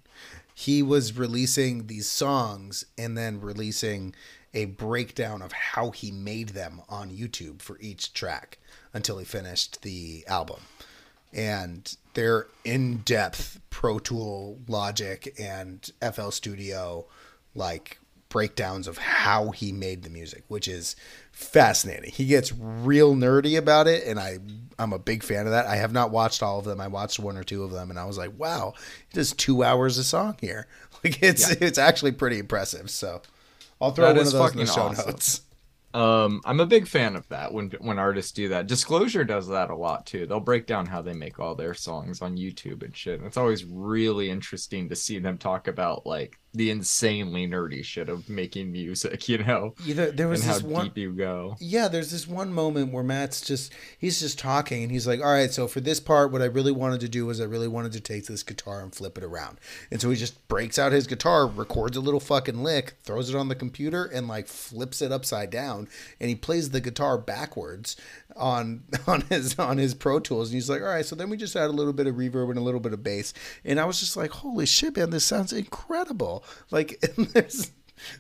He 0.60 0.84
was 0.84 1.18
releasing 1.18 1.88
these 1.88 2.10
songs 2.10 2.84
and 2.98 3.18
then 3.18 3.40
releasing 3.40 4.14
a 4.54 4.66
breakdown 4.66 5.42
of 5.42 5.54
how 5.54 5.92
he 5.92 6.12
made 6.12 6.50
them 6.50 6.82
on 6.90 7.12
YouTube 7.12 7.62
for 7.62 7.80
each 7.80 8.14
track 8.14 8.58
until 8.94 9.20
he 9.20 9.24
finished 9.24 9.84
the 9.84 10.26
album. 10.28 10.60
And 11.32 11.96
they're 12.14 12.48
in 12.66 12.98
depth 13.06 13.62
Pro 13.70 14.00
Tool 14.00 14.60
Logic 14.68 15.34
and 15.40 15.90
FL 16.02 16.32
Studio 16.32 17.06
like 17.56 17.99
breakdowns 18.30 18.88
of 18.88 18.98
how 18.98 19.52
he 19.52 19.72
made 19.72 20.04
the 20.04 20.10
music, 20.10 20.44
which 20.48 20.68
is 20.68 20.96
fascinating. 21.32 22.12
He 22.12 22.26
gets 22.26 22.54
real 22.54 23.16
nerdy 23.16 23.58
about 23.58 23.88
it, 23.88 24.06
and 24.06 24.20
I 24.20 24.40
I'm 24.78 24.94
a 24.94 25.00
big 25.00 25.24
fan 25.24 25.46
of 25.46 25.52
that. 25.52 25.66
I 25.68 25.76
have 25.78 25.94
not 25.94 26.12
watched 26.12 26.42
all 26.44 26.60
of 26.60 26.66
them. 26.66 26.80
I 26.80 26.88
watched 26.88 27.20
one 27.20 27.38
or 27.38 27.44
two 27.44 27.64
of 27.64 27.72
them, 27.72 27.90
and 27.90 28.00
I 28.00 28.06
was 28.06 28.18
like, 28.18 28.32
wow, 28.38 28.74
he 29.10 29.16
does 29.16 29.34
two 29.34 29.64
hours 29.64 29.98
a 29.98 30.04
song 30.04 30.38
here. 30.42 30.68
Like 31.02 31.24
it's 31.24 31.50
it's 31.50 31.78
actually 31.78 32.12
pretty 32.12 32.40
impressive. 32.40 32.90
So 32.90 33.22
I'll 33.80 33.92
throw 33.92 34.12
That 34.14 34.18
one 34.18 34.28
of 34.28 34.34
those 34.34 34.52
in 34.54 34.60
the 34.60 34.66
show 34.66 34.82
awesome. 34.82 35.12
notes. 35.12 35.42
Um, 35.92 36.42
I'm 36.46 36.60
a 36.60 36.68
big 36.68 36.88
fan 36.88 37.16
of 37.16 37.28
that 37.30 37.52
when 37.52 37.72
when 37.80 37.98
artists 37.98 38.32
do 38.32 38.50
that. 38.50 38.68
Disclosure 38.68 39.24
does 39.24 39.48
that 39.48 39.72
a 39.72 39.76
lot 39.76 40.06
too. 40.06 40.28
They'll 40.28 40.40
break 40.40 40.68
down 40.68 40.86
how 40.86 41.02
they 41.02 41.14
make 41.14 41.40
all 41.40 41.56
their 41.56 41.74
songs 41.74 42.22
on 42.22 42.38
YouTube 42.38 42.84
and 42.84 42.96
shit. 42.96 43.18
And 43.20 43.26
it's 43.28 43.38
always 43.38 43.66
really 43.66 44.30
interesting 44.30 44.88
to 44.90 44.96
see 44.96 45.18
them 45.18 45.40
talk 45.40 45.68
about 45.68 46.06
like 46.06 46.40
the 46.54 46.72
insanely 46.72 47.48
nerdy 47.48 47.84
shit 47.84 48.10
of 48.10 48.28
making 48.28 48.72
music, 48.72 49.30
you 49.30 49.38
know, 49.38 49.76
Either 49.86 50.12
there 50.12 50.28
was 50.28 50.42
and 50.42 50.50
how 50.50 50.56
this 50.56 50.64
one 50.64 50.86
deep 50.86 50.98
you 50.98 51.12
go. 51.12 51.56
Yeah, 51.60 51.88
there's 51.88 52.12
this 52.12 52.28
one 52.28 52.52
moment 52.52 52.92
where 52.92 53.04
Matt's 53.04 53.42
just 53.42 53.72
he's 53.98 54.20
just 54.20 54.40
talking 54.40 54.84
and 54.84 54.92
he's 54.92 55.08
like, 55.08 55.20
"All 55.20 55.32
right, 55.32 55.52
so 55.52 55.68
for 55.68 55.80
this 55.80 56.00
part 56.00 56.32
what 56.32 56.42
I 56.42 56.46
really 56.46 56.72
wanted 56.72 57.02
to 57.02 57.10
do 57.10 57.26
was 57.26 57.40
I 57.40 57.46
really 57.46 57.68
wanted 57.68 57.92
to 57.94 58.00
take 58.00 58.26
this 58.26 58.44
guitar 58.44 58.82
and 58.82 58.94
flip 58.94 59.18
it 59.18 59.24
around." 59.24 59.60
And 59.92 60.02
so 60.02 60.10
he 60.10 60.16
just 60.16 60.48
breaks 60.48 60.80
out 60.80 60.92
his 60.92 61.08
guitar, 61.08 61.46
records 61.48 61.98
a 61.98 62.02
little 62.02 62.20
fucking 62.20 62.64
lick, 62.64 62.96
throws 63.04 63.30
it 63.30 63.36
on 63.36 63.48
the 63.48 63.56
computer 63.56 64.06
and 64.06 64.28
like 64.28 64.48
flips 64.48 65.02
it 65.02 65.12
upside 65.12 65.50
down 65.52 65.88
and 66.20 66.30
he 66.30 66.36
plays 66.36 66.72
the 66.72 66.82
guitar 66.82 67.18
backwards 67.18 67.96
on 68.36 68.84
on 69.08 69.22
his 69.22 69.58
on 69.60 69.78
his 69.78 69.94
Pro 69.94 70.20
Tools 70.20 70.50
and 70.50 70.56
he's 70.56 70.70
like, 70.70 70.82
"All 70.82 70.88
right, 70.88 71.06
so 71.06 71.16
then 71.16 71.30
we 71.30 71.38
just 71.38 71.56
add 71.56 71.70
a 71.70 71.74
little 71.74 71.94
bit 71.94 72.08
of 72.08 72.16
reverb 72.16 72.50
and 72.50 72.58
a 72.58 72.62
little 72.62 72.80
bit 72.80 72.94
of 72.94 73.04
bass." 73.04 73.34
And 73.64 73.80
I 73.80 73.86
was 73.86 74.00
just 74.00 74.18
like, 74.18 74.32
"Holy 74.32 74.66
shit, 74.66 74.98
man, 74.98 75.12
this 75.12 75.26
sounds 75.26 75.54
incredible." 75.54 76.39
Like 76.72 77.00
there's 77.18 77.72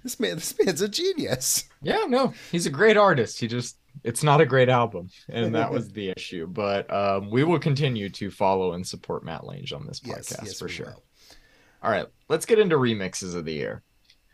This 0.03 0.19
man, 0.19 0.35
this 0.35 0.53
man's 0.63 0.81
a 0.81 0.89
genius. 0.89 1.63
Yeah, 1.81 2.03
no, 2.07 2.33
he's 2.51 2.65
a 2.65 2.69
great 2.69 2.97
artist. 2.97 3.39
He 3.39 3.47
just 3.47 3.77
it's 4.03 4.23
not 4.23 4.39
a 4.41 4.45
great 4.45 4.69
album, 4.69 5.09
and 5.29 5.55
that 5.55 5.71
was 5.71 5.89
the 5.93 6.09
issue. 6.15 6.47
But 6.47 6.91
um, 6.93 7.29
we 7.31 7.43
will 7.43 7.59
continue 7.59 8.09
to 8.09 8.29
follow 8.31 8.73
and 8.73 8.85
support 8.85 9.23
Matt 9.23 9.45
Lange 9.45 9.71
on 9.73 9.85
this 9.87 9.99
podcast 9.99 10.31
Yes, 10.31 10.39
yes, 10.43 10.59
for 10.59 10.67
sure. 10.67 10.85
will. 10.87 11.03
All 11.81 11.91
right, 11.91 12.07
let's 12.27 12.45
get 12.45 12.59
into 12.59 12.75
remixes 12.75 13.35
of 13.35 13.45
the 13.45 13.53
year. 13.53 13.83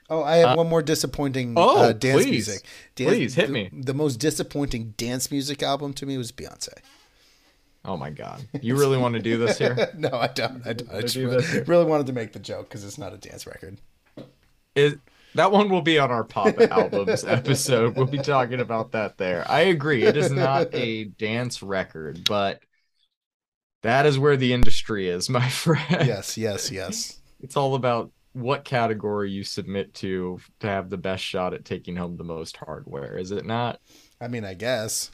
Oh, 0.10 0.22
I 0.24 0.38
have 0.38 0.50
Uh, 0.50 0.56
one 0.56 0.70
more 0.70 0.82
disappointing 0.84 1.54
oh, 1.58 1.78
uh, 1.86 1.92
dance 1.94 2.24
please. 2.24 2.30
music. 2.32 2.66
Dance, 2.96 3.10
Please, 3.12 3.34
hit 3.36 3.48
the- 3.48 3.54
me. 3.54 3.70
The 3.72 3.94
most 3.94 4.18
disappointing 4.18 4.94
dance 4.98 5.32
music 5.32 5.64
album 5.64 5.94
to 5.94 6.06
me 6.06 6.18
was 6.18 6.32
Beyonce. 6.32 6.74
Oh 7.86 7.98
my 7.98 8.10
god, 8.10 8.48
you 8.62 8.78
really 8.78 8.98
want 8.98 9.14
to 9.16 9.22
do 9.22 9.38
this 9.38 9.58
here? 9.58 9.92
no, 9.98 10.10
I 10.12 10.28
don't. 10.28 10.66
I 10.66 10.74
don't. 10.74 10.92
I 10.92 11.02
just 11.02 11.14
do 11.14 11.30
really, 11.30 11.62
really 11.62 11.86
wanted 11.86 12.08
to 12.08 12.14
make 12.14 12.34
the 12.34 12.40
joke 12.40 12.68
because 12.68 12.84
it's 12.84 12.98
not 12.98 13.14
a 13.14 13.18
dance 13.18 13.46
record. 13.46 13.78
Is 14.76 14.96
that 15.36 15.52
one 15.52 15.70
will 15.70 15.82
be 15.82 16.00
on 16.00 16.12
our 16.12 16.24
pop 16.24 16.60
albums 16.60 17.24
episode. 17.28 17.96
We'll 17.96 18.06
be 18.08 18.18
talking 18.18 18.62
about 18.62 18.94
that 18.94 19.18
there. 19.18 19.46
I 19.50 19.62
agree. 19.62 20.04
It 20.04 20.18
is 20.18 20.32
not 20.32 20.74
a 20.74 21.06
dance 21.06 21.62
record, 21.62 22.24
but 22.26 22.62
that 23.84 24.06
is 24.06 24.18
where 24.18 24.38
the 24.38 24.54
industry 24.54 25.10
is, 25.10 25.30
my 25.30 25.48
friend. 25.50 26.08
Yes, 26.08 26.38
yes, 26.38 26.72
yes. 26.72 27.20
It's 27.42 27.58
all 27.58 27.76
about 27.76 28.12
what 28.34 28.66
category 28.66 29.32
you 29.32 29.44
submit 29.44 29.94
to 29.94 30.40
to 30.60 30.68
have 30.68 30.90
the 30.90 30.98
best 30.98 31.24
shot 31.24 31.54
at 31.54 31.66
taking 31.66 31.96
home 31.96 32.18
the 32.18 32.24
most 32.24 32.58
hardware, 32.58 33.18
is 33.18 33.32
it 33.32 33.46
not? 33.46 33.80
I 34.20 34.28
mean, 34.28 34.44
I 34.44 34.54
guess. 34.54 35.12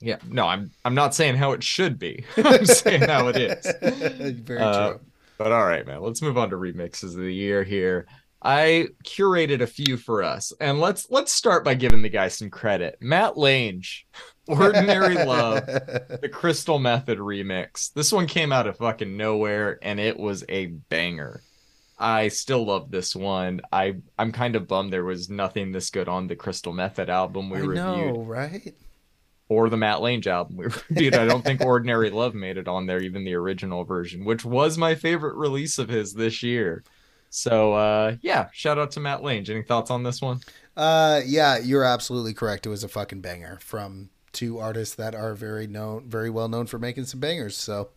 Yeah, 0.00 0.18
no, 0.28 0.46
I'm 0.46 0.70
I'm 0.84 0.94
not 0.94 1.14
saying 1.14 1.36
how 1.36 1.52
it 1.52 1.62
should 1.64 1.98
be. 1.98 2.24
I'm 2.36 2.64
saying 2.66 3.02
how 3.02 3.28
it 3.28 3.36
is. 3.36 4.36
Very 4.40 4.60
Uh, 4.60 4.90
true. 4.90 5.00
But 5.38 5.52
all 5.52 5.64
right, 5.66 5.86
man, 5.86 6.02
let's 6.02 6.22
move 6.22 6.36
on 6.36 6.50
to 6.50 6.56
remixes 6.56 7.14
of 7.14 7.20
the 7.20 7.32
year 7.32 7.62
here. 7.62 8.06
I 8.40 8.86
curated 9.04 9.60
a 9.60 9.66
few 9.66 9.96
for 9.96 10.22
us, 10.22 10.52
and 10.60 10.80
let's 10.80 11.10
let's 11.10 11.32
start 11.32 11.64
by 11.64 11.74
giving 11.74 12.02
the 12.02 12.08
guy 12.08 12.28
some 12.28 12.50
credit. 12.50 12.96
Matt 13.00 13.36
Lange, 13.36 13.82
Ordinary 14.46 15.16
Love, 15.16 15.66
the 15.66 16.30
Crystal 16.32 16.78
Method 16.78 17.18
remix. 17.18 17.92
This 17.92 18.12
one 18.12 18.26
came 18.26 18.52
out 18.52 18.68
of 18.68 18.76
fucking 18.76 19.16
nowhere, 19.16 19.78
and 19.82 19.98
it 19.98 20.16
was 20.16 20.44
a 20.48 20.66
banger. 20.66 21.42
I 21.98 22.28
still 22.28 22.64
love 22.64 22.92
this 22.92 23.16
one. 23.16 23.60
I 23.72 23.96
I'm 24.16 24.30
kind 24.30 24.54
of 24.54 24.68
bummed 24.68 24.92
there 24.92 25.04
was 25.04 25.28
nothing 25.28 25.72
this 25.72 25.90
good 25.90 26.08
on 26.08 26.28
the 26.28 26.36
Crystal 26.36 26.72
Method 26.72 27.10
album 27.10 27.50
we 27.50 27.58
I 27.58 27.60
reviewed 27.62 27.76
know, 28.14 28.22
right? 28.22 28.72
Or 29.48 29.68
the 29.70 29.76
Matt 29.76 30.00
Lange 30.02 30.26
album 30.26 30.56
we 30.56 30.66
reviewed. 30.90 31.14
I 31.14 31.24
don't 31.26 31.42
think 31.42 31.60
Ordinary 31.64 32.10
Love 32.10 32.34
made 32.34 32.56
it 32.58 32.68
on 32.68 32.86
there, 32.86 33.00
even 33.00 33.24
the 33.24 33.34
original 33.34 33.84
version, 33.84 34.24
which 34.24 34.44
was 34.44 34.76
my 34.78 34.94
favorite 34.94 35.36
release 35.36 35.78
of 35.78 35.88
his 35.88 36.12
this 36.14 36.42
year. 36.42 36.84
So 37.30 37.74
uh 37.74 38.16
yeah, 38.22 38.48
shout 38.52 38.78
out 38.78 38.90
to 38.92 39.00
Matt 39.00 39.22
Lange. 39.22 39.48
Any 39.50 39.62
thoughts 39.62 39.90
on 39.90 40.02
this 40.02 40.20
one? 40.22 40.40
Uh, 40.76 41.20
yeah, 41.26 41.58
you're 41.58 41.84
absolutely 41.84 42.32
correct. 42.32 42.64
It 42.64 42.68
was 42.68 42.84
a 42.84 42.88
fucking 42.88 43.20
banger 43.20 43.58
from 43.60 44.10
two 44.32 44.58
artists 44.58 44.94
that 44.94 45.14
are 45.14 45.34
very 45.34 45.66
known, 45.66 46.08
very 46.08 46.30
well 46.30 46.48
known 46.48 46.66
for 46.66 46.78
making 46.78 47.04
some 47.06 47.20
bangers. 47.20 47.56
So 47.56 47.90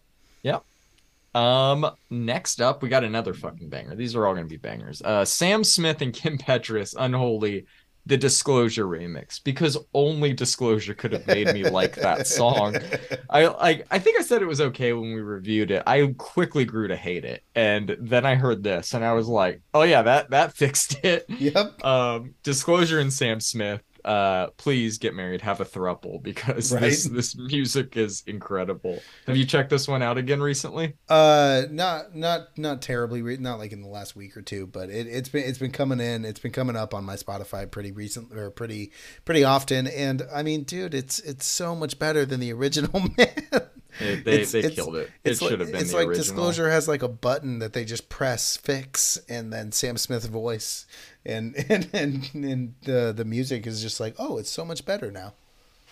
Um 1.34 1.90
next 2.10 2.62
up 2.62 2.82
we 2.84 2.90
got 2.90 3.06
another 3.06 3.34
fucking 3.34 3.70
banger. 3.70 3.96
These 3.96 4.16
are 4.16 4.28
all 4.28 4.34
gonna 4.34 4.48
be 4.48 4.58
bangers. 4.58 5.02
Uh 5.02 5.24
Sam 5.24 5.64
Smith 5.64 6.02
and 6.02 6.14
Kim 6.14 6.38
Petras, 6.38 6.94
Unholy, 6.98 7.66
the 8.06 8.18
Disclosure 8.18 8.86
remix, 8.86 9.42
because 9.44 9.78
only 9.94 10.34
Disclosure 10.34 10.94
could 10.94 11.12
have 11.12 11.28
made 11.28 11.54
me 11.54 11.64
like 11.64 11.96
that 11.96 12.28
song. 12.28 12.76
I 13.30 13.48
like 13.48 13.86
I 13.92 14.00
think 14.00 14.20
I 14.20 14.24
said 14.24 14.42
it 14.42 14.48
was 14.48 14.62
okay 14.62 14.94
when 14.94 15.14
we 15.14 15.22
reviewed 15.22 15.72
it. 15.72 15.84
I 15.86 16.14
quickly 16.18 16.66
grew 16.66 16.88
to 16.88 16.96
hate 16.96 17.26
it. 17.26 17.44
And 17.56 17.96
then 18.00 18.26
I 18.26 18.36
heard 18.36 18.64
this 18.64 18.94
and 18.94 19.04
I 19.06 19.14
was 19.14 19.28
like, 19.28 19.62
"Oh 19.74 19.84
yeah, 19.84 20.02
that 20.02 20.32
that 20.32 20.54
fixed 20.56 21.04
it." 21.04 21.26
Yep. 21.30 21.84
Um 21.86 22.36
Disclosure 22.44 23.00
and 23.00 23.14
Sam 23.14 23.40
Smith, 23.40 23.82
uh 24.06 24.48
please 24.58 24.98
get 24.98 25.14
married, 25.14 25.42
have 25.42 25.60
a 25.62 25.66
throuple 25.66 26.22
because 26.22 26.70
this 26.70 27.06
Right. 27.08 27.16
this 27.16 27.36
music 27.38 27.98
is 27.98 28.24
incredible. 28.28 29.00
Have 29.28 29.38
you 29.38 29.46
checked 29.46 29.70
this 29.70 29.88
one 29.88 30.02
out 30.02 30.18
again 30.18 30.42
recently? 30.42 30.96
Uh, 31.10 31.64
not 31.70 32.16
not 32.16 32.58
not 32.58 32.82
terribly, 32.82 33.22
re- 33.22 33.38
not 33.38 33.60
like 33.60 33.72
in 33.72 33.82
the 33.82 33.88
last 33.90 34.16
week 34.16 34.36
or 34.36 34.42
two, 34.42 34.68
but 34.68 34.90
it, 34.90 35.08
it's 35.08 35.30
been 35.30 35.44
it's 35.44 35.60
been 35.60 35.72
coming 35.72 36.00
in, 36.00 36.26
it's 36.26 36.40
been 36.40 36.52
coming 36.52 36.76
up 36.76 36.94
on 36.94 37.04
my 37.04 37.16
Spotify 37.16 37.70
pretty 37.70 37.92
recent 37.92 38.34
or 38.34 38.50
pretty 38.52 38.92
pretty 39.26 39.44
often, 39.44 39.88
and 39.88 40.24
I 40.34 40.44
mean, 40.44 40.64
dude, 40.64 40.94
it's 40.94 41.20
it's 41.20 41.46
so 41.46 41.76
much 41.76 42.00
better 42.00 42.26
than 42.26 42.40
the 42.40 42.52
original, 42.54 43.02
man. 43.18 43.62
It- 44.00 44.24
they 44.26 44.32
It's- 44.34 44.52
they 44.52 44.60
it's- 44.60 44.76
killed 44.76 44.96
it. 44.96 45.10
It 45.24 45.32
It's 45.32 45.42
like, 45.42 45.50
should 45.52 45.60
have 45.60 45.72
been 45.72 45.82
it's 45.82 45.92
the 45.92 45.98
like 45.98 46.08
original. 46.08 46.24
Disclosure 46.24 46.70
has 46.70 46.88
like 46.88 47.04
a 47.04 47.08
button 47.08 47.60
that 47.60 47.74
they 47.74 47.84
just 47.86 48.10
press 48.10 48.58
fix, 48.58 49.20
and 49.30 49.52
then 49.52 49.72
Sam 49.72 49.98
Smith's 49.98 50.26
voice, 50.28 50.86
and 51.26 51.56
and 51.70 51.90
and, 51.94 52.30
and 52.34 52.74
the 52.84 53.14
the 53.16 53.26
music 53.26 53.68
is 53.68 53.82
just 53.82 54.00
like, 54.00 54.16
oh, 54.18 54.38
it's 54.38 54.50
so 54.50 54.64
much 54.66 54.86
better 54.86 55.12
now. 55.12 55.34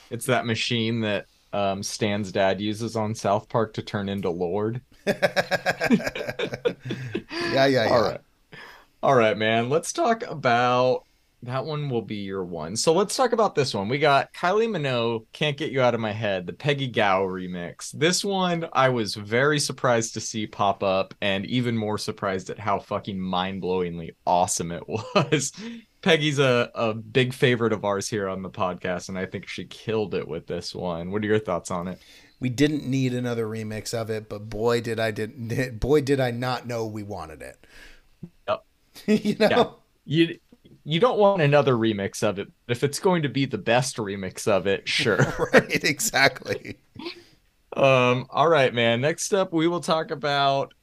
It's 0.09 0.25
that 0.27 0.45
machine 0.45 1.01
that 1.01 1.25
um 1.51 1.83
Stan's 1.83 2.31
dad 2.31 2.61
uses 2.61 2.95
on 2.95 3.15
South 3.15 3.49
Park 3.49 3.73
to 3.73 3.81
turn 3.81 4.07
into 4.09 4.29
Lorde. 4.29 4.81
Yeah, 7.51 7.65
yeah, 7.65 7.85
yeah. 7.85 7.89
All 7.89 8.01
right. 8.01 8.21
All 9.01 9.15
right, 9.15 9.37
man. 9.37 9.69
Let's 9.69 9.91
talk 9.93 10.23
about 10.23 11.03
that 11.43 11.65
one 11.65 11.89
will 11.89 12.01
be 12.01 12.17
your 12.17 12.43
one. 12.43 12.75
So 12.75 12.93
let's 12.93 13.15
talk 13.15 13.31
about 13.31 13.55
this 13.55 13.73
one. 13.73 13.87
We 13.87 13.97
got 13.97 14.33
Kylie 14.33 14.67
Minogue, 14.67 15.25
Can't 15.31 15.55
Get 15.55 15.71
You 15.71 15.81
Out 15.81 15.93
of 15.93 16.01
My 16.01 16.11
Head, 16.11 16.45
the 16.45 16.53
Peggy 16.53 16.87
Gou 16.87 17.01
remix. 17.01 17.91
This 17.91 18.25
one 18.25 18.67
I 18.73 18.89
was 18.89 19.15
very 19.15 19.59
surprised 19.59 20.13
to 20.15 20.19
see 20.19 20.47
pop 20.47 20.83
up 20.83 21.13
and 21.21 21.45
even 21.45 21.77
more 21.77 21.97
surprised 21.97 22.49
at 22.49 22.59
how 22.59 22.79
fucking 22.79 23.19
mind-blowingly 23.19 24.15
awesome 24.27 24.71
it 24.71 24.83
was. 24.87 25.53
Peggy's 26.01 26.39
a, 26.39 26.71
a 26.75 26.93
big 26.93 27.33
favorite 27.33 27.73
of 27.73 27.85
ours 27.85 28.09
here 28.09 28.27
on 28.27 28.41
the 28.41 28.49
podcast, 28.49 29.09
and 29.09 29.17
I 29.17 29.25
think 29.25 29.47
she 29.47 29.65
killed 29.65 30.13
it 30.13 30.27
with 30.27 30.47
this 30.47 30.73
one. 30.73 31.11
What 31.11 31.23
are 31.23 31.27
your 31.27 31.39
thoughts 31.39 31.71
on 31.71 31.87
it? 31.87 32.01
We 32.39 32.49
didn't 32.49 32.85
need 32.85 33.13
another 33.13 33.45
remix 33.45 33.93
of 33.93 34.09
it, 34.09 34.29
but 34.29 34.49
boy 34.49 34.81
did 34.81 34.99
I 34.99 35.11
did 35.11 35.79
boy 35.79 36.01
did 36.01 36.19
I 36.19 36.31
not 36.31 36.67
know 36.67 36.85
we 36.85 37.03
wanted 37.03 37.41
it. 37.41 37.67
Yep. 38.47 38.65
you 39.07 39.35
know? 39.35 39.47
Yeah. 39.49 39.65
You 40.05 40.39
you 40.83 40.99
don't 40.99 41.19
want 41.19 41.41
another 41.41 41.73
remix 41.73 42.23
of 42.23 42.39
it. 42.39 42.47
But 42.65 42.77
if 42.77 42.83
it's 42.83 42.99
going 42.99 43.23
to 43.23 43.29
be 43.29 43.45
the 43.45 43.57
best 43.57 43.97
remix 43.97 44.47
of 44.47 44.67
it, 44.67 44.87
sure. 44.87 45.17
right, 45.53 45.83
exactly. 45.83 46.77
Um, 47.75 48.25
all 48.29 48.49
right, 48.49 48.73
man. 48.73 49.01
Next 49.01 49.33
up, 49.33 49.53
we 49.53 49.67
will 49.67 49.81
talk 49.81 50.11
about 50.11 50.73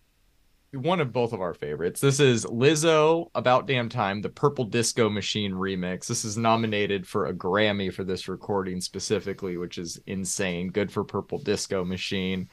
one 0.72 1.00
of 1.00 1.12
both 1.12 1.32
of 1.32 1.40
our 1.40 1.54
favorites. 1.54 2.00
This 2.00 2.20
is 2.20 2.44
Lizzo, 2.44 3.30
About 3.34 3.66
Damn 3.66 3.88
Time, 3.88 4.20
the 4.20 4.28
Purple 4.28 4.64
Disco 4.64 5.08
Machine 5.08 5.52
remix. 5.52 6.06
This 6.06 6.24
is 6.24 6.36
nominated 6.36 7.06
for 7.06 7.26
a 7.26 7.34
Grammy 7.34 7.92
for 7.92 8.04
this 8.04 8.28
recording 8.28 8.80
specifically, 8.80 9.56
which 9.56 9.78
is 9.78 9.98
insane. 10.06 10.68
Good 10.68 10.92
for 10.92 11.04
Purple 11.04 11.38
Disco 11.38 11.84
Machine. 11.84 12.48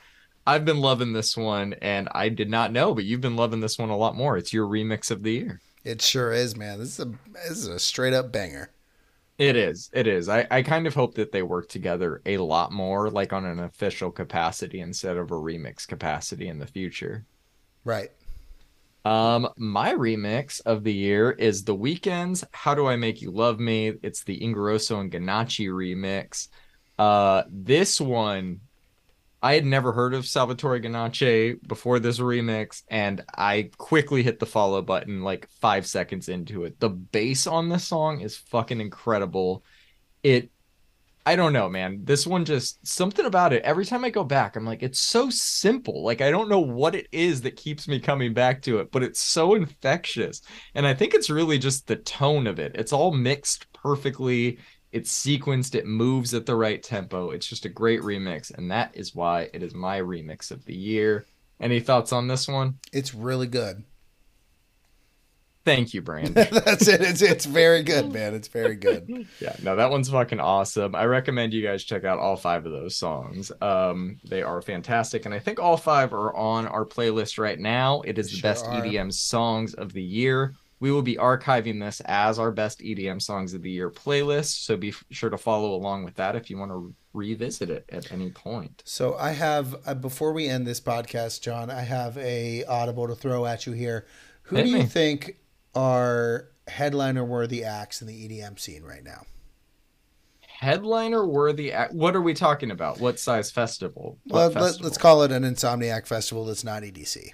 I've 0.45 0.65
been 0.65 0.79
loving 0.79 1.13
this 1.13 1.37
one, 1.37 1.73
and 1.81 2.09
I 2.11 2.29
did 2.29 2.49
not 2.49 2.71
know, 2.71 2.93
but 2.93 3.05
you've 3.05 3.21
been 3.21 3.37
loving 3.37 3.61
this 3.61 3.77
one 3.77 3.89
a 3.89 3.97
lot 3.97 4.15
more. 4.15 4.37
It's 4.37 4.53
your 4.53 4.67
remix 4.67 5.09
of 5.09 5.23
the 5.23 5.31
year. 5.31 5.61
It 5.83 6.01
sure 6.01 6.31
is, 6.31 6.55
man. 6.55 6.79
This 6.79 6.99
is 6.99 7.05
a 7.05 7.13
this 7.33 7.57
is 7.57 7.67
a 7.67 7.79
straight 7.79 8.13
up 8.13 8.31
banger. 8.31 8.71
It 9.37 9.55
is. 9.55 9.89
It 9.93 10.07
is. 10.07 10.29
I, 10.29 10.47
I 10.51 10.61
kind 10.61 10.85
of 10.85 10.93
hope 10.93 11.15
that 11.15 11.31
they 11.31 11.41
work 11.41 11.67
together 11.67 12.21
a 12.25 12.37
lot 12.37 12.71
more, 12.71 13.09
like 13.09 13.33
on 13.33 13.45
an 13.45 13.59
official 13.59 14.11
capacity 14.11 14.79
instead 14.79 15.17
of 15.17 15.31
a 15.31 15.35
remix 15.35 15.87
capacity 15.87 16.47
in 16.47 16.59
the 16.59 16.67
future. 16.67 17.25
Right. 17.83 18.11
Um, 19.05 19.49
my 19.57 19.93
remix 19.93 20.61
of 20.65 20.83
the 20.83 20.93
year 20.93 21.31
is 21.31 21.63
The 21.63 21.75
Weeknd's 21.75 22.45
How 22.51 22.73
Do 22.73 22.87
I 22.87 22.95
Make 22.95 23.21
You 23.21 23.31
Love 23.31 23.59
Me? 23.59 23.93
It's 24.01 24.23
the 24.23 24.39
Ingrosso 24.39 25.01
and 25.01 25.11
Ganacci 25.11 25.67
remix. 25.67 26.47
Uh, 26.97 27.43
this 27.49 27.99
one, 27.99 28.61
I 29.43 29.55
had 29.55 29.65
never 29.65 29.91
heard 29.91 30.13
of 30.13 30.25
Salvatore 30.25 30.79
Ganacci 30.79 31.61
before 31.67 31.99
this 31.99 32.19
remix, 32.19 32.83
and 32.87 33.21
I 33.35 33.71
quickly 33.77 34.23
hit 34.23 34.39
the 34.39 34.45
follow 34.45 34.81
button 34.81 35.21
like 35.21 35.49
five 35.59 35.85
seconds 35.85 36.29
into 36.29 36.63
it. 36.63 36.79
The 36.79 36.89
bass 36.89 37.45
on 37.45 37.67
this 37.67 37.83
song 37.85 38.21
is 38.21 38.37
fucking 38.37 38.79
incredible. 38.79 39.65
It 40.23 40.49
I 41.25 41.35
don't 41.35 41.53
know, 41.53 41.69
man. 41.69 42.01
This 42.03 42.25
one 42.27 42.45
just 42.45 42.85
something 42.85 43.25
about 43.25 43.53
it. 43.53 43.63
Every 43.63 43.85
time 43.85 44.03
I 44.05 44.09
go 44.09 44.23
back, 44.25 44.55
I'm 44.55 44.65
like, 44.65 44.83
it's 44.83 44.99
so 44.99 45.29
simple. 45.29 46.03
Like 46.03 46.21
I 46.21 46.31
don't 46.31 46.49
know 46.49 46.59
what 46.59 46.95
it 46.95 47.07
is 47.11 47.41
that 47.41 47.57
keeps 47.57 47.87
me 47.87 47.99
coming 47.99 48.33
back 48.33 48.61
to 48.63 48.79
it, 48.79 48.91
but 48.91 49.03
it's 49.03 49.19
so 49.21 49.55
infectious. 49.55 50.41
And 50.75 50.87
I 50.87 50.93
think 50.93 51.13
it's 51.13 51.29
really 51.29 51.57
just 51.59 51.87
the 51.87 51.97
tone 51.97 52.47
of 52.47 52.59
it. 52.59 52.75
It's 52.75 52.93
all 52.93 53.11
mixed 53.13 53.71
perfectly. 53.73 54.59
It's 54.93 55.11
sequenced, 55.11 55.73
it 55.73 55.87
moves 55.87 56.35
at 56.35 56.45
the 56.45 56.55
right 56.55 56.81
tempo. 56.81 57.31
It's 57.31 57.47
just 57.47 57.65
a 57.65 57.69
great 57.69 58.01
remix, 58.01 58.55
and 58.55 58.69
that 58.69 58.91
is 58.95 59.15
why 59.15 59.49
it 59.51 59.63
is 59.63 59.73
my 59.73 59.99
remix 59.99 60.51
of 60.51 60.63
the 60.65 60.75
year. 60.75 61.25
Any 61.59 61.79
thoughts 61.79 62.13
on 62.13 62.27
this 62.27 62.47
one? 62.47 62.77
It's 62.93 63.15
really 63.15 63.47
good. 63.47 63.83
Thank 65.65 65.93
you, 65.93 66.01
Brand. 66.01 66.35
That's 66.35 66.87
it. 66.87 67.01
It's 67.01 67.21
it's 67.21 67.45
very 67.45 67.83
good, 67.83 68.11
man. 68.11 68.35
It's 68.35 68.49
very 68.49 68.75
good. 68.75 69.07
yeah, 69.39 69.55
no, 69.63 69.77
that 69.77 69.89
one's 69.89 70.09
fucking 70.09 70.39
awesome. 70.39 70.93
I 70.93 71.05
recommend 71.05 71.53
you 71.53 71.63
guys 71.63 71.83
check 71.85 72.03
out 72.03 72.19
all 72.19 72.35
five 72.35 72.65
of 72.65 72.71
those 72.71 72.95
songs. 72.95 73.51
Um, 73.61 74.19
they 74.25 74.43
are 74.43 74.61
fantastic, 74.61 75.25
and 75.25 75.33
I 75.33 75.39
think 75.39 75.59
all 75.59 75.77
five 75.77 76.13
are 76.13 76.35
on 76.35 76.67
our 76.67 76.85
playlist 76.85 77.39
right 77.39 77.59
now. 77.59 78.01
It 78.01 78.19
is 78.19 78.29
the 78.29 78.37
Sure 78.37 78.49
best 78.51 78.65
are. 78.67 78.73
EDM 78.81 79.13
songs 79.13 79.73
of 79.73 79.93
the 79.93 80.03
year. 80.03 80.53
We 80.83 80.91
will 80.91 81.01
be 81.01 81.15
archiving 81.15 81.79
this 81.79 82.01
as 82.01 82.37
our 82.37 82.51
best 82.51 82.81
EDM 82.81 83.21
songs 83.21 83.53
of 83.53 83.61
the 83.61 83.71
year 83.71 83.89
playlist. 83.89 84.65
So 84.65 84.75
be 84.75 84.93
sure 85.11 85.29
to 85.29 85.37
follow 85.37 85.75
along 85.75 86.03
with 86.03 86.15
that 86.15 86.35
if 86.35 86.49
you 86.49 86.57
want 86.57 86.71
to 86.71 86.93
revisit 87.13 87.69
it 87.69 87.85
at 87.87 88.11
any 88.11 88.31
point. 88.31 88.83
So 88.83 89.15
I 89.15 89.31
have 89.31 89.77
uh, 89.85 89.93
before 89.93 90.33
we 90.33 90.49
end 90.49 90.67
this 90.67 90.81
podcast, 90.81 91.39
John, 91.39 91.71
I 91.71 91.83
have 91.83 92.17
a 92.17 92.65
audible 92.65 93.07
to 93.07 93.15
throw 93.15 93.45
at 93.45 93.65
you 93.65 93.71
here. 93.71 94.05
Who 94.41 94.57
Hit 94.57 94.63
do 94.65 94.71
you 94.71 94.83
think 94.83 95.37
are 95.73 96.49
headliner 96.67 97.23
worthy 97.23 97.63
acts 97.63 98.01
in 98.01 98.07
the 98.09 98.27
EDM 98.27 98.59
scene 98.59 98.83
right 98.83 99.05
now? 99.05 99.21
Headliner 100.41 101.25
worthy. 101.25 101.71
Act- 101.71 101.93
what 101.93 102.13
are 102.13 102.21
we 102.21 102.33
talking 102.33 102.71
about? 102.71 102.99
What 102.99 103.19
size 103.19 103.51
festival? 103.51 104.17
What 104.25 104.35
Well, 104.35 104.47
let, 104.47 104.53
festival? 104.55 104.83
let's 104.83 104.97
call 104.97 105.23
it 105.23 105.31
an 105.31 105.43
Insomniac 105.43 106.07
festival 106.07 106.43
that's 106.43 106.65
not 106.65 106.83
EDC. 106.83 107.29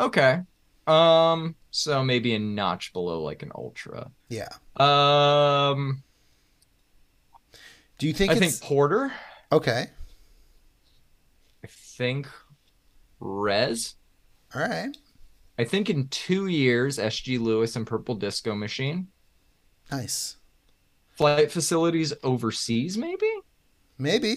Okay. 0.00 0.40
Um. 0.86 1.54
So 1.70 2.02
maybe 2.02 2.34
a 2.34 2.38
notch 2.38 2.92
below 2.92 3.22
like 3.22 3.42
an 3.42 3.52
ultra. 3.54 4.10
Yeah. 4.28 4.48
Um. 4.76 6.02
Do 7.98 8.06
you 8.06 8.12
think 8.12 8.30
I 8.32 8.34
it's 8.34 8.40
think 8.40 8.60
Porter. 8.62 9.12
okay? 9.50 9.86
I 11.64 11.66
think 11.68 12.28
Rezz. 13.20 13.94
All 14.54 14.62
right. 14.62 14.96
I 15.58 15.64
think 15.64 15.88
in 15.88 16.08
two 16.08 16.48
years, 16.48 16.98
SG 16.98 17.40
Lewis 17.40 17.76
and 17.76 17.86
Purple 17.86 18.14
Disco 18.14 18.54
Machine. 18.54 19.08
Nice. 19.90 20.36
Flight 21.16 21.50
facilities 21.50 22.12
overseas, 22.22 22.98
maybe. 22.98 23.30
Maybe. 23.98 24.36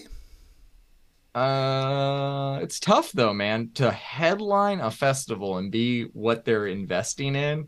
Uh, 1.34 2.58
it's 2.62 2.80
tough 2.80 3.12
though, 3.12 3.32
man, 3.32 3.70
to 3.74 3.90
headline 3.90 4.80
a 4.80 4.90
festival 4.90 5.58
and 5.58 5.70
be 5.70 6.04
what 6.12 6.44
they're 6.44 6.66
investing 6.66 7.36
in. 7.36 7.66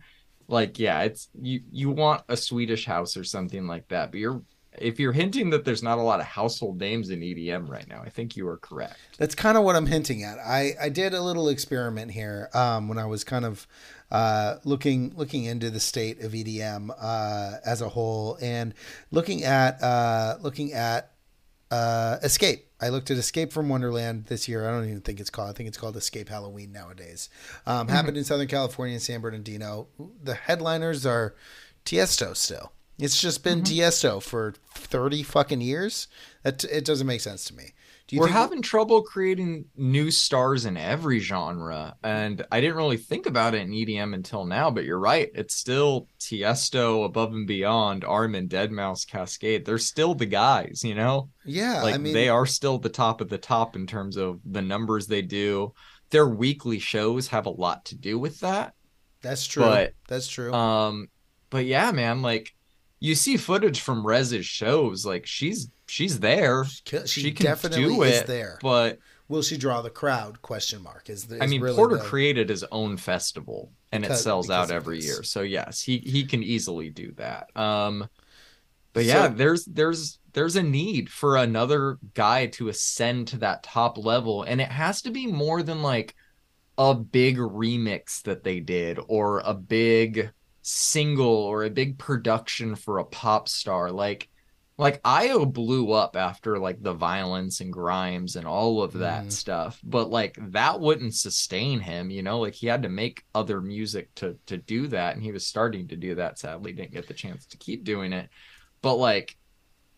Like, 0.49 0.79
yeah, 0.79 1.03
it's 1.03 1.29
you 1.41 1.61
you 1.71 1.91
want 1.91 2.23
a 2.29 2.37
Swedish 2.37 2.85
house 2.85 3.17
or 3.17 3.25
something 3.25 3.67
like 3.67 3.89
that, 3.89 4.11
but 4.11 4.21
you're 4.21 4.43
if 4.79 4.99
you're 4.99 5.13
hinting 5.13 5.51
that 5.51 5.65
there's 5.65 5.83
not 5.83 5.99
a 5.99 6.03
lot 6.03 6.21
of 6.21 6.27
household 6.27 6.81
names 6.81 7.11
in 7.11 7.21
EDM 7.21 7.69
right 7.69 7.87
now, 7.89 8.03
I 8.03 8.09
think 8.09 8.37
you 8.37 8.49
are 8.49 8.57
correct. 8.57 8.97
That's 9.19 9.35
kind 9.35 9.59
of 9.59 9.65
what 9.65 9.77
I'm 9.77 9.87
hinting 9.87 10.23
at. 10.23 10.39
I, 10.39 10.73
I 10.81 10.89
did 10.89 11.13
a 11.13 11.21
little 11.21 11.49
experiment 11.49 12.13
here 12.13 12.49
um, 12.55 12.89
when 12.89 12.99
I 12.99 13.05
was 13.05 13.23
kind 13.23 13.45
of 13.45 13.67
uh, 14.11 14.57
looking 14.65 15.15
looking 15.17 15.45
into 15.45 15.71
the 15.71 15.81
state 15.81 16.21
of 16.23 16.33
EDM 16.33 16.91
uh, 17.01 17.59
as 17.65 17.81
a 17.81 17.89
whole 17.89 18.39
and 18.41 18.75
looking 19.11 19.45
at 19.45 19.83
uh, 19.83 20.37
looking 20.41 20.73
at 20.73 21.12
uh, 21.73 22.19
Escape. 22.23 22.69
I 22.81 22.91
looked 22.91 23.11
at 23.11 23.17
Escape 23.17 23.53
from 23.53 23.69
Wonderland 23.69 24.27
this 24.27 24.47
year. 24.47 24.69
I 24.69 24.73
don't 24.73 24.85
even 24.85 25.01
think 25.01 25.21
it's 25.21 25.31
called. 25.31 25.49
I 25.49 25.53
think 25.53 25.69
it's 25.69 25.79
called 25.79 25.97
Escape 25.97 26.29
Halloween 26.29 26.71
nowadays. 26.71 27.31
Um, 27.67 27.89
Happened 27.89 28.17
in 28.19 28.25
Southern 28.25 28.47
California 28.49 28.95
and 28.95 29.03
San 29.03 29.21
Bernardino. 29.21 29.89
The 30.23 30.35
headliners 30.35 31.07
are 31.07 31.35
Tiesto 31.87 32.37
still. 32.37 32.73
It's 32.99 33.21
just 33.21 33.43
been 33.43 33.63
Tiesto 33.63 34.23
for 34.23 34.55
thirty 34.75 35.23
fucking 35.23 35.63
years. 35.63 36.09
That 36.43 36.63
it 36.65 36.85
doesn't 36.85 37.07
make 37.07 37.23
sense 37.23 37.45
to 37.47 37.55
me. 37.55 37.73
We're 38.21 38.29
having 38.29 38.63
trouble 38.63 39.03
creating 39.03 39.67
new 39.77 40.11
stars 40.11 40.65
in 40.65 40.77
every 40.77 41.19
genre, 41.19 41.97
and 42.03 42.45
I 42.51 42.61
didn't 42.61 42.77
really 42.77 42.97
think 42.97 43.27
about 43.27 43.55
it 43.55 43.63
in 43.63 43.71
EDM 43.71 44.15
until 44.15 44.45
now. 44.45 44.71
But 44.71 44.85
you're 44.85 44.99
right; 44.99 45.31
it's 45.35 45.55
still 45.55 46.09
Tiesto, 46.21 47.05
Above 47.05 47.33
and 47.33 47.47
Beyond, 47.47 48.05
Armin, 48.05 48.49
Deadmau5, 48.49 49.07
Kaskade. 49.07 49.65
They're 49.65 49.79
still 49.79 50.15
the 50.15 50.27
guys, 50.27 50.83
you 50.85 50.95
know. 50.95 51.31
Yeah, 51.45 51.83
like 51.83 51.95
I 51.95 51.99
mean, 51.99 52.15
they 52.15 52.29
are 52.29 52.47
still 52.47 52.79
the 52.79 52.89
top 52.89 53.21
of 53.21 53.29
the 53.29 53.39
top 53.39 53.77
in 53.77 53.87
terms 53.87 54.17
of 54.17 54.41
the 54.45 54.63
numbers 54.63 55.07
they 55.07 55.23
do. 55.23 55.73
Their 56.11 56.29
weekly 56.29 56.79
shows 56.79 57.29
have 57.29 57.47
a 57.47 57.51
lot 57.51 57.87
to 57.87 57.97
do 57.97 58.19
with 58.19 58.41
that. 58.41 58.75
That's 59.23 59.47
true. 59.47 59.63
but, 59.63 59.95
that's 60.09 60.29
true. 60.29 60.53
Um, 60.53 61.09
but 61.49 61.65
yeah, 61.65 61.93
man, 61.93 62.23
like 62.23 62.55
you 63.01 63.15
see 63.15 63.37
footage 63.37 63.81
from 63.81 64.05
Rezz's 64.05 64.47
shows, 64.47 65.07
like 65.07 65.27
she's 65.27 65.69
she's 65.93 66.21
there, 66.21 66.65
she, 66.65 67.07
she 67.07 67.33
can 67.33 67.45
definitely 67.45 67.85
do 67.85 68.03
is 68.03 68.23
there. 68.25 68.59
but 68.63 68.99
Will 69.29 69.43
she 69.43 69.57
draw 69.57 69.81
the 69.83 69.91
crowd? 69.91 70.43
Question 70.43 70.83
mark. 70.83 71.09
Is, 71.09 71.25
the, 71.27 71.43
I 71.43 71.47
mean, 71.47 71.61
really 71.63 71.77
Porter 71.77 71.97
the- 71.97 72.03
created 72.05 72.49
his 72.49 72.65
own 72.73 72.97
festival 72.97 73.73
and 73.91 74.03
Because- 74.03 74.21
it 74.21 74.23
sells 74.23 74.51
out 74.51 74.71
every 74.71 75.01
year. 75.01 75.23
So 75.23 75.43
yes, 75.43 75.83
he 75.83 75.99
he 75.99 76.25
can 76.25 76.43
easily 76.43 76.91
do 76.91 77.13
that. 77.13 77.55
Um 77.57 78.09
but 78.95 79.05
yeah, 79.05 79.29
So- 79.29 79.35
there's 79.35 79.65
there's 79.67 80.19
there's 80.33 80.57
a 80.57 80.63
need 80.63 81.11
for 81.11 81.37
another 81.37 81.99
guy 82.15 82.47
to 82.47 82.69
ascend 82.69 83.29
to 83.29 83.39
that 83.39 83.63
top 83.63 83.99
level 83.99 84.43
and 84.45 84.61
it 84.61 84.69
has 84.71 85.03
to 85.03 85.11
be 85.11 85.27
more 85.27 85.63
than 85.63 85.83
like 85.83 86.15
a 86.79 86.95
big 86.95 87.37
remix 87.37 88.23
that 88.23 88.43
they 88.45 88.61
did 88.61 88.99
or 89.09 89.41
a 89.45 89.53
big 89.55 90.31
single 90.63 91.27
or 91.27 91.65
a 91.65 91.71
big 91.71 91.99
production 91.99 92.75
for 92.77 92.99
a 92.99 93.05
pop 93.05 93.49
star 93.49 93.91
like 93.91 94.29
like 94.83 95.03
i_o 95.03 95.51
blew 95.53 95.93
up 95.93 96.17
after 96.17 96.59
like 96.59 96.83
the 96.83 96.93
violence 96.95 97.61
and 97.61 97.73
grimes 97.73 98.37
and 98.37 98.47
all 98.47 98.83
of 98.83 98.93
that 98.95 99.29
Mhm. 99.29 99.33
stuff, 99.33 99.81
but 99.85 100.11
like 100.11 100.37
that 100.53 100.81
wouldn't 100.81 101.15
sustain 101.15 101.81
him, 101.81 102.11
you 102.11 102.23
know, 102.23 102.41
like 102.41 102.55
he 102.55 102.67
had 102.67 102.83
to 102.83 102.89
make 102.91 103.25
other 103.35 103.61
music 103.61 104.15
to 104.17 104.39
to 104.47 104.59
do 104.59 104.89
that 104.89 105.15
and 105.15 105.23
he 105.23 105.33
was 105.33 105.47
starting 105.47 105.89
to 105.89 105.97
do 105.97 106.15
that 106.17 106.39
sadly 106.39 106.73
didn't 106.73 106.93
get 106.93 107.07
the 107.09 107.15
chance 107.15 107.47
to 107.47 107.57
keep 107.59 107.85
doing 107.85 108.13
it. 108.13 108.29
But 108.83 108.97
like 108.97 109.37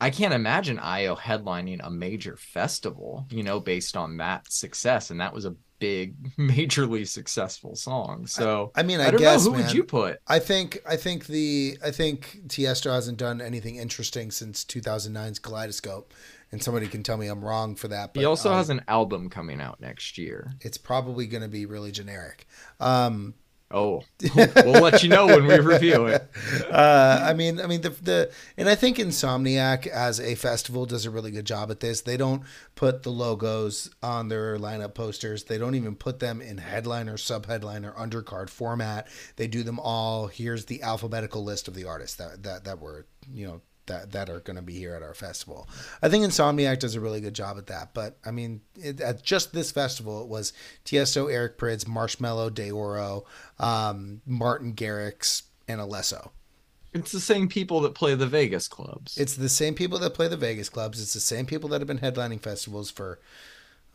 I 0.01 0.11
can't 0.11 0.35
imagine 0.35 0.78
i_o 0.78 1.16
headlining 1.18 1.80
a 1.82 1.91
major 1.91 2.37
festival, 2.37 3.26
you 3.30 3.43
know, 3.43 3.61
based 3.61 3.97
on 3.97 4.18
that 4.18 4.51
success 4.53 5.11
and 5.11 5.20
that 5.20 5.32
was 5.35 5.45
a 5.47 5.57
big 5.85 6.37
majorly 6.39 7.07
successful 7.07 7.76
song. 7.76 8.26
So 8.26 8.72
I 8.74 8.82
mean, 8.82 9.01
I, 9.01 9.09
I, 9.09 9.11
don't 9.11 9.20
guess 9.20 9.45
know 9.45 9.53
who 9.53 9.59
man, 9.59 9.66
would 9.66 9.74
you 9.74 9.85
put? 9.85 10.20
I 10.26 10.39
think 10.39 10.80
I 10.89 10.97
think 10.97 11.26
the 11.26 11.78
I 11.85 11.91
think 11.91 12.41
Tiesto 12.47 12.91
hasn't 12.91 13.18
done 13.18 13.41
anything 13.41 13.76
interesting 13.76 14.30
since 14.30 14.64
2009's 14.64 15.39
Kaleidoscope, 15.39 16.14
and 16.51 16.62
somebody 16.62 16.89
can 16.89 17.03
tell 17.03 17.18
me 17.18 17.26
I'm 17.26 17.45
wrong 17.45 17.74
for 17.74 17.89
that. 17.89 18.14
But 18.14 18.20
he 18.20 18.26
also 18.26 18.51
um, 18.51 18.57
has 18.57 18.70
an 18.70 18.82
album 18.89 19.28
coming 19.28 19.61
out 19.61 19.80
next 19.80 20.16
year. 20.16 20.55
It's 20.62 20.78
probably 20.78 21.26
going 21.26 21.43
to 21.43 21.49
be 21.49 21.66
really 21.66 21.93
generic. 21.93 22.47
Um, 22.80 23.35
Oh, 23.70 24.04
we'll 24.36 24.82
let 24.82 25.02
you 25.02 25.08
know 25.08 25.26
when 25.26 25.46
we 25.46 25.58
review 25.58 26.06
it. 26.06 26.30
uh, 26.70 27.20
I 27.22 27.32
mean, 27.32 27.60
I 27.60 27.66
mean 27.66 27.80
the 27.80 27.90
the 27.90 28.32
and 28.56 28.68
I 28.68 28.74
think 28.74 28.98
Insomniac 28.98 29.86
as 29.86 30.20
a 30.20 30.34
festival 30.34 30.86
does 30.86 31.06
a 31.06 31.10
really 31.10 31.30
good 31.30 31.46
job 31.46 31.70
at 31.70 31.80
this. 31.80 32.02
They 32.02 32.16
don't 32.16 32.42
put 32.74 33.02
the 33.02 33.10
logos 33.10 33.90
on 34.02 34.28
their 34.28 34.58
lineup 34.58 34.94
posters. 34.94 35.44
They 35.44 35.58
don't 35.58 35.74
even 35.74 35.96
put 35.96 36.20
them 36.20 36.40
in 36.40 36.58
headliner, 36.58 37.16
sub-headliner, 37.16 37.92
undercard 37.92 38.48
format. 38.48 39.08
They 39.36 39.48
do 39.48 39.62
them 39.62 39.80
all. 39.80 40.28
Here's 40.28 40.66
the 40.66 40.82
alphabetical 40.82 41.42
list 41.42 41.66
of 41.66 41.74
the 41.74 41.86
artists 41.86 42.16
that 42.16 42.42
that 42.44 42.64
that 42.64 42.80
were 42.80 43.06
you 43.32 43.46
know 43.46 43.60
that 43.87 44.12
that 44.12 44.28
are 44.30 44.41
going 44.41 44.57
to 44.57 44.62
be 44.62 44.74
here 44.74 44.95
at 44.95 45.03
our 45.03 45.14
festival. 45.14 45.68
I 46.03 46.09
think 46.09 46.24
Insomniac 46.24 46.80
does 46.80 46.95
a 46.95 47.01
really 47.01 47.20
good 47.20 47.35
job 47.35 47.59
at 47.59 47.66
that. 47.66 47.95
But 47.95 48.16
I 48.24 48.30
mean, 48.30 48.61
it, 48.76 49.01
at 49.01 49.22
just 49.22 49.53
this 49.53 49.70
festival, 49.70 50.22
it 50.22 50.28
was 50.28 50.53
Tiesto, 50.85 51.32
Eric 51.32 51.59
Prydz, 51.59 51.85
Marshmello, 51.85 52.51
Deorro, 52.51 53.24
um, 53.59 54.20
Martin 54.26 54.74
Garrix, 54.74 55.43
and 55.68 55.80
Alesso. 55.80 56.30
It's 56.93 57.11
the 57.11 57.20
same 57.20 57.49
people 57.49 57.80
that 57.80 57.95
play 57.95 58.14
the 58.14 58.26
Vegas 58.26 58.68
clubs. 58.68 59.18
It's 59.18 59.35
the 59.35 59.49
same 59.49 59.74
people 59.74 59.99
that 59.99 60.14
play 60.14 60.28
the 60.28 60.37
Vegas 60.37 60.68
clubs. 60.68 61.03
It's 61.03 61.12
the 61.12 61.20
same 61.20 61.45
people 61.45 61.68
that 61.70 61.80
have 61.80 61.89
been 61.89 61.99
headlining 61.99 62.41
festivals 62.41 62.89
for 62.89 63.18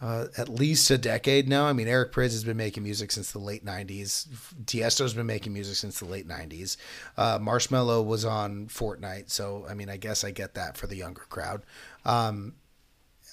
uh, 0.02 0.28
at 0.38 0.50
least 0.50 0.90
a 0.92 0.98
decade 0.98 1.50
now. 1.50 1.66
I 1.66 1.74
mean, 1.74 1.88
Eric 1.88 2.12
Prydz 2.12 2.32
has 2.32 2.44
been 2.44 2.58
making 2.58 2.84
music 2.84 3.12
since 3.12 3.32
the 3.32 3.40
late 3.40 3.66
'90s. 3.66 4.28
Tiesto's 4.66 5.14
been 5.14 5.26
making 5.26 5.54
music 5.54 5.76
since 5.76 6.00
the 6.00 6.06
late 6.06 6.28
'90s. 6.28 6.78
Uh, 7.18 7.40
Marshmello 7.40 8.06
was 8.06 8.24
on 8.26 8.68
Fortnite, 8.68 9.30
so 9.30 9.66
I 9.70 9.74
mean, 9.74 9.90
I 9.90 9.98
guess 9.98 10.24
I 10.24 10.32
get 10.32 10.54
that 10.56 10.78
for 10.78 10.88
the 10.88 10.96
younger 10.96 11.26
crowd. 11.30 11.64
Um, 12.06 12.54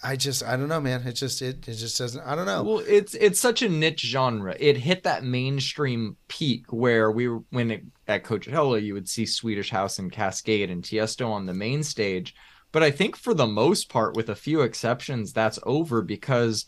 I 0.03 0.17
just, 0.17 0.45
I 0.45 0.57
don't 0.57 0.69
know, 0.69 0.81
man. 0.81 1.07
It 1.07 1.13
just, 1.13 1.41
it, 1.41 1.67
it 1.67 1.75
just 1.75 1.99
doesn't. 1.99 2.25
I 2.27 2.35
don't 2.35 2.47
know. 2.47 2.63
Well, 2.63 2.83
it's 2.87 3.15
it's 3.15 3.41
such 3.41 3.63
a 3.63 3.69
niche 3.69 4.03
genre. 4.03 4.55
It 4.59 4.77
hit 4.77 5.05
that 5.05 5.25
mainstream 5.25 6.17
peak 6.29 6.73
where 6.73 7.11
we 7.11 7.29
were 7.29 7.43
when 7.51 7.71
it, 7.71 7.85
at 8.07 8.25
Coachella 8.25 8.83
you 8.83 8.95
would 8.95 9.09
see 9.09 9.27
Swedish 9.27 9.71
House 9.71 9.99
and 9.99 10.13
Kaskade 10.13 10.71
and 10.71 10.83
Tiesto 10.83 11.29
on 11.29 11.47
the 11.47 11.55
main 11.55 11.83
stage. 11.83 12.35
But 12.73 12.83
I 12.83 12.91
think 12.91 13.17
for 13.17 13.33
the 13.35 13.47
most 13.47 13.89
part, 13.89 14.15
with 14.17 14.29
a 14.29 14.35
few 14.35 14.61
exceptions, 14.61 15.33
that's 15.33 15.59
over 15.65 16.03
because 16.03 16.67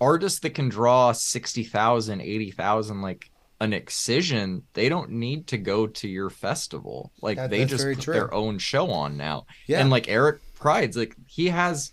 artists 0.00 0.38
that 0.40 0.50
can 0.54 0.68
draw 0.68 1.12
60,000, 1.12 2.20
80,000, 2.20 3.02
like 3.02 3.30
an 3.60 3.72
excision, 3.72 4.62
they 4.72 4.88
don't 4.88 5.10
need 5.10 5.46
to 5.48 5.58
go 5.58 5.86
to 5.86 6.08
your 6.08 6.30
festival. 6.30 7.12
Like 7.20 7.36
That- 7.36 7.50
they 7.50 7.64
just 7.64 7.84
put 7.84 8.00
true. 8.00 8.14
their 8.14 8.32
own 8.32 8.58
show 8.58 8.90
on 8.90 9.16
now. 9.16 9.46
yeah, 9.66 9.80
And 9.80 9.90
like 9.90 10.08
Eric 10.08 10.40
Prydz 10.58 10.96
like 10.96 11.14
he 11.26 11.48
has 11.48 11.92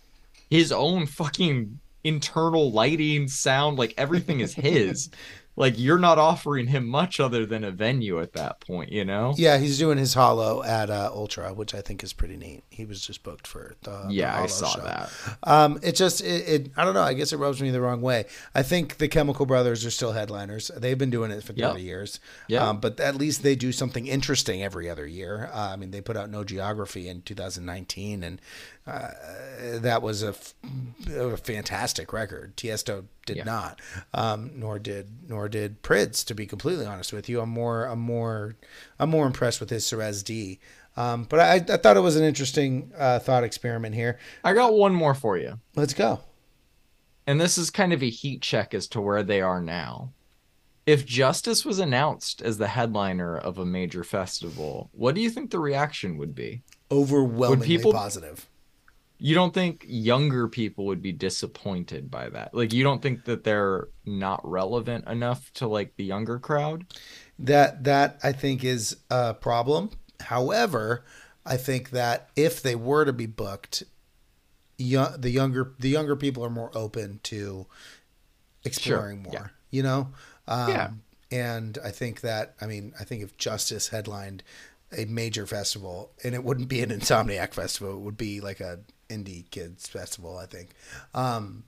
his 0.50 0.72
own 0.72 1.06
fucking 1.08 1.80
internal 2.04 2.72
lighting, 2.72 3.28
sound, 3.28 3.78
like 3.78 3.94
everything 3.98 4.40
is 4.40 4.54
his. 4.54 5.10
like 5.58 5.74
you're 5.78 5.98
not 5.98 6.18
offering 6.18 6.68
him 6.68 6.88
much 6.88 7.20
other 7.20 7.46
than 7.46 7.64
a 7.66 7.72
venue 7.72 8.22
at 8.22 8.32
that 8.34 8.60
point, 8.62 8.92
you 8.92 9.04
know? 9.04 9.34
Yeah, 9.38 9.58
he's 9.58 9.78
doing 9.78 9.98
his 9.98 10.14
HOLO 10.14 10.64
at 10.64 10.90
uh, 10.90 11.10
Ultra, 11.12 11.54
which 11.54 11.74
I 11.74 11.82
think 11.82 12.04
is 12.04 12.14
pretty 12.14 12.38
neat. 12.38 12.64
He 12.70 12.86
was 12.86 13.02
just 13.06 13.24
booked 13.24 13.48
for 13.48 13.76
the 13.82 14.06
yeah, 14.10 14.38
the 14.38 14.44
I 14.44 14.46
saw 14.46 14.70
show. 14.70 14.82
that. 14.84 15.10
Um, 15.44 15.80
it 15.84 15.96
just 15.96 16.22
it, 16.22 16.48
it 16.48 16.72
I 16.78 16.86
don't 16.86 16.94
know. 16.94 17.02
I 17.02 17.14
guess 17.14 17.34
it 17.34 17.38
rubs 17.38 17.62
me 17.62 17.72
the 17.72 17.82
wrong 17.82 18.02
way. 18.02 18.26
I 18.56 18.62
think 18.64 18.98
the 18.98 19.08
Chemical 19.08 19.46
Brothers 19.46 19.84
are 19.84 19.92
still 19.92 20.12
headliners. 20.14 20.70
They've 20.78 20.98
been 20.98 21.10
doing 21.10 21.32
it 21.32 21.44
for 21.44 21.54
Yep. 21.54 21.80
years. 21.80 22.20
Yeah. 22.48 22.70
Um, 22.70 22.80
but 22.80 23.00
at 23.00 23.16
least 23.16 23.42
they 23.42 23.56
do 23.56 23.72
something 23.72 24.06
interesting 24.08 24.62
every 24.64 24.88
other 24.90 25.08
year. 25.08 25.50
Uh, 25.52 25.70
I 25.74 25.76
mean, 25.76 25.90
they 25.92 26.02
put 26.02 26.16
out 26.16 26.30
No 26.30 26.44
Geography 26.44 27.08
in 27.10 27.24
2019, 27.24 28.22
and 28.24 28.40
uh, 28.86 29.10
that 29.80 30.02
was 30.02 30.22
a, 30.24 30.30
f- 30.30 30.54
a 31.16 31.36
fantastic 31.38 32.14
record. 32.14 32.56
Tiesto 32.56 33.06
did 33.28 33.38
Yeah. 33.38 33.44
not, 33.44 33.80
um, 34.16 34.52
nor 34.56 34.80
did 34.80 35.30
nor 35.30 35.48
did 35.48 35.84
Prydz. 35.84 36.26
To 36.26 36.34
be 36.34 36.48
completely 36.48 36.86
honest 36.88 37.14
with 37.14 37.30
you, 37.30 37.40
I'm 37.42 37.50
more 37.50 37.86
I'm 37.86 38.00
more 38.00 38.56
I'm 38.98 39.10
more 39.12 39.28
impressed 39.28 39.60
with 39.60 39.70
his 39.70 39.86
Cirez 39.86 40.24
D. 40.24 40.60
Um, 40.96 41.26
but 41.30 41.40
I, 41.40 41.56
I 41.56 41.78
thought 41.78 41.96
it 41.96 42.00
was 42.02 42.16
an 42.16 42.24
interesting 42.24 42.92
uh, 42.98 43.20
thought 43.20 43.44
experiment 43.44 43.94
here. 43.94 44.18
I 44.44 44.54
got 44.54 44.74
one 44.74 44.96
more 44.96 45.14
for 45.14 45.38
you. 45.38 45.60
Let's 45.76 45.94
go. 45.94 46.22
And 47.28 47.40
this 47.40 47.58
is 47.60 47.70
kind 47.70 47.94
of 47.94 48.02
a 48.02 48.10
heat 48.10 48.42
check 48.42 48.74
as 48.74 48.88
to 48.88 49.02
where 49.02 49.22
they 49.22 49.40
are 49.42 49.62
now. 49.62 50.14
If 50.88 51.06
Justice 51.06 51.66
was 51.66 51.78
announced 51.80 52.42
as 52.42 52.58
the 52.58 52.70
headliner 52.70 53.38
of 53.38 53.58
a 53.60 53.66
major 53.66 54.04
festival, 54.06 54.90
what 54.94 55.14
do 55.14 55.22
you 55.22 55.30
think 55.30 55.52
the 55.52 55.60
reaction 55.60 56.18
would 56.18 56.34
be? 56.34 56.64
Overwhelmingly 56.90 57.68
people- 57.68 57.92
positive. 57.92 58.48
You 59.20 59.34
don't 59.34 59.54
think 59.54 59.86
younger 59.88 60.48
people 60.48 60.86
would 60.86 61.02
be 61.02 61.12
disappointed 61.12 62.12
by 62.12 62.30
that? 62.30 62.54
Like 62.54 62.74
you 62.74 62.84
don't 62.84 63.02
think 63.02 63.26
that 63.26 63.44
they're 63.44 63.88
not 64.06 64.48
relevant 64.48 65.08
enough 65.08 65.52
to 65.56 65.68
like 65.68 65.96
the 65.96 66.04
younger 66.04 66.40
crowd? 66.40 66.86
That 67.40 67.84
that 67.86 68.20
I 68.24 68.32
think 68.32 68.64
is 68.64 68.98
a 69.10 69.34
problem. 69.34 69.92
However, 70.20 71.04
I 71.46 71.58
think 71.58 71.92
that 71.92 72.30
if 72.36 72.62
they 72.62 72.76
were 72.76 73.06
to 73.06 73.14
be 73.14 73.26
booked, 73.26 73.84
young, 74.78 75.20
the 75.20 75.30
younger 75.30 75.74
the 75.80 75.90
younger 75.90 76.16
people 76.16 76.44
are 76.46 76.50
more 76.50 76.72
open 76.76 77.20
to 77.24 77.66
exploring 78.64 79.24
more. 79.24 79.34
yeah. 79.34 79.48
You 79.70 79.84
know, 79.84 80.10
um, 80.48 80.70
Yeah. 80.70 80.90
And 81.30 81.78
I 81.84 81.92
think 81.92 82.22
that 82.22 82.56
I 82.62 82.68
mean 82.68 82.94
I 83.00 83.04
think 83.04 83.24
if 83.24 83.36
Justice 83.38 83.90
headlined 83.90 84.44
a 84.98 85.06
major 85.06 85.46
festival, 85.46 86.12
and 86.24 86.34
it 86.34 86.44
wouldn't 86.44 86.70
be 86.70 86.82
an 86.82 86.90
Insomniac 86.90 87.54
festival, 87.54 87.94
it 87.94 88.00
would 88.00 88.18
be 88.18 88.40
like 88.40 88.62
a 88.62 88.80
indie 89.10 89.50
kids 89.52 89.88
festival. 89.88 90.38
I 90.38 90.46
think. 90.46 90.70
Um, 91.14 91.64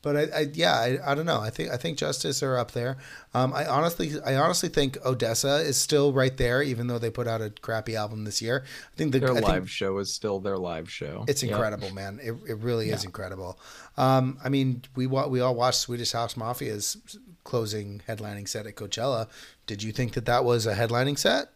but 0.00 0.16
I, 0.16 0.20
I 0.34 0.40
yeah, 0.54 0.74
I, 0.74 0.98
I 1.10 1.14
don't 1.16 1.26
know. 1.26 1.40
I 1.40 1.50
think 1.50 1.70
I 1.72 1.76
think 1.76 1.98
Justice 1.98 2.40
are 2.42 2.56
up 2.56 2.70
there. 2.70 2.98
Um, 3.34 3.52
I 3.52 3.66
honestly 3.66 4.12
I 4.24 4.36
honestly 4.36 4.68
think 4.68 4.96
ODESZA 4.98 5.64
is 5.64 5.76
still 5.76 6.12
right 6.12 6.36
there, 6.36 6.62
even 6.62 6.86
though 6.86 7.00
they 7.00 7.10
put 7.10 7.26
out 7.26 7.42
a 7.42 7.50
crappy 7.50 7.96
album 7.96 8.24
this 8.24 8.40
year. 8.40 8.64
I 8.64 8.96
think 8.96 9.10
the 9.10 9.18
Their 9.18 9.30
I 9.30 9.40
live 9.40 9.44
think 9.44 9.68
show 9.68 9.98
is 9.98 10.14
still 10.14 10.38
their 10.38 10.56
live 10.56 10.88
show. 10.88 11.24
it's 11.26 11.42
Yep. 11.42 11.50
incredible, 11.50 11.90
man. 11.92 12.20
It, 12.22 12.32
it 12.48 12.58
really 12.58 12.90
is 12.90 13.04
incredible. 13.04 13.58
Um, 13.96 14.38
I 14.42 14.48
mean, 14.48 14.82
we 14.94 15.08
wa- 15.08 15.26
we 15.26 15.40
all 15.40 15.56
watched 15.56 15.80
Swedish 15.80 16.12
House 16.12 16.34
Mafia's 16.34 16.96
closing 17.42 18.00
headlining 18.08 18.46
set 18.48 18.66
at 18.68 18.76
Coachella. 18.76 19.26
Did 19.66 19.82
you 19.82 19.90
think 19.90 20.12
that 20.12 20.26
that 20.26 20.44
was 20.44 20.64
a 20.64 20.76
headlining 20.76 21.18
set? 21.18 21.48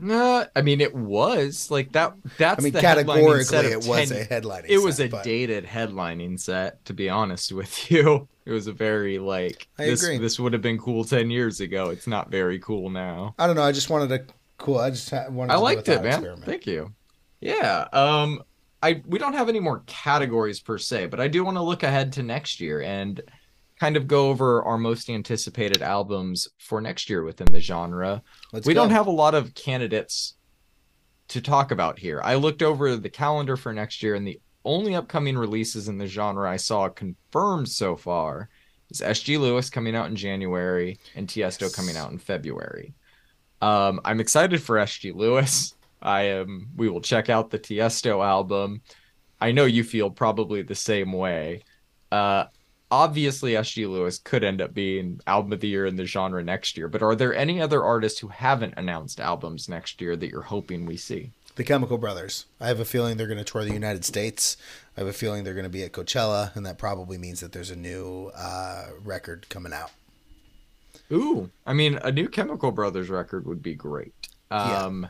Nah, 0.00 0.44
I 0.54 0.62
mean 0.62 0.80
it 0.80 0.94
was 0.94 1.70
like 1.70 1.92
that. 1.92 2.14
That's 2.38 2.60
I 2.60 2.64
mean, 2.64 2.72
the 2.72 2.80
categorically, 2.80 3.44
set 3.44 3.64
it 3.64 3.76
was 3.84 4.08
10 4.10 4.22
a 4.22 4.24
headlining. 4.24 4.66
it 4.68 4.78
was 4.78 4.96
set, 4.96 5.06
a 5.06 5.10
but- 5.10 5.24
dated 5.24 5.64
headlining 5.66 6.38
set 6.38 6.84
to 6.86 6.94
be 6.94 7.08
honest 7.08 7.52
with 7.52 7.90
you 7.90 8.28
it 8.46 8.52
was 8.52 8.66
a 8.68 8.72
very 8.72 9.18
like 9.18 9.68
I 9.78 9.86
this 9.86 10.02
agree. 10.04 10.18
this 10.18 10.38
would 10.38 10.52
have 10.52 10.62
been 10.62 10.78
cool 10.78 11.04
10 11.04 11.30
years 11.30 11.60
ago 11.60 11.90
it's 11.90 12.06
not 12.06 12.30
very 12.30 12.58
cool 12.60 12.90
now 12.90 13.34
I 13.38 13.46
don't 13.46 13.56
know. 13.56 13.62
I 13.62 13.72
just 13.72 13.90
wanted 13.90 14.08
to 14.28 14.34
cool. 14.56 14.78
I 14.78 14.90
just 14.90 15.12
wanted. 15.12 15.52
i 15.52 15.54
to 15.54 15.58
do 15.58 15.64
liked 15.64 15.88
it 15.88 16.02
man 16.02 16.06
experiment. 16.12 16.44
thank 16.44 16.66
you 16.66 16.92
yeah 17.40 17.86
um 17.92 18.42
i 18.82 19.02
we 19.06 19.18
don't 19.18 19.34
have 19.34 19.48
any 19.48 19.60
more 19.60 19.82
categories 19.86 20.60
per 20.60 20.78
se 20.78 21.06
but 21.06 21.18
i 21.20 21.28
do 21.28 21.44
want 21.44 21.56
to 21.56 21.62
look 21.62 21.82
ahead 21.82 22.12
to 22.14 22.22
next 22.22 22.60
year 22.60 22.80
and 22.82 23.20
kind 23.78 23.96
of 23.96 24.06
go 24.06 24.28
over 24.28 24.62
our 24.64 24.78
most 24.78 25.08
anticipated 25.08 25.82
albums 25.82 26.48
for 26.58 26.80
next 26.80 27.08
year 27.08 27.22
within 27.22 27.50
the 27.52 27.60
genre 27.60 28.22
Let's 28.52 28.66
we 28.66 28.74
go. 28.74 28.82
don't 28.82 28.90
have 28.90 29.06
a 29.06 29.12
lot 29.12 29.34
of 29.34 29.54
candidates 29.54 30.34
to 31.28 31.40
talk 31.40 31.70
about 31.70 31.98
here. 31.98 32.20
I 32.24 32.34
looked 32.34 32.62
over 32.62 32.96
the 32.96 33.10
calendar 33.10 33.56
for 33.56 33.72
next 33.72 34.02
year, 34.02 34.14
and 34.14 34.26
the 34.26 34.40
only 34.64 34.94
upcoming 34.94 35.36
releases 35.36 35.88
in 35.88 35.98
the 35.98 36.06
genre 36.06 36.50
I 36.50 36.56
saw 36.56 36.88
confirmed 36.88 37.68
so 37.68 37.96
far 37.96 38.48
is 38.90 39.00
SG 39.00 39.38
Lewis 39.38 39.70
coming 39.70 39.94
out 39.94 40.08
in 40.08 40.16
January 40.16 40.98
and 41.14 41.28
Tiesto 41.28 41.74
coming 41.74 41.96
out 41.96 42.10
in 42.10 42.18
February. 42.18 42.94
Um, 43.60 44.00
I'm 44.04 44.20
excited 44.20 44.62
for 44.62 44.76
SG 44.76 45.14
Lewis. 45.14 45.74
I 46.00 46.22
am. 46.22 46.68
We 46.76 46.88
will 46.88 47.00
check 47.00 47.28
out 47.28 47.50
the 47.50 47.58
Tiesto 47.58 48.24
album. 48.24 48.82
I 49.40 49.52
know 49.52 49.64
you 49.64 49.84
feel 49.84 50.10
probably 50.10 50.62
the 50.62 50.74
same 50.74 51.12
way. 51.12 51.62
Uh, 52.10 52.44
obviously, 52.90 53.52
SG 53.52 53.88
Lewis 53.88 54.18
could 54.18 54.44
end 54.44 54.60
up 54.60 54.74
being 54.74 55.20
album 55.26 55.52
of 55.52 55.60
the 55.60 55.68
year 55.68 55.86
in 55.86 55.96
the 55.96 56.04
genre 56.04 56.42
next 56.42 56.76
year. 56.76 56.88
But 56.88 57.02
are 57.02 57.14
there 57.14 57.34
any 57.34 57.60
other 57.60 57.84
artists 57.84 58.20
who 58.20 58.28
haven't 58.28 58.74
announced 58.76 59.20
albums 59.20 59.68
next 59.68 60.00
year 60.00 60.16
that 60.16 60.30
you're 60.30 60.42
hoping 60.42 60.86
we 60.86 60.96
see? 60.96 61.30
The 61.56 61.64
Chemical 61.64 61.98
Brothers. 61.98 62.46
I 62.60 62.68
have 62.68 62.78
a 62.78 62.84
feeling 62.84 63.16
they're 63.16 63.26
going 63.26 63.38
to 63.38 63.44
tour 63.44 63.64
the 63.64 63.72
United 63.72 64.04
States. 64.04 64.56
I 64.96 65.00
have 65.00 65.08
a 65.08 65.12
feeling 65.12 65.42
they're 65.42 65.54
going 65.54 65.64
to 65.64 65.70
be 65.70 65.82
at 65.82 65.92
Coachella, 65.92 66.54
and 66.54 66.64
that 66.64 66.78
probably 66.78 67.18
means 67.18 67.40
that 67.40 67.52
there's 67.52 67.70
a 67.70 67.76
new 67.76 68.30
uh, 68.36 68.90
record 69.02 69.48
coming 69.48 69.72
out. 69.72 69.90
Ooh, 71.10 71.50
I 71.66 71.72
mean, 71.72 71.98
a 72.02 72.12
new 72.12 72.28
Chemical 72.28 72.70
Brothers 72.70 73.08
record 73.08 73.46
would 73.46 73.62
be 73.62 73.74
great. 73.74 74.12
Yeah. 74.50 74.84
Um, 74.84 75.08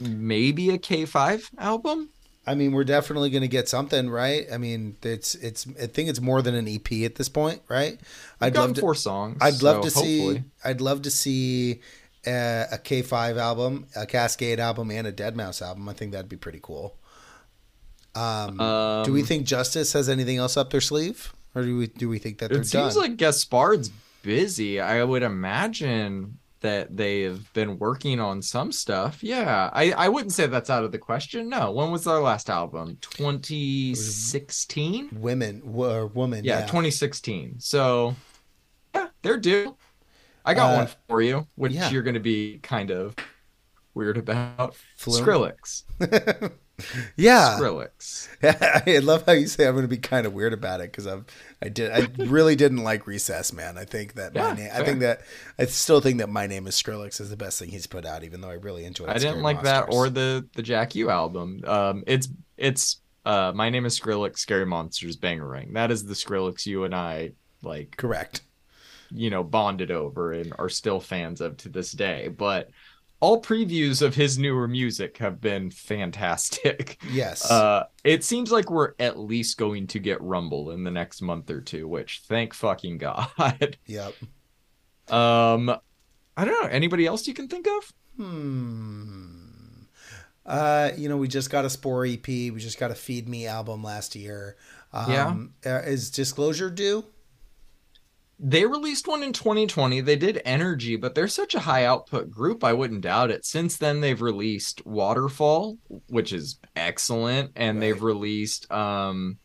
maybe 0.00 0.70
a 0.70 0.78
K5 0.78 1.44
album. 1.58 2.10
I 2.48 2.54
mean, 2.54 2.72
we're 2.72 2.84
definitely 2.84 3.30
going 3.30 3.42
to 3.42 3.48
get 3.48 3.68
something, 3.68 4.08
right? 4.10 4.46
I 4.52 4.58
mean, 4.58 4.96
it's 5.02 5.34
it's. 5.34 5.66
I 5.80 5.86
think 5.86 6.08
it's 6.08 6.20
more 6.20 6.40
than 6.42 6.54
an 6.54 6.66
EP 6.66 6.90
at 7.04 7.14
this 7.16 7.28
point, 7.28 7.60
right? 7.68 8.00
I'd 8.40 8.56
love 8.56 8.74
to. 8.74 8.80
four 8.80 8.94
songs. 8.94 9.38
I'd 9.40 9.62
love 9.62 9.76
so 9.76 9.82
to 9.82 9.90
see. 9.90 10.42
I'd 10.64 10.80
love 10.80 11.02
to 11.02 11.10
see 11.10 11.80
a, 12.26 12.64
a 12.72 12.78
K5 12.78 13.36
album, 13.38 13.86
a 13.94 14.06
Kaskade 14.06 14.58
album, 14.58 14.90
and 14.90 15.06
a 15.06 15.12
Deadmau5 15.12 15.62
album. 15.62 15.88
I 15.88 15.92
think 15.92 16.12
that'd 16.12 16.28
be 16.28 16.36
pretty 16.36 16.60
cool. 16.62 16.96
Um, 18.14 18.58
Um, 18.60 19.04
do 19.04 19.12
we 19.12 19.22
think 19.22 19.46
Justice 19.46 19.92
has 19.92 20.08
anything 20.08 20.38
else 20.38 20.56
up 20.56 20.70
their 20.70 20.80
sleeve, 20.80 21.32
or 21.54 21.62
do 21.62 21.76
we 21.76 21.86
do 21.86 22.08
we 22.08 22.18
think 22.18 22.38
that 22.38 22.50
they're 22.50 22.60
It 22.62 22.66
seems 22.66 22.94
done? 22.94 23.02
like 23.02 23.16
Gaspard's 23.16 23.90
busy. 24.22 24.80
I 24.80 25.04
would 25.04 25.22
imagine 25.22 26.38
that 26.60 26.96
they've 26.96 27.50
been 27.52 27.78
working 27.78 28.20
on 28.20 28.42
some 28.42 28.72
stuff. 28.72 29.22
Yeah, 29.22 29.70
I, 29.72 29.92
I 29.92 30.08
wouldn't 30.08 30.32
say 30.32 30.46
that's 30.46 30.70
out 30.70 30.84
of 30.84 30.92
the 30.92 30.98
question. 30.98 31.48
No. 31.48 31.70
When 31.70 31.90
was 31.90 32.04
their 32.04 32.18
last 32.18 32.50
album? 32.50 32.98
2016? 33.00 35.10
women 35.12 35.62
were 35.64 36.06
woman? 36.06 36.44
Yeah, 36.44 36.62
2016. 36.62 37.60
So, 37.60 38.14
yeah, 38.94 39.08
they're 39.22 39.38
due. 39.38 39.76
I 40.44 40.54
got 40.54 40.74
Uh, 40.74 40.78
one 40.78 40.88
for 41.08 41.22
you, 41.22 41.46
which 41.56 41.72
yeah. 41.72 41.90
you're 41.90 42.02
going 42.02 42.14
to 42.14 42.20
be 42.20 42.58
kind 42.62 42.90
of 42.90 43.14
weird 43.94 44.18
about. 44.18 44.74
Skrillex. 44.98 45.84
yeah. 47.16 47.60
Skrillex. 47.60 48.28
I 48.42 48.98
love 49.02 49.24
how 49.26 49.32
you 49.32 49.46
say 49.46 49.66
I'm 49.66 49.74
going 49.74 49.84
to 49.84 49.88
be 49.88 49.98
kind 49.98 50.26
of 50.26 50.32
weird 50.32 50.52
about 50.52 50.80
it 50.80 50.92
because 50.92 51.06
I'm 51.06 51.26
I 51.62 51.68
did 51.68 51.90
I 51.92 52.08
really 52.22 52.56
didn't 52.56 52.84
like 52.84 53.06
Recess, 53.06 53.52
man. 53.52 53.76
I 53.78 53.84
think 53.84 54.14
that 54.14 54.34
my 54.34 54.50
Yeah, 54.50 54.52
name 54.52 54.70
I 54.72 54.82
think 54.82 55.00
that 55.00 55.22
I 55.58 55.66
still 55.66 56.00
think 56.00 56.18
that 56.18 56.28
my 56.28 56.46
name 56.46 56.66
is 56.66 56.80
Skrillex 56.80 57.20
is 57.20 57.30
the 57.30 57.36
best 57.36 57.58
thing 57.58 57.70
he's 57.70 57.86
put 57.86 58.06
out, 58.06 58.24
even 58.24 58.40
though 58.40 58.50
I 58.50 58.54
really 58.54 58.84
enjoyed. 58.84 59.08
I 59.08 59.18
didn't 59.18 59.42
like 59.42 59.62
that 59.62 59.86
or 59.88 60.10
the 60.10 60.48
the 60.54 60.62
Jack 60.62 60.94
U 60.94 61.10
album. 61.10 61.62
Um, 61.66 62.04
it's 62.06 62.28
it's 62.56 63.00
uh, 63.24 63.52
my 63.54 63.70
name 63.70 63.86
is 63.86 63.98
Skrillex. 63.98 64.38
Scary 64.38 64.66
Monsters 64.66 65.16
Bangerang. 65.16 65.74
That 65.74 65.90
is 65.90 66.04
the 66.04 66.14
Skrillex 66.14 66.66
you 66.66 66.84
and 66.84 66.94
I 66.94 67.32
like, 67.62 67.96
correct. 67.96 68.42
you 69.10 69.30
know, 69.30 69.42
bonded 69.42 69.90
over 69.90 70.32
and 70.32 70.52
are 70.58 70.68
still 70.68 71.00
fans 71.00 71.40
of 71.40 71.56
to 71.58 71.68
this 71.68 71.92
day. 71.92 72.28
But 72.28 72.70
all 73.20 73.42
previews 73.42 74.00
of 74.00 74.14
his 74.14 74.38
newer 74.38 74.68
music 74.68 75.18
have 75.18 75.40
been 75.40 75.70
fantastic. 75.70 76.98
Yes. 77.10 77.50
Uh, 77.50 77.86
it 78.04 78.22
seems 78.22 78.52
like 78.52 78.70
we're 78.70 78.92
at 78.98 79.18
least 79.18 79.56
going 79.56 79.86
to 79.88 79.98
get 79.98 80.20
Rumble 80.20 80.70
in 80.70 80.84
the 80.84 80.90
next 80.90 81.22
month 81.22 81.50
or 81.50 81.60
two, 81.60 81.88
which 81.88 82.22
thank 82.26 82.54
fucking 82.54 82.98
god. 82.98 83.78
yep. 83.86 84.14
um, 85.08 85.70
I 86.36 86.44
don't 86.44 86.62
know. 86.62 86.68
Anybody 86.68 87.06
else 87.06 87.26
you 87.26 87.34
can 87.34 87.48
think 87.48 87.66
of? 87.66 87.92
Hmm. 88.16 89.38
Uh, 90.44 90.90
you 90.96 91.08
know, 91.08 91.16
we 91.16 91.28
just 91.28 91.50
got 91.50 91.64
a 91.64 91.70
Spore 91.70 92.04
EP. 92.04 92.26
We 92.26 92.56
just 92.56 92.78
got 92.78 92.90
a 92.90 92.94
Feed 92.94 93.28
Me 93.28 93.46
album 93.46 93.82
last 93.82 94.14
year. 94.14 94.56
Um, 94.92 95.54
yeah. 95.64 95.80
Is 95.80 96.10
Disclosure 96.10 96.70
due? 96.70 97.04
They 98.40 98.64
released 98.64 99.08
one 99.08 99.22
in 99.24 99.32
2020. 99.32 100.00
They 100.00 100.14
did 100.14 100.40
Energy, 100.44 100.94
but 100.96 101.14
they're 101.14 101.26
such 101.26 101.54
a 101.56 101.60
high 101.60 101.84
output 101.84 102.30
group, 102.30 102.62
I 102.62 102.72
wouldn't 102.72 103.00
doubt 103.00 103.32
it. 103.32 103.44
Since 103.44 103.76
then, 103.78 104.00
they've 104.00 104.20
released 104.22 104.86
Waterfall, 104.86 105.76
which 106.08 106.32
is 106.32 106.60
excellent, 106.76 107.50
and 107.56 107.82
they've 107.82 108.00
released 108.00 108.70
um 108.70 109.38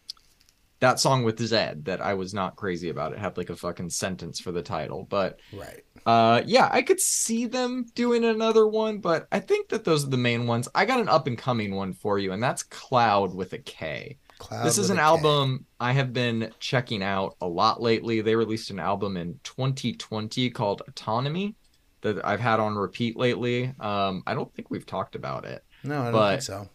that 0.80 1.00
song 1.00 1.24
with 1.24 1.40
Zedd 1.40 1.86
that 1.86 2.02
I 2.02 2.14
was 2.14 2.34
not 2.34 2.58
crazy 2.58 2.90
about. 2.90 3.14
It 3.14 3.20
had 3.20 3.38
like 3.38 3.50
a 3.50 3.56
fucking 3.56 3.90
sentence 3.90 4.42
for 4.42 4.52
the 4.52 4.62
title, 4.62 5.08
but 5.10 5.40
Right. 5.54 5.82
uh, 6.06 6.42
yeah, 6.46 6.68
I 6.70 6.82
could 6.82 7.00
see 7.00 7.46
them 7.46 7.86
doing 7.96 8.26
another 8.26 8.68
one, 8.68 8.98
but 8.98 9.26
I 9.32 9.40
think 9.40 9.70
that 9.70 9.86
those 9.86 10.06
are 10.06 10.10
the 10.10 10.18
main 10.18 10.46
ones. 10.46 10.68
I 10.76 10.84
got 10.84 11.00
an 11.00 11.08
up 11.08 11.26
and 11.26 11.38
coming 11.38 11.74
one 11.74 11.94
for 11.94 12.20
you, 12.20 12.34
and 12.34 12.44
that's 12.44 12.64
Cloud 12.64 13.34
with 13.34 13.54
a 13.54 13.60
K. 13.60 14.18
Cloud 14.44 14.66
this 14.66 14.78
is 14.78 14.90
an 14.90 15.00
album 15.00 15.66
I 15.80 15.94
have 15.94 16.12
been 16.14 16.52
checking 16.60 17.02
out 17.02 17.36
a 17.42 17.48
lot 17.48 17.82
lately. 17.82 18.22
They 18.22 18.36
released 18.36 18.70
an 18.72 18.80
album 18.80 19.16
in 19.18 19.40
2020 19.44 20.50
called 20.50 20.82
Autonomy 20.88 21.56
that 22.02 22.26
I've 22.26 22.40
had 22.42 22.60
on 22.60 22.76
repeat 22.76 23.16
lately. 23.16 23.74
Um, 23.80 24.24
I 24.28 24.34
don't 24.34 24.54
think 24.54 24.70
we've 24.70 24.86
talked 24.86 25.16
about 25.16 25.46
it. 25.46 25.64
No, 25.84 26.02
I 26.02 26.04
don't 26.06 26.12
but- 26.14 26.30
think 26.32 26.42
so. 26.44 26.70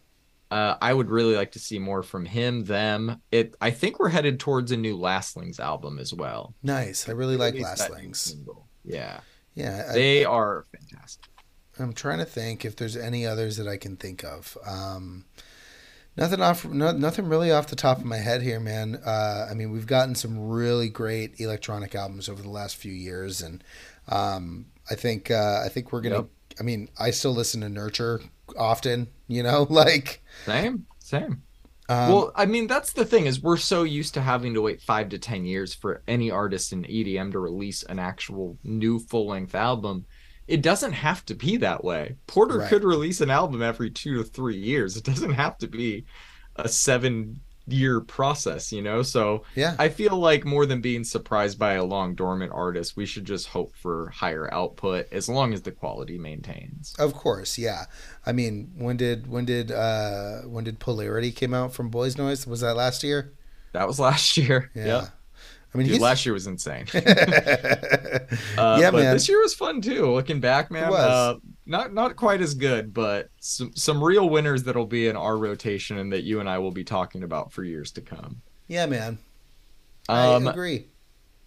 Uh, 0.51 0.75
I 0.81 0.91
would 0.91 1.11
really 1.11 1.35
like 1.35 1.51
to 1.51 1.59
see 1.59 1.77
more 1.77 2.01
from 2.01 2.25
him, 2.25 2.63
them. 2.65 3.21
It. 3.31 3.55
I 3.61 3.69
think 3.69 3.99
we're 3.99 4.09
headed 4.09 4.39
towards 4.39 4.71
a 4.71 4.77
new 4.77 4.97
Lastlings 4.97 5.59
album 5.59 5.99
as 5.99 6.11
well. 6.11 6.55
Nice. 6.63 7.07
I 7.07 7.11
really 7.11 7.37
like 7.37 7.53
Released 7.53 7.77
that 7.77 7.91
new 7.91 8.07
Lastlings. 8.09 8.35
Yeah, 8.83 9.19
Yeah, 9.53 9.85
I, 9.87 9.93
they 9.93 10.25
are 10.25 10.65
fantastic. 10.75 11.25
I'm 11.77 11.93
trying 11.93 12.17
to 12.17 12.25
think 12.25 12.65
if 12.65 12.75
there's 12.75 12.97
any 12.97 13.27
others 13.27 13.57
that 13.57 13.67
I 13.67 13.77
can 13.77 13.95
think 13.95 14.23
of. 14.23 14.57
Um, 14.65 15.25
nothing 16.19 16.41
off, 16.41 16.65
no, 16.65 16.91
nothing 16.91 17.27
really 17.27 17.51
off 17.51 17.67
the 17.67 17.75
top 17.75 17.97
of 17.97 18.05
my 18.05 18.17
head 18.17 18.41
here, 18.41 18.59
man. 18.59 18.99
Uh, 19.03 19.47
I 19.49 19.53
mean, 19.53 19.71
we've 19.71 19.87
gotten 19.87 20.13
some 20.13 20.49
really 20.49 20.89
great 20.89 21.39
electronic 21.39 21.95
albums 21.95 22.27
over 22.27 22.41
the 22.41 22.49
last 22.49 22.75
few 22.75 22.91
years, 22.91 23.41
and 23.41 23.63
um, 24.09 24.65
I 24.89 24.95
think 24.95 25.31
uh, 25.31 25.61
I 25.65 25.69
think 25.69 25.91
we're 25.91 26.01
gonna. 26.01 26.15
Yep. 26.17 26.29
I 26.59 26.63
mean, 26.63 26.89
I 26.99 27.11
still 27.11 27.33
listen 27.33 27.61
to 27.61 27.69
Nurture 27.69 28.21
often. 28.57 29.07
You 29.27 29.43
know, 29.43 29.65
like. 29.69 30.21
Same, 30.45 30.85
same. 30.99 31.43
Um, 31.87 32.11
well, 32.11 32.31
I 32.35 32.45
mean, 32.45 32.67
that's 32.67 32.93
the 32.93 33.05
thing 33.05 33.25
is 33.25 33.41
we're 33.41 33.57
so 33.57 33.81
used 33.81 34.13
to 34.13 34.21
having 34.21 34.53
to 34.53 34.61
wait 34.61 34.81
five 34.81 35.09
to 35.09 35.17
ten 35.17 35.45
years 35.45 35.73
for 35.73 36.03
any 36.07 36.29
artist 36.29 36.73
in 36.73 36.83
EDM 36.83 37.31
to 37.31 37.39
release 37.39 37.81
an 37.83 37.97
actual 37.97 38.57
new 38.63 38.99
full 38.99 39.27
length 39.27 39.55
album. 39.55 40.05
It 40.49 40.61
doesn't 40.61 40.93
have 40.93 41.25
to 41.27 41.35
be 41.35 41.57
that 41.57 41.83
way. 41.83 42.15
Porter 42.27 42.57
Right. 42.59 42.69
could 42.69 42.83
release 42.83 43.21
an 43.21 43.29
album 43.29 43.61
every 43.61 43.89
two 43.91 44.17
to 44.17 44.23
three 44.23 44.57
years. 44.57 44.97
It 44.97 45.03
doesn't 45.03 45.33
have 45.33 45.57
to 45.59 45.67
be 45.67 46.05
a 46.55 46.67
seven 46.67 47.41
year 47.67 48.01
process, 48.01 48.71
you 48.71 48.81
know? 48.81 49.03
So 49.03 49.43
yeah, 49.55 49.75
I 49.77 49.89
feel 49.89 50.17
like 50.17 50.43
more 50.45 50.65
than 50.65 50.81
being 50.81 51.03
surprised 51.03 51.59
by 51.59 51.73
a 51.73 51.83
long 51.83 52.15
dormant 52.15 52.51
artist, 52.51 52.97
we 52.97 53.05
should 53.05 53.25
just 53.25 53.49
hope 53.49 53.75
for 53.75 54.09
higher 54.09 54.51
output 54.51 55.05
as 55.11 55.29
long 55.29 55.53
as 55.53 55.61
the 55.61 55.71
quality 55.71 56.17
maintains. 56.17 56.95
of 56.97 57.13
course, 57.13 57.59
yeah. 57.59 57.83
I 58.25 58.31
mean, 58.31 58.71
when 58.75 58.97
did 58.97 59.27
when 59.27 59.45
did 59.45 59.71
uh, 59.71 60.39
when 60.47 60.63
did 60.63 60.79
Polarity 60.79 61.31
came 61.31 61.53
out 61.53 61.71
from 61.71 61.89
Boys 61.89 62.15
Noize? 62.15 62.47
Was 62.47 62.61
that 62.61 62.75
last 62.75 63.03
year? 63.03 63.33
That 63.73 63.87
was 63.87 63.99
last 63.99 64.35
year. 64.41 64.71
Yeah. 64.73 64.85
Yeah. 64.87 65.07
I 65.73 65.77
mean, 65.77 65.87
Dude, 65.87 66.01
last 66.01 66.25
year 66.25 66.33
was 66.33 66.47
insane. 66.47 66.85
yeah, 66.93 68.25
Uh, 68.57 68.91
but 68.91 68.93
man. 68.93 69.13
this 69.13 69.29
year 69.29 69.41
was 69.41 69.53
fun 69.53 69.81
too. 69.81 70.07
Looking 70.11 70.39
back, 70.39 70.71
man, 70.71 70.89
was. 70.89 70.99
Uh, 70.99 71.35
not 71.65 71.93
not 71.93 72.15
quite 72.15 72.41
as 72.41 72.55
good, 72.55 72.93
but 72.93 73.29
some 73.39 73.71
some 73.75 74.03
real 74.03 74.29
winners 74.29 74.63
that'll 74.63 74.87
be 74.87 75.07
in 75.07 75.15
our 75.15 75.37
rotation 75.37 75.99
and 75.99 76.11
that 76.11 76.23
you 76.23 76.39
and 76.39 76.49
I 76.49 76.57
will 76.57 76.71
be 76.71 76.83
talking 76.83 77.21
about 77.23 77.51
for 77.53 77.63
years 77.63 77.91
to 77.91 78.01
come. 78.01 78.41
yeah, 78.67 78.87
man. 78.87 79.19
Um, 80.07 80.47
I 80.47 80.51
agree. 80.51 80.87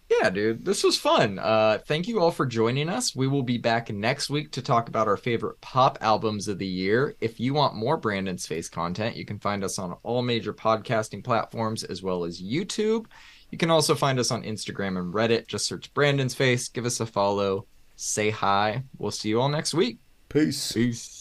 yeah, 0.08 0.30
dude, 0.30 0.64
this 0.64 0.84
was 0.84 0.96
fun. 0.96 1.40
Uh, 1.40 1.78
thank 1.84 2.06
you 2.06 2.20
all 2.20 2.30
for 2.30 2.46
joining 2.46 2.88
us. 2.88 3.16
We 3.16 3.26
will 3.26 3.42
be 3.42 3.58
back 3.58 3.90
next 3.90 4.30
week 4.30 4.52
to 4.52 4.62
talk 4.62 4.88
about 4.88 5.08
our 5.08 5.16
favorite 5.16 5.60
pop 5.60 5.98
albums 6.00 6.46
of 6.46 6.58
the 6.58 6.66
year. 6.66 7.16
If 7.20 7.40
you 7.40 7.54
want 7.54 7.74
more 7.74 7.96
Brandon's 7.96 8.46
Face 8.46 8.68
content, 8.68 9.16
you 9.16 9.24
can 9.24 9.40
find 9.40 9.64
us 9.64 9.80
on 9.80 9.96
all 10.04 10.22
major 10.22 10.54
podcasting 10.54 11.24
platforms 11.24 11.82
as 11.82 12.00
well 12.04 12.22
as 12.22 12.40
YouTube. 12.40 13.06
You 13.52 13.58
can 13.58 13.70
also 13.70 13.94
find 13.94 14.18
us 14.18 14.30
on 14.30 14.42
Instagram 14.42 14.98
and 14.98 15.12
Reddit. 15.12 15.46
Just 15.46 15.66
search 15.66 15.92
Brandon's 15.92 16.34
Face, 16.34 16.68
give 16.68 16.86
us 16.86 17.00
a 17.00 17.06
follow, 17.06 17.66
say 17.96 18.30
hi. 18.30 18.82
We'll 18.98 19.10
see 19.10 19.28
you 19.28 19.40
all 19.40 19.50
next 19.50 19.74
week. 19.74 19.98
Peace. 20.30 20.72
Peace. 20.72 21.10